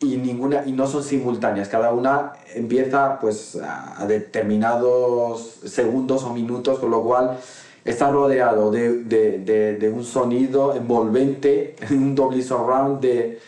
y 0.00 0.16
ninguna 0.18 0.64
y 0.66 0.72
no 0.72 0.86
son 0.86 1.02
simultáneas. 1.02 1.68
Cada 1.68 1.90
una 1.92 2.34
empieza 2.54 3.18
pues 3.20 3.56
a 3.56 4.00
a 4.02 4.06
determinados 4.06 5.60
segundos 5.64 6.22
o 6.24 6.32
minutos 6.32 6.78
con 6.78 6.90
lo 6.90 7.02
cual 7.02 7.38
está 7.84 8.10
rodeado 8.10 8.70
de, 8.70 9.02
de- 9.04 9.38
de- 9.78 9.88
un 9.90 10.04
sonido 10.04 10.74
envolvente 10.76 11.74
un 11.90 12.14
doble 12.14 12.42
surround 12.42 13.00
de, 13.00 13.38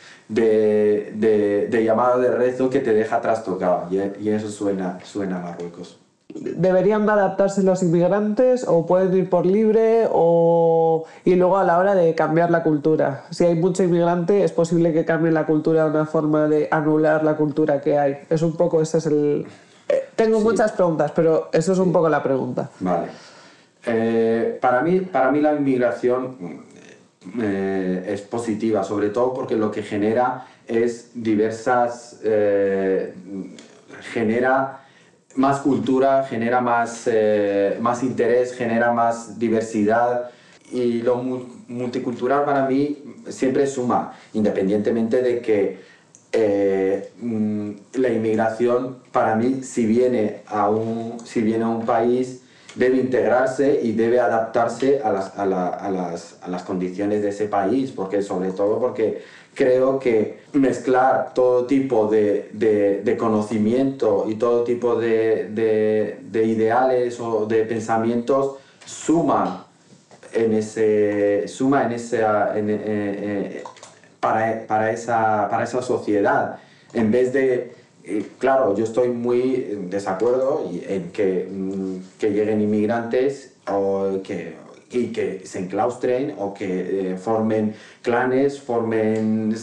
de 1.70 1.84
llamada 1.84 2.18
de 2.18 2.30
rezo 2.30 2.68
que 2.70 2.80
te 2.80 2.92
deja 2.92 3.20
trastocado. 3.20 3.88
Y, 3.90 3.96
y 4.24 4.28
eso 4.30 4.48
suena 4.50 4.98
suena 5.04 5.36
a 5.38 5.42
Marruecos 5.42 5.98
¿Deberían 6.34 7.06
de 7.06 7.12
adaptarse 7.12 7.62
los 7.62 7.82
inmigrantes 7.84 8.66
o 8.66 8.84
pueden 8.84 9.16
ir 9.16 9.30
por 9.30 9.46
libre 9.46 10.08
o... 10.10 11.04
y 11.24 11.36
luego 11.36 11.56
a 11.56 11.64
la 11.64 11.78
hora 11.78 11.94
de 11.94 12.14
cambiar 12.16 12.50
la 12.50 12.64
cultura? 12.64 13.24
Si 13.30 13.44
hay 13.44 13.54
mucho 13.54 13.84
inmigrante 13.84 14.42
es 14.42 14.50
posible 14.52 14.92
que 14.92 15.04
cambien 15.04 15.34
la 15.34 15.46
cultura 15.46 15.84
de 15.84 15.90
una 15.90 16.04
forma 16.04 16.48
de 16.48 16.68
anular 16.70 17.22
la 17.22 17.36
cultura 17.36 17.80
que 17.80 17.96
hay. 17.96 18.18
Es 18.28 18.42
un 18.42 18.56
poco, 18.56 18.82
ese 18.82 18.98
es 18.98 19.06
el... 19.06 19.46
eh, 19.88 20.08
Tengo 20.16 20.40
muchas 20.40 20.72
preguntas, 20.72 21.12
pero 21.14 21.48
eso 21.52 21.72
es 21.72 21.78
un 21.78 21.92
poco 21.92 22.08
la 22.08 22.22
pregunta. 22.22 22.70
Vale. 22.80 23.06
Eh, 23.86 24.58
para, 24.60 24.82
mí, 24.82 25.00
para 25.00 25.30
mí 25.30 25.40
la 25.40 25.54
inmigración 25.54 26.36
eh, 27.40 28.04
es 28.08 28.20
positiva, 28.22 28.82
sobre 28.82 29.10
todo 29.10 29.32
porque 29.32 29.54
lo 29.54 29.70
que 29.70 29.82
genera 29.82 30.44
es 30.66 31.12
diversas... 31.14 32.20
genera 34.12 34.80
más 35.36 35.60
cultura, 35.60 36.24
genera 36.24 36.60
más, 36.60 37.02
eh, 37.06 37.76
más 37.80 38.02
interés, 38.02 38.54
genera 38.54 38.92
más 38.92 39.38
diversidad. 39.38 40.30
Y 40.72 41.02
lo 41.02 41.16
mu- 41.16 41.44
multicultural 41.68 42.44
para 42.44 42.66
mí 42.66 42.98
siempre 43.28 43.66
suma, 43.66 44.12
independientemente 44.34 45.22
de 45.22 45.40
que 45.40 45.78
eh, 46.32 47.12
mm, 47.20 47.70
la 47.94 48.08
inmigración 48.08 48.98
para 49.12 49.36
mí 49.36 49.62
si 49.62 49.86
viene 49.86 50.40
a 50.46 50.68
un, 50.68 51.18
si 51.24 51.40
viene 51.40 51.64
a 51.64 51.68
un 51.68 51.86
país 51.86 52.42
debe 52.76 52.96
integrarse 52.98 53.80
y 53.82 53.92
debe 53.92 54.20
adaptarse 54.20 55.00
a 55.02 55.10
las, 55.12 55.36
a, 55.38 55.44
la- 55.46 55.68
a 55.68 55.90
las, 55.90 56.36
a 56.42 56.48
las 56.48 56.62
condiciones 56.62 57.22
de 57.22 57.30
ese 57.30 57.46
país, 57.48 57.90
porque 57.90 58.22
sobre 58.22 58.52
todo 58.52 58.78
porque 58.78 59.22
creo 59.54 59.98
que 59.98 60.40
mezclar 60.52 61.32
todo 61.34 61.64
tipo 61.66 62.06
de, 62.08 62.50
de- 62.52 63.16
conocimiento 63.16 64.26
y 64.28 64.34
todo 64.36 64.62
tipo 64.64 64.96
de, 64.96 65.48
de- 65.50 66.18
de 66.30 66.44
ideales 66.44 67.18
o 67.20 67.46
de 67.46 67.64
pensamientos 67.64 68.56
suma 68.84 69.66
en 70.32 70.52
ese 70.52 71.48
suma 71.48 71.84
en 71.86 71.92
esa 71.92 72.56
eh, 72.58 72.64
eh, 72.68 73.64
para, 74.20 74.66
para 74.66 74.90
esa 74.92 75.48
para 75.50 75.64
esa 75.64 75.80
sociedad. 75.82 76.58
En 76.92 77.10
vez 77.10 77.32
de 77.32 77.72
claro 78.38 78.74
yo 78.76 78.84
estoy 78.84 79.08
muy 79.08 79.86
desacuerdo 79.90 80.70
en 80.88 81.10
que, 81.10 81.48
mm, 81.50 82.18
que 82.18 82.30
lleguen 82.30 82.60
inmigrantes 82.60 83.52
o 83.66 84.20
que 84.22 84.66
y 84.90 85.08
que 85.08 85.42
se 85.44 85.58
enclaustren 85.60 86.34
o 86.38 86.54
que 86.54 87.12
eh, 87.12 87.16
formen 87.16 87.74
clanes, 88.02 88.60
formen, 88.60 89.54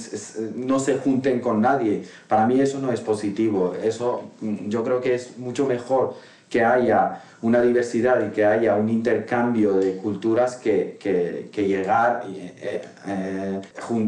no 0.56 0.80
se 0.80 0.98
junten 0.98 1.40
con 1.40 1.62
nadie. 1.62 2.04
Para 2.28 2.46
mí 2.46 2.60
eso 2.60 2.80
no 2.80 2.92
es 2.92 3.00
positivo. 3.00 3.74
Eso 3.82 4.24
mm, 4.42 4.70
yo 4.70 4.84
creo 4.84 5.02
que 5.02 5.16
es 5.16 5.38
mucho 5.38 5.66
mejor 5.66 6.16
que 6.54 6.64
haya 6.64 7.20
una 7.42 7.64
diversidad 7.64 8.24
y 8.28 8.30
que 8.30 8.46
haya 8.46 8.76
un 8.76 8.88
intercambio 8.88 9.74
de 9.74 9.98
culturas 9.98 10.56
que, 10.56 10.98
que, 11.00 11.50
que 11.52 11.68
llegar, 11.68 12.24
eh, 12.30 12.82
eh, 13.08 13.62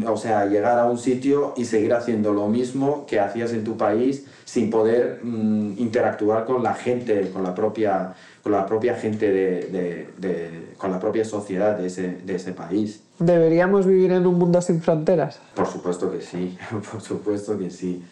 o 0.06 0.16
sea, 0.16 0.46
llegar 0.46 0.78
a 0.78 0.84
un 0.84 0.96
sitio 0.96 1.54
y 1.56 1.64
seguir 1.64 1.92
haciendo 1.92 2.32
lo 2.32 2.46
mismo 2.46 3.04
que 3.04 3.18
hacías 3.18 3.52
en 3.52 3.64
tu 3.64 3.76
país 3.76 4.26
sin 4.44 4.70
poder 4.70 5.18
mm, 5.24 5.72
interactuar 5.78 6.44
con 6.44 6.62
la 6.62 6.74
gente, 6.74 7.28
con 7.32 7.42
la 7.42 7.52
propia, 7.52 8.14
con 8.44 8.52
la 8.52 8.64
propia 8.64 8.94
gente, 8.94 9.26
de, 9.32 9.48
de- 9.72 10.08
de- 10.18 10.66
con 10.78 10.92
la 10.92 11.00
propia 11.00 11.24
sociedad 11.24 11.76
de 11.76 11.88
ese, 11.88 12.18
de 12.24 12.36
ese 12.36 12.52
país. 12.52 13.02
¿Deberíamos 13.18 13.86
vivir 13.86 14.12
en 14.12 14.24
un 14.24 14.38
mundo 14.38 14.62
sin 14.62 14.80
fronteras? 14.80 15.40
Por 15.56 15.66
supuesto 15.66 16.12
que 16.12 16.20
sí, 16.20 16.56
por 16.92 17.00
supuesto 17.00 17.58
que 17.58 17.70
sí. 17.70 18.04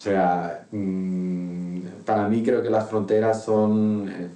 O 0.00 0.02
sea, 0.02 0.66
mm, 0.70 1.80
para 2.06 2.26
mí 2.28 2.42
creo 2.42 2.62
que 2.62 2.70
las 2.70 2.88
fronteras 2.88 3.44
son 3.44 4.08
eh, 4.08 4.28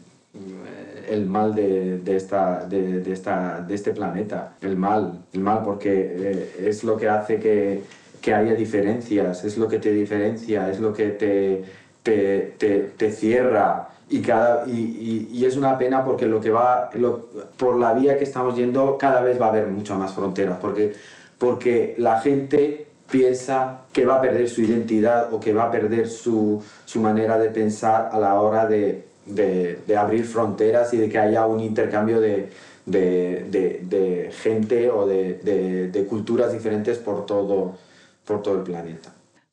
el 1.08 1.26
mal 1.26 1.54
de, 1.54 1.98
de 2.00 2.16
esta, 2.16 2.66
de, 2.66 3.00
de 3.00 3.12
esta, 3.12 3.60
de 3.62 3.74
este 3.74 3.92
planeta. 3.92 4.56
El 4.60 4.76
mal, 4.76 5.20
el 5.32 5.40
mal 5.40 5.62
porque 5.64 5.90
eh, 6.18 6.56
es 6.68 6.84
lo 6.84 6.96
que 6.98 7.08
hace 7.08 7.38
que, 7.40 7.82
que 8.20 8.34
haya 8.34 8.54
diferencias, 8.54 9.42
es 9.44 9.56
lo 9.56 9.68
que 9.68 9.78
te 9.78 9.90
diferencia, 9.92 10.68
es 10.70 10.80
lo 10.80 10.92
que 10.92 11.08
te, 11.10 11.64
te, 12.02 12.54
te, 12.58 12.80
te 12.96 13.10
cierra. 13.10 13.88
Y, 14.10 14.20
cada, 14.20 14.66
y, 14.66 15.28
y, 15.32 15.38
y 15.38 15.44
es 15.46 15.56
una 15.56 15.78
pena 15.78 16.04
porque 16.04 16.26
lo 16.26 16.40
que 16.40 16.50
va, 16.50 16.90
lo- 16.94 17.26
por 17.56 17.78
la 17.78 17.94
vía 17.94 18.18
que 18.18 18.24
estamos 18.24 18.54
yendo, 18.56 18.98
cada 18.98 19.22
vez 19.22 19.40
va 19.40 19.46
a 19.46 19.48
haber 19.48 19.68
mucho 19.68 19.94
más 19.96 20.12
fronteras. 20.12 20.58
Porque, 20.60 20.92
porque 21.38 21.94
la 21.98 22.20
gente 22.20 22.86
piensa 23.10 23.82
que 23.92 24.04
va 24.06 24.16
a 24.16 24.20
perder 24.20 24.48
su 24.48 24.62
identidad 24.62 25.32
o 25.32 25.38
que 25.40 25.52
va 25.52 25.64
a 25.64 25.70
perder 25.70 26.08
su, 26.08 26.62
su 26.84 27.00
manera 27.00 27.38
de 27.38 27.50
pensar 27.50 28.08
a 28.12 28.18
la 28.18 28.40
hora 28.40 28.66
de, 28.66 29.04
de- 29.26 29.96
abrir 29.96 30.24
fronteras 30.24 30.92
y 30.94 30.96
de 30.98 31.08
que 31.08 31.18
haya 31.18 31.46
un 31.46 31.60
intercambio 31.60 32.20
de, 32.20 32.50
de- 32.86 34.30
gente 34.42 34.90
o 34.90 35.06
de 35.06 36.06
culturas 36.08 36.52
diferentes 36.52 36.98
por 36.98 37.24
todo, 37.26 37.76
por 38.24 38.42
todo 38.42 38.56
el 38.58 38.62
planeta. 38.62 39.10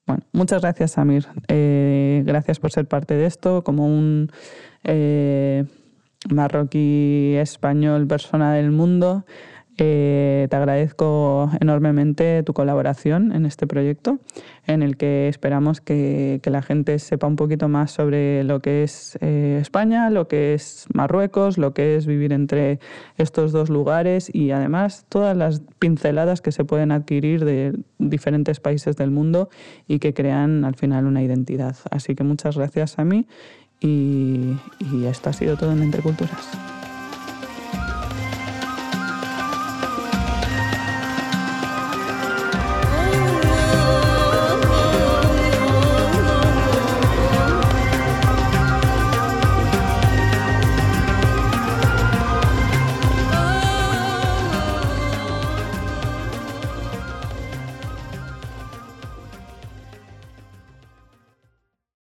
Bueno, 0.07 0.23
muchas 0.33 0.61
gracias, 0.61 0.91
Samir. 0.91 1.27
Eh, 1.47 2.23
gracias 2.25 2.59
por 2.59 2.71
ser 2.71 2.87
parte 2.87 3.13
de 3.13 3.25
esto, 3.27 3.63
como 3.63 3.85
un 3.85 4.31
eh, 4.83 5.65
marroquí 6.29 7.35
español, 7.37 8.07
persona 8.07 8.53
del 8.55 8.71
mundo. 8.71 9.23
Eh, 9.77 10.47
te 10.49 10.55
agradezco 10.55 11.49
enormemente 11.59 12.43
tu 12.43 12.53
colaboración 12.53 13.31
en 13.31 13.45
este 13.45 13.67
proyecto, 13.67 14.19
en 14.67 14.83
el 14.83 14.97
que 14.97 15.29
esperamos 15.29 15.79
que, 15.79 16.41
la 16.43 16.61
gente 16.61 16.99
sepa 16.99 17.27
un 17.27 17.37
poquito 17.37 17.69
más 17.69 17.91
sobre 17.91 18.43
lo 18.43 18.59
que 18.59 18.83
es 18.83 19.17
eh, 19.21 19.59
España, 19.61 20.09
lo 20.09 20.27
que 20.27 20.53
es 20.53 20.85
Marruecos, 20.93 21.57
lo 21.57 21.73
que 21.73 21.95
es 21.95 22.05
vivir 22.05 22.33
entre 22.33 22.79
estos 23.17 23.53
dos 23.53 23.69
lugares 23.69 24.29
y 24.33 24.51
además 24.51 25.05
todas 25.07 25.37
las 25.37 25.61
pinceladas 25.79 26.41
que 26.41 26.51
se 26.51 26.65
pueden 26.65 26.91
adquirir 26.91 27.45
de 27.45 27.79
diferentes 27.99 28.59
países 28.59 28.97
del 28.97 29.11
mundo 29.11 29.49
y 29.87 29.99
que 29.99 30.13
crean 30.13 30.65
al 30.65 30.75
final 30.75 31.05
una 31.05 31.23
identidad. 31.23 31.77
Así 31.89 32.15
que 32.15 32.25
muchas 32.25 32.57
gracias 32.57 32.99
a 32.99 33.05
mí 33.05 33.27
y, 33.79 34.57
y 34.91 35.05
esto 35.05 35.29
ha 35.29 35.33
sido 35.33 35.55
todo 35.55 35.71
en 35.71 35.83
Entre 35.83 36.01
Culturas. 36.01 36.80